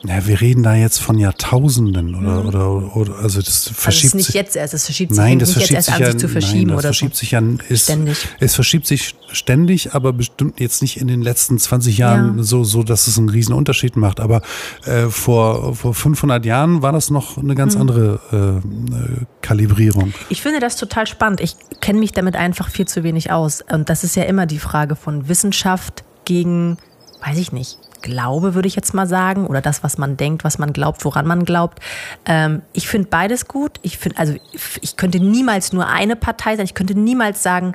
Ja, 0.05 0.25
wir 0.27 0.41
reden 0.41 0.63
da 0.63 0.75
jetzt 0.75 0.99
von 0.99 1.17
Jahrtausenden 1.17 2.15
oder, 2.15 2.45
oder, 2.45 2.95
oder 2.97 3.15
also 3.19 3.41
das 3.41 3.69
Mhm. 3.69 3.69
Also 3.69 3.71
es 3.71 3.79
verschiebt 3.79 4.05
ist 4.05 4.15
nicht 4.15 4.25
sich. 4.27 4.35
jetzt 4.35 4.55
erst, 4.55 4.73
es 4.73 4.85
verschiebt 4.85 5.11
sich 5.13 5.17
Nein, 5.17 5.37
nicht 5.37 5.41
das 5.43 5.49
jetzt 5.49 5.53
verschiebt 5.55 5.75
erst 5.77 5.85
sich 5.87 5.95
an, 5.95 6.05
sich 6.05 6.17
zu 6.17 6.25
nein, 6.27 6.31
verschieben 6.33 6.67
das 6.69 6.77
oder 6.77 6.83
verschiebt 6.89 7.15
so. 7.15 7.19
sich 7.19 7.31
ja, 7.31 7.41
ist, 7.69 7.83
Ständig. 7.83 8.27
Es 8.39 8.55
verschiebt 8.55 8.87
sich 8.87 9.15
ständig, 9.31 9.93
aber 9.95 10.11
bestimmt 10.13 10.59
jetzt 10.59 10.81
nicht 10.81 10.97
in 10.99 11.07
den 11.07 11.21
letzten 11.21 11.57
20 11.57 11.97
Jahren 11.97 12.37
Ja. 12.37 12.43
so, 12.43 12.63
so, 12.63 12.83
dass 12.83 13.07
es 13.07 13.17
einen 13.17 13.29
riesen 13.29 13.53
Unterschied 13.53 13.95
macht. 13.95 14.19
Aber 14.19 14.41
äh, 14.85 15.07
vor, 15.07 15.75
vor 15.75 15.93
500 15.93 16.45
Jahren 16.45 16.81
war 16.81 16.91
das 16.91 17.09
noch 17.09 17.37
eine 17.37 17.53
Mhm. 17.53 17.57
ganz 17.57 17.75
andere 17.77 18.19
äh, 18.31 18.93
äh, 18.95 19.25
Kalibrierung. 19.41 20.13
Ich 20.29 20.41
finde 20.41 20.59
das 20.59 20.75
total 20.75 21.07
spannend. 21.07 21.39
Ich 21.41 21.55
kenne 21.81 21.99
mich 21.99 22.11
damit 22.11 22.35
einfach 22.35 22.69
viel 22.69 22.87
zu 22.87 23.03
wenig 23.03 23.31
aus. 23.31 23.61
Und 23.71 23.89
das 23.89 24.03
ist 24.03 24.15
ja 24.15 24.23
immer 24.23 24.45
die 24.45 24.59
Frage 24.59 24.95
von 24.95 25.27
Wissenschaft 25.29 26.03
gegen, 26.25 26.77
weiß 27.25 27.37
ich 27.37 27.51
nicht, 27.51 27.77
Glaube, 28.03 28.53
würde 28.53 28.67
ich 28.67 28.75
jetzt 28.75 28.93
mal 28.93 29.07
sagen, 29.07 29.47
oder 29.47 29.61
das, 29.61 29.81
was 29.81 29.97
man 29.97 30.17
denkt, 30.17 30.43
was 30.43 30.59
man 30.59 30.73
glaubt, 30.73 31.03
woran 31.05 31.25
man 31.25 31.45
glaubt. 31.45 31.79
Ähm, 32.25 32.61
ich 32.73 32.87
finde 32.87 33.07
beides 33.07 33.47
gut. 33.47 33.79
Ich 33.81 33.97
finde, 33.97 34.19
also 34.19 34.35
ich 34.81 34.97
könnte 34.97 35.19
niemals 35.19 35.73
nur 35.73 35.87
eine 35.87 36.15
Partei 36.15 36.55
sein. 36.57 36.65
Ich 36.65 36.75
könnte 36.75 36.99
niemals 36.99 37.41
sagen, 37.41 37.73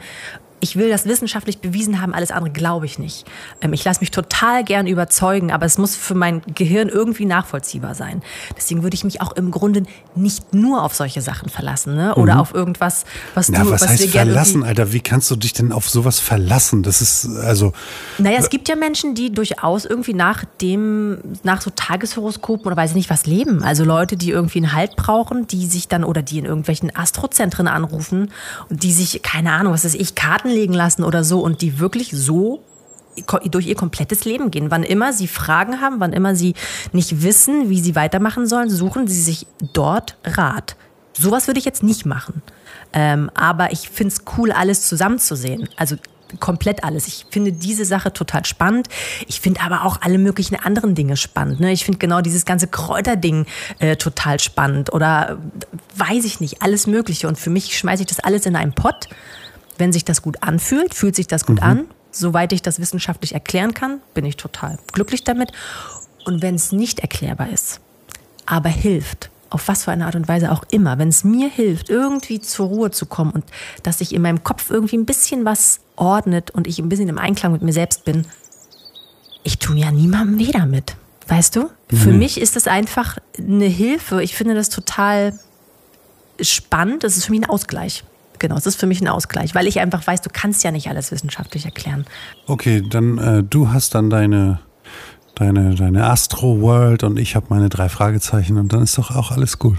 ich 0.60 0.76
will 0.76 0.90
das 0.90 1.06
wissenschaftlich 1.06 1.58
bewiesen 1.58 2.00
haben, 2.00 2.14
alles 2.14 2.30
andere 2.30 2.52
glaube 2.52 2.86
ich 2.86 2.98
nicht. 2.98 3.24
Ähm, 3.60 3.72
ich 3.72 3.84
lasse 3.84 4.00
mich 4.00 4.10
total 4.10 4.64
gern 4.64 4.86
überzeugen, 4.86 5.50
aber 5.52 5.66
es 5.66 5.78
muss 5.78 5.96
für 5.96 6.14
mein 6.14 6.42
Gehirn 6.54 6.88
irgendwie 6.88 7.24
nachvollziehbar 7.24 7.94
sein. 7.94 8.22
Deswegen 8.56 8.82
würde 8.82 8.94
ich 8.94 9.04
mich 9.04 9.20
auch 9.20 9.32
im 9.32 9.50
Grunde 9.50 9.84
nicht 10.14 10.54
nur 10.54 10.82
auf 10.82 10.94
solche 10.94 11.22
Sachen 11.22 11.48
verlassen, 11.48 11.94
ne? 11.94 12.14
Oder 12.14 12.40
auf 12.40 12.54
irgendwas, 12.54 13.04
was 13.34 13.48
Na, 13.48 13.62
du, 13.62 13.70
was 13.70 13.82
was 13.82 13.90
heißt 13.90 14.02
wir 14.02 14.10
gerne 14.10 14.32
verlassen, 14.32 14.64
Alter? 14.64 14.92
Wie 14.92 15.00
kannst 15.00 15.30
du 15.30 15.36
dich 15.36 15.52
denn 15.52 15.72
auf 15.72 15.88
sowas 15.88 16.18
verlassen? 16.18 16.82
Das 16.82 17.00
ist, 17.00 17.26
also, 17.26 17.72
Naja, 18.18 18.38
es 18.38 18.50
gibt 18.50 18.68
ja 18.68 18.76
Menschen, 18.76 19.14
die 19.14 19.32
durchaus 19.32 19.84
irgendwie 19.84 20.14
nach 20.14 20.44
dem, 20.60 21.18
nach 21.42 21.60
so 21.60 21.70
Tageshoroskopen 21.70 22.66
oder 22.66 22.76
weiß 22.76 22.90
ich 22.90 22.96
nicht 22.96 23.10
was 23.10 23.26
leben. 23.26 23.62
Also 23.62 23.84
Leute, 23.84 24.16
die 24.16 24.30
irgendwie 24.30 24.58
einen 24.58 24.72
Halt 24.72 24.96
brauchen, 24.96 25.46
die 25.46 25.66
sich 25.66 25.88
dann 25.88 26.04
oder 26.04 26.22
die 26.22 26.38
in 26.38 26.44
irgendwelchen 26.44 26.94
Astrozentren 26.94 27.68
anrufen 27.68 28.30
und 28.68 28.82
die 28.82 28.92
sich, 28.92 29.22
keine 29.22 29.52
Ahnung, 29.52 29.72
was 29.72 29.84
weiß 29.84 29.94
ich, 29.94 30.14
Karten 30.14 30.47
legen 30.50 30.74
lassen 30.74 31.04
oder 31.04 31.24
so 31.24 31.40
und 31.40 31.62
die 31.62 31.78
wirklich 31.78 32.10
so 32.12 32.62
durch 33.44 33.66
ihr 33.66 33.74
komplettes 33.74 34.24
Leben 34.24 34.50
gehen. 34.50 34.70
Wann 34.70 34.84
immer 34.84 35.12
sie 35.12 35.26
Fragen 35.26 35.80
haben, 35.80 35.98
wann 35.98 36.12
immer 36.12 36.36
sie 36.36 36.54
nicht 36.92 37.22
wissen, 37.22 37.68
wie 37.68 37.80
sie 37.80 37.96
weitermachen 37.96 38.46
sollen, 38.46 38.70
suchen 38.70 39.08
sie 39.08 39.20
sich 39.20 39.46
dort 39.72 40.16
Rat. 40.24 40.76
Sowas 41.14 41.48
würde 41.48 41.58
ich 41.58 41.64
jetzt 41.64 41.82
nicht 41.82 42.06
machen. 42.06 42.42
Ähm, 42.92 43.30
aber 43.34 43.72
ich 43.72 43.90
finde 43.90 44.14
es 44.14 44.22
cool, 44.36 44.52
alles 44.52 44.86
zusammenzusehen. 44.86 45.68
Also 45.76 45.96
komplett 46.40 46.84
alles. 46.84 47.06
Ich 47.08 47.26
finde 47.30 47.52
diese 47.52 47.84
Sache 47.84 48.12
total 48.12 48.44
spannend. 48.44 48.88
Ich 49.26 49.40
finde 49.40 49.60
aber 49.62 49.84
auch 49.84 50.00
alle 50.02 50.18
möglichen 50.18 50.56
anderen 50.56 50.94
Dinge 50.94 51.16
spannend. 51.16 51.60
Ne? 51.60 51.72
Ich 51.72 51.84
finde 51.84 51.98
genau 51.98 52.20
dieses 52.20 52.44
ganze 52.44 52.68
Kräuterding 52.68 53.46
äh, 53.78 53.96
total 53.96 54.38
spannend 54.38 54.92
oder 54.92 55.38
äh, 55.38 55.98
weiß 55.98 56.24
ich 56.24 56.40
nicht, 56.40 56.62
alles 56.62 56.86
Mögliche. 56.86 57.28
Und 57.28 57.38
für 57.38 57.50
mich 57.50 57.76
schmeiße 57.76 58.02
ich 58.02 58.08
das 58.08 58.20
alles 58.20 58.46
in 58.46 58.56
einen 58.56 58.72
Pott. 58.72 59.08
Wenn 59.78 59.92
sich 59.92 60.04
das 60.04 60.22
gut 60.22 60.42
anfühlt, 60.42 60.94
fühlt 60.94 61.16
sich 61.16 61.26
das 61.26 61.46
gut 61.46 61.62
an. 61.62 61.86
Soweit 62.10 62.52
ich 62.52 62.62
das 62.62 62.80
wissenschaftlich 62.80 63.32
erklären 63.32 63.74
kann, 63.74 64.00
bin 64.14 64.24
ich 64.24 64.36
total 64.36 64.78
glücklich 64.92 65.24
damit. 65.24 65.52
Und 66.24 66.42
wenn 66.42 66.56
es 66.56 66.72
nicht 66.72 67.00
erklärbar 67.00 67.48
ist, 67.50 67.80
aber 68.44 68.68
hilft, 68.68 69.30
auf 69.50 69.68
was 69.68 69.84
für 69.84 69.92
eine 69.92 70.06
Art 70.06 70.16
und 70.16 70.28
Weise 70.28 70.52
auch 70.52 70.64
immer, 70.70 70.98
wenn 70.98 71.08
es 71.08 71.24
mir 71.24 71.48
hilft, 71.48 71.90
irgendwie 71.90 72.40
zur 72.40 72.66
Ruhe 72.66 72.90
zu 72.90 73.06
kommen 73.06 73.30
und 73.30 73.44
dass 73.82 73.98
sich 73.98 74.14
in 74.14 74.22
meinem 74.22 74.42
Kopf 74.42 74.70
irgendwie 74.70 74.96
ein 74.96 75.06
bisschen 75.06 75.44
was 75.44 75.80
ordnet 75.96 76.50
und 76.50 76.66
ich 76.66 76.78
ein 76.78 76.88
bisschen 76.88 77.08
im 77.08 77.18
Einklang 77.18 77.52
mit 77.52 77.62
mir 77.62 77.72
selbst 77.72 78.04
bin, 78.04 78.26
ich 79.44 79.58
tue 79.58 79.76
ja 79.76 79.90
niemandem 79.90 80.38
weh 80.38 80.52
damit. 80.52 80.96
Weißt 81.26 81.56
du? 81.56 81.70
Für 81.88 82.12
mich 82.12 82.40
ist 82.40 82.56
das 82.56 82.66
einfach 82.66 83.18
eine 83.36 83.66
Hilfe. 83.66 84.22
Ich 84.22 84.34
finde 84.34 84.54
das 84.54 84.70
total 84.70 85.38
spannend. 86.40 87.04
Das 87.04 87.16
ist 87.16 87.26
für 87.26 87.32
mich 87.32 87.42
ein 87.42 87.50
Ausgleich. 87.50 88.04
Genau, 88.38 88.56
es 88.56 88.66
ist 88.66 88.78
für 88.78 88.86
mich 88.86 89.00
ein 89.00 89.08
Ausgleich, 89.08 89.54
weil 89.54 89.66
ich 89.66 89.80
einfach 89.80 90.06
weiß, 90.06 90.20
du 90.22 90.30
kannst 90.32 90.64
ja 90.64 90.70
nicht 90.70 90.88
alles 90.88 91.10
wissenschaftlich 91.12 91.64
erklären. 91.64 92.04
Okay, 92.46 92.82
dann 92.88 93.18
äh, 93.18 93.42
du 93.42 93.70
hast 93.72 93.94
dann 93.94 94.10
deine, 94.10 94.60
deine, 95.34 95.74
deine 95.74 96.04
Astro 96.08 96.60
World 96.60 97.02
und 97.04 97.18
ich 97.18 97.36
habe 97.36 97.46
meine 97.50 97.68
drei 97.68 97.88
Fragezeichen 97.88 98.56
und 98.58 98.72
dann 98.72 98.82
ist 98.82 98.96
doch 98.98 99.14
auch 99.14 99.30
alles 99.30 99.58
gut 99.58 99.78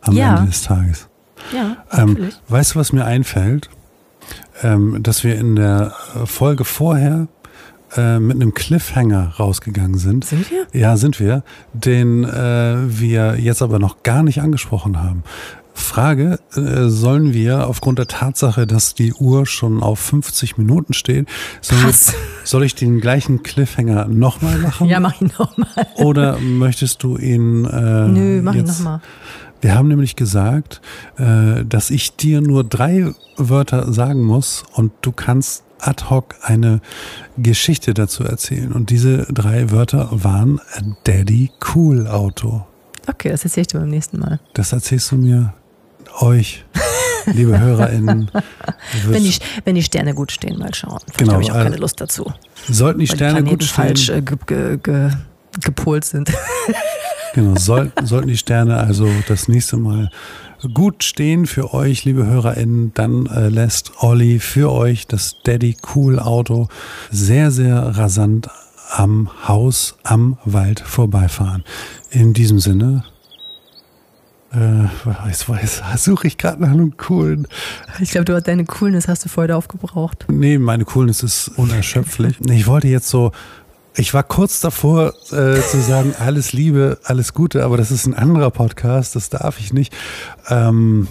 am 0.00 0.14
Ja. 0.14 0.36
Ende 0.36 0.50
des 0.50 0.62
Tages. 0.62 1.08
Ja, 1.52 1.76
Ähm, 1.92 2.30
weißt 2.48 2.74
du, 2.74 2.78
was 2.78 2.92
mir 2.92 3.04
einfällt? 3.04 3.68
Ähm, 4.62 5.02
dass 5.02 5.22
wir 5.22 5.36
in 5.36 5.54
der 5.56 5.92
äh, 6.14 6.26
Folge 6.26 6.64
vorher 6.64 7.28
äh, 7.96 8.18
mit 8.18 8.36
einem 8.36 8.54
Cliffhanger 8.54 9.34
rausgegangen 9.38 9.98
sind. 9.98 10.24
Sind 10.24 10.50
wir? 10.50 10.66
Ja, 10.72 10.96
sind 10.96 11.20
wir. 11.20 11.44
Den 11.72 12.24
äh, 12.24 12.76
wir 12.88 13.38
jetzt 13.38 13.62
aber 13.62 13.78
noch 13.78 14.02
gar 14.02 14.22
nicht 14.22 14.40
angesprochen 14.40 15.00
haben. 15.02 15.22
Frage, 15.76 16.38
äh, 16.54 16.88
sollen 16.88 17.32
wir 17.34 17.68
aufgrund 17.68 17.98
der 17.98 18.06
Tatsache, 18.08 18.66
dass 18.66 18.94
die 18.94 19.12
Uhr 19.12 19.46
schon 19.46 19.82
auf 19.82 19.98
50 20.00 20.56
Minuten 20.58 20.92
steht, 20.94 21.28
wir, 21.68 21.84
Was? 21.88 22.14
soll 22.44 22.64
ich 22.64 22.74
den 22.74 23.00
gleichen 23.00 23.42
Cliffhanger 23.42 24.06
nochmal 24.08 24.58
machen? 24.58 24.88
Ja, 24.88 25.00
mach 25.00 25.20
ihn 25.20 25.30
nochmal. 25.38 25.68
Oder 25.96 26.38
möchtest 26.38 27.02
du 27.02 27.16
ihn 27.18 27.64
äh, 27.66 28.08
Nö, 28.08 28.42
mach 28.42 28.54
ihn 28.54 28.60
jetzt- 28.66 28.78
nochmal. 28.78 29.00
wir 29.60 29.74
haben 29.74 29.88
nämlich 29.88 30.16
gesagt, 30.16 30.80
äh, 31.18 31.64
dass 31.64 31.90
ich 31.90 32.16
dir 32.16 32.40
nur 32.40 32.64
drei 32.64 33.12
Wörter 33.36 33.92
sagen 33.92 34.22
muss 34.22 34.64
und 34.72 34.92
du 35.02 35.12
kannst 35.12 35.62
ad 35.78 36.04
hoc 36.08 36.34
eine 36.42 36.80
Geschichte 37.36 37.92
dazu 37.92 38.24
erzählen. 38.24 38.72
Und 38.72 38.88
diese 38.88 39.24
drei 39.30 39.70
Wörter 39.70 40.08
waren 40.10 40.58
Daddy 41.04 41.50
Cool 41.74 42.06
Auto. 42.06 42.64
Okay, 43.08 43.28
das 43.28 43.44
erzähle 43.44 43.60
ich 43.62 43.66
dir 43.68 43.78
beim 43.80 43.90
nächsten 43.90 44.18
Mal. 44.18 44.40
Das 44.54 44.72
erzählst 44.72 45.12
du 45.12 45.16
mir, 45.16 45.52
euch, 46.22 46.64
liebe 47.26 47.58
HörerInnen. 47.58 48.30
Wenn 49.06 49.24
die, 49.24 49.34
wenn 49.64 49.74
die 49.74 49.82
Sterne 49.82 50.14
gut 50.14 50.32
stehen, 50.32 50.58
mal 50.58 50.72
schauen. 50.74 50.98
Vielleicht 51.00 51.18
Genau, 51.18 51.32
habe 51.32 51.42
ich 51.42 51.50
auch 51.50 51.56
äh, 51.56 51.62
keine 51.64 51.76
Lust 51.76 52.00
dazu. 52.00 52.32
Sollten 52.68 53.00
die 53.00 53.06
Sterne 53.06 53.42
die 53.42 53.50
gut 53.50 53.64
stehen, 53.64 53.74
falsch 53.74 54.08
äh, 54.08 54.22
ge, 54.22 54.36
ge, 54.46 54.78
ge, 54.82 55.10
gepolt 55.62 56.04
sind. 56.04 56.32
Genau, 57.34 57.54
soll, 57.58 57.92
sollten 58.02 58.28
die 58.28 58.38
Sterne 58.38 58.78
also 58.78 59.06
das 59.28 59.46
nächste 59.46 59.76
Mal 59.76 60.08
gut 60.72 61.04
stehen 61.04 61.44
für 61.44 61.74
euch, 61.74 62.06
liebe 62.06 62.24
HörerInnen, 62.24 62.92
dann 62.94 63.26
äh, 63.26 63.50
lässt 63.50 64.02
Olli 64.02 64.38
für 64.38 64.72
euch 64.72 65.06
das 65.06 65.36
Daddy 65.44 65.76
Cool 65.94 66.18
Auto 66.18 66.68
sehr, 67.10 67.50
sehr 67.50 67.76
rasant 67.76 68.48
am 68.90 69.28
Haus 69.46 69.96
am 70.02 70.38
Wald 70.46 70.80
vorbeifahren. 70.80 71.64
In 72.10 72.32
diesem 72.32 72.58
Sinne, 72.58 73.04
äh, 74.52 75.28
jetzt 75.28 75.48
weiß, 75.48 75.82
suche 75.96 76.26
ich 76.26 76.38
gerade 76.38 76.62
nach 76.62 76.70
einem 76.70 76.96
coolen. 76.96 77.46
Ich 78.00 78.10
glaube, 78.10 78.24
du 78.24 78.34
hast 78.34 78.46
deine 78.48 78.64
Coolness 78.64 79.08
hast 79.08 79.24
du 79.24 79.28
vorher 79.28 79.56
aufgebraucht. 79.56 80.26
Nee, 80.28 80.58
meine 80.58 80.84
Coolness 80.84 81.22
ist 81.22 81.48
unerschöpflich. 81.56 82.38
Ich 82.48 82.66
wollte 82.66 82.88
jetzt 82.88 83.08
so, 83.08 83.32
ich 83.96 84.14
war 84.14 84.22
kurz 84.22 84.60
davor 84.60 85.14
äh, 85.30 85.60
zu 85.60 85.80
sagen, 85.80 86.14
alles 86.18 86.52
Liebe, 86.52 86.98
alles 87.04 87.34
Gute, 87.34 87.64
aber 87.64 87.76
das 87.76 87.90
ist 87.90 88.06
ein 88.06 88.14
anderer 88.14 88.50
Podcast, 88.50 89.16
das 89.16 89.30
darf 89.30 89.58
ich 89.58 89.72
nicht. 89.72 89.94
Ähm, 90.48 91.08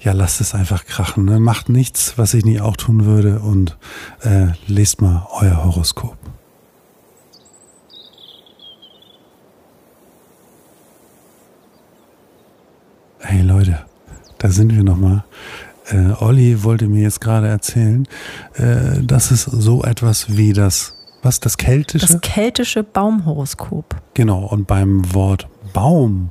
ja, 0.00 0.12
lasst 0.12 0.40
es 0.40 0.54
einfach 0.54 0.86
krachen. 0.86 1.26
Ne? 1.26 1.40
Macht 1.40 1.68
nichts, 1.68 2.14
was 2.16 2.32
ich 2.34 2.44
nie 2.44 2.60
auch 2.60 2.76
tun 2.76 3.04
würde 3.04 3.40
und 3.40 3.76
äh, 4.22 4.46
lest 4.66 5.02
mal 5.02 5.26
euer 5.32 5.64
Horoskop. 5.64 6.16
Hey 13.22 13.42
Leute, 13.42 13.80
da 14.38 14.48
sind 14.48 14.74
wir 14.74 14.82
nochmal. 14.82 15.24
Äh, 15.90 16.12
Olli 16.20 16.64
wollte 16.64 16.86
mir 16.86 17.02
jetzt 17.02 17.20
gerade 17.20 17.48
erzählen, 17.48 18.08
äh, 18.54 19.02
dass 19.02 19.30
es 19.30 19.44
so 19.44 19.84
etwas 19.84 20.36
wie 20.36 20.54
das, 20.54 20.94
was, 21.22 21.38
das 21.38 21.58
Keltische? 21.58 22.06
Das 22.06 22.20
keltische 22.22 22.82
Baumhoroskop. 22.82 23.94
Genau, 24.14 24.46
und 24.46 24.66
beim 24.66 25.12
Wort 25.14 25.48
Baum, 25.74 26.30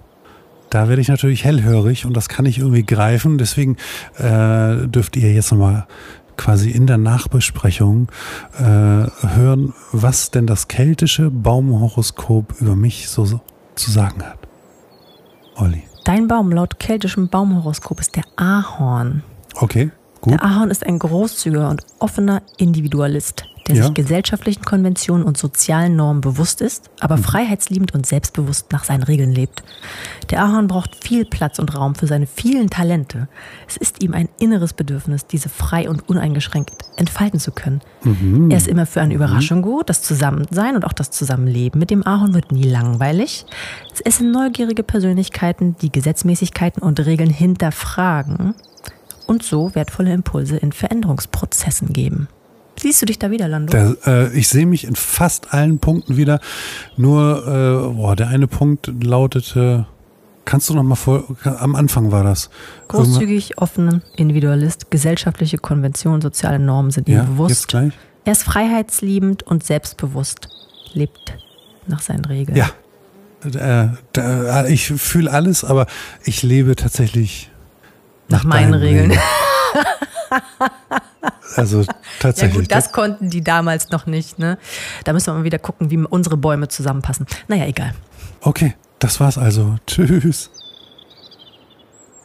da 0.71 0.89
werde 0.89 1.01
ich 1.01 1.09
natürlich 1.09 1.43
hellhörig 1.43 2.05
und 2.07 2.17
das 2.17 2.27
kann 2.27 2.47
ich 2.47 2.57
irgendwie 2.57 2.83
greifen. 2.83 3.37
Deswegen 3.37 3.77
äh, 4.17 4.87
dürft 4.87 5.15
ihr 5.15 5.31
jetzt 5.31 5.51
nochmal 5.51 5.85
quasi 6.37 6.71
in 6.71 6.87
der 6.87 6.97
Nachbesprechung 6.97 8.07
äh, 8.57 8.63
hören, 8.63 9.73
was 9.91 10.31
denn 10.31 10.47
das 10.47 10.67
keltische 10.67 11.29
Baumhoroskop 11.29 12.55
über 12.59 12.75
mich 12.75 13.09
so, 13.09 13.25
so 13.25 13.41
zu 13.75 13.91
sagen 13.91 14.23
hat. 14.23 14.39
Olli. 15.55 15.88
Dein 16.10 16.28
Baum 16.28 16.51
laut 16.51 16.80
keltischem 16.80 17.28
Baumhoroskop 17.28 17.99
ist 17.99 18.16
der 18.16 18.24
Ahorn. 18.36 19.22
Okay, 19.53 19.91
gut. 20.22 20.34
Der 20.34 20.43
Ahorn 20.43 20.72
ist 20.72 20.84
ein 20.84 20.97
großzügiger 20.97 21.70
und 21.70 21.86
offener 21.99 22.41
Individualist, 22.57 23.43
der 23.70 23.78
Ja. 23.78 23.84
sich 23.86 23.93
gesellschaftlichen 23.93 24.63
Konventionen 24.63 25.26
und 25.26 25.38
sozialen 25.38 25.95
Normen 25.95 26.22
bewusst 26.22 26.59
ist, 26.61 26.89
aber 26.99 27.17
Mhm. 27.17 27.24
freiheitsliebend 27.24 27.93
und 27.93 28.05
selbstbewusst 28.05 28.72
nach 28.72 28.84
seinen 28.84 29.03
Regeln 29.03 29.32
lebt. 29.32 29.63
Der 30.30 30.43
Ahorn 30.43 30.67
braucht 30.67 31.03
viel 31.03 31.24
Platz 31.26 31.59
und 31.59 31.76
Raum 31.76 31.95
für 31.95 32.07
seine 32.07 32.28
vielen 32.28 32.70
Talente. 32.70 33.28
Es 33.67 33.78
ist 33.78 34.03
ihm 34.03 34.13
ein 34.13 34.28
inneres 34.39 34.74
Bedürfnis, 34.74 35.26
diese 35.28 35.49
frei 35.49 35.89
und 35.89 36.07
uneingeschränkt 36.09 36.74
entfalten 36.97 37.39
zu 37.39 37.51
können. 37.51 37.82
Mhm. 38.03 38.51
Er 38.51 38.57
ist 38.57 38.67
immer 38.67 38.86
für 38.86 39.01
eine 39.01 39.13
Überraschung 39.13 39.61
gut, 39.61 39.89
das 39.89 40.01
Zusammensein 40.01 40.76
und 40.76 40.86
auch 40.86 40.93
das 40.93 41.11
Zusammenleben 41.11 41.80
mit 41.80 41.89
dem 41.91 42.05
Ahorn 42.05 42.34
wird 42.34 42.51
nie 42.51 42.63
langweilig. 42.63 43.45
Es 44.03 44.17
sind 44.17 44.32
neugierige 44.32 44.84
Persönlichkeiten, 44.84 45.76
die 45.82 45.91
Gesetzmäßigkeiten 45.91 46.82
und 46.82 46.99
Regeln 47.05 47.30
hinterfragen 47.30 48.55
und 49.28 49.43
so 49.43 49.76
wertvolle 49.76 50.11
Impulse 50.13 50.57
in 50.57 50.72
Veränderungsprozessen 50.72 51.93
geben. 51.93 52.28
Siehst 52.82 53.01
du 53.01 53.05
dich 53.05 53.19
da 53.19 53.30
wieder, 53.32 53.47
Lando? 53.47 53.71
Da, 53.71 53.95
äh, 54.25 54.34
ich 54.38 54.47
sehe 54.47 54.65
mich 54.65 54.86
in 54.86 54.95
fast 54.95 55.53
allen 55.53 55.80
Punkten 55.80 56.17
wieder. 56.17 56.39
Nur, 56.97 57.45
äh, 57.45 57.93
boah, 57.95 58.15
der 58.15 58.27
eine 58.30 58.47
Punkt 58.47 58.91
lautete, 59.03 59.86
kannst 60.45 60.69
du 60.69 60.73
noch 60.73 60.84
mal 60.84 60.95
vor, 60.95 61.23
am 61.43 61.75
Anfang 61.75 62.11
war 62.11 62.23
das. 62.23 62.49
Großzügig, 62.88 63.57
offen, 63.59 64.01
Individualist, 64.15 64.89
gesellschaftliche 64.91 65.57
Konventionen, 65.57 66.21
soziale 66.21 66.59
Normen 66.59 66.91
sind 66.91 67.07
ihm 67.07 67.15
Ja, 67.15 67.19
jetzt 67.21 67.30
bewusst. 67.30 67.67
gleich. 67.67 67.93
Er 68.25 68.32
ist 68.34 68.43
freiheitsliebend 68.43 69.43
und 69.43 69.63
selbstbewusst, 69.63 70.47
lebt 70.93 71.38
nach 71.88 72.01
seinen 72.01 72.25
Regeln. 72.25 72.57
Ja. 72.57 72.69
Äh, 73.43 73.89
da, 74.13 74.65
ich 74.67 74.88
fühle 74.88 75.32
alles, 75.32 75.63
aber 75.63 75.88
ich 76.25 76.43
lebe 76.43 76.75
tatsächlich 76.75 77.49
Nach 78.30 78.43
meinen 78.43 78.73
Regeln. 78.73 79.13
Also 81.55 81.82
Ja 81.82 81.93
tatsächlich. 82.19 82.61
gut, 82.67 82.71
das 82.71 82.91
konnten 82.91 83.30
die 83.30 83.41
damals 83.43 83.89
noch 83.89 84.05
nicht. 84.05 84.38
Ne? 84.39 84.57
Da 85.03 85.13
müssen 85.13 85.27
wir 85.27 85.34
mal 85.39 85.43
wieder 85.43 85.57
gucken, 85.57 85.89
wie 85.89 85.97
unsere 85.97 86.38
Bäume 86.38 86.67
zusammenpassen. 86.67 87.25
Naja, 87.47 87.65
egal. 87.65 87.93
okay, 88.41 88.75
das 88.99 89.19
war's 89.19 89.38
also. 89.38 89.75
Tschüss. 89.88 90.51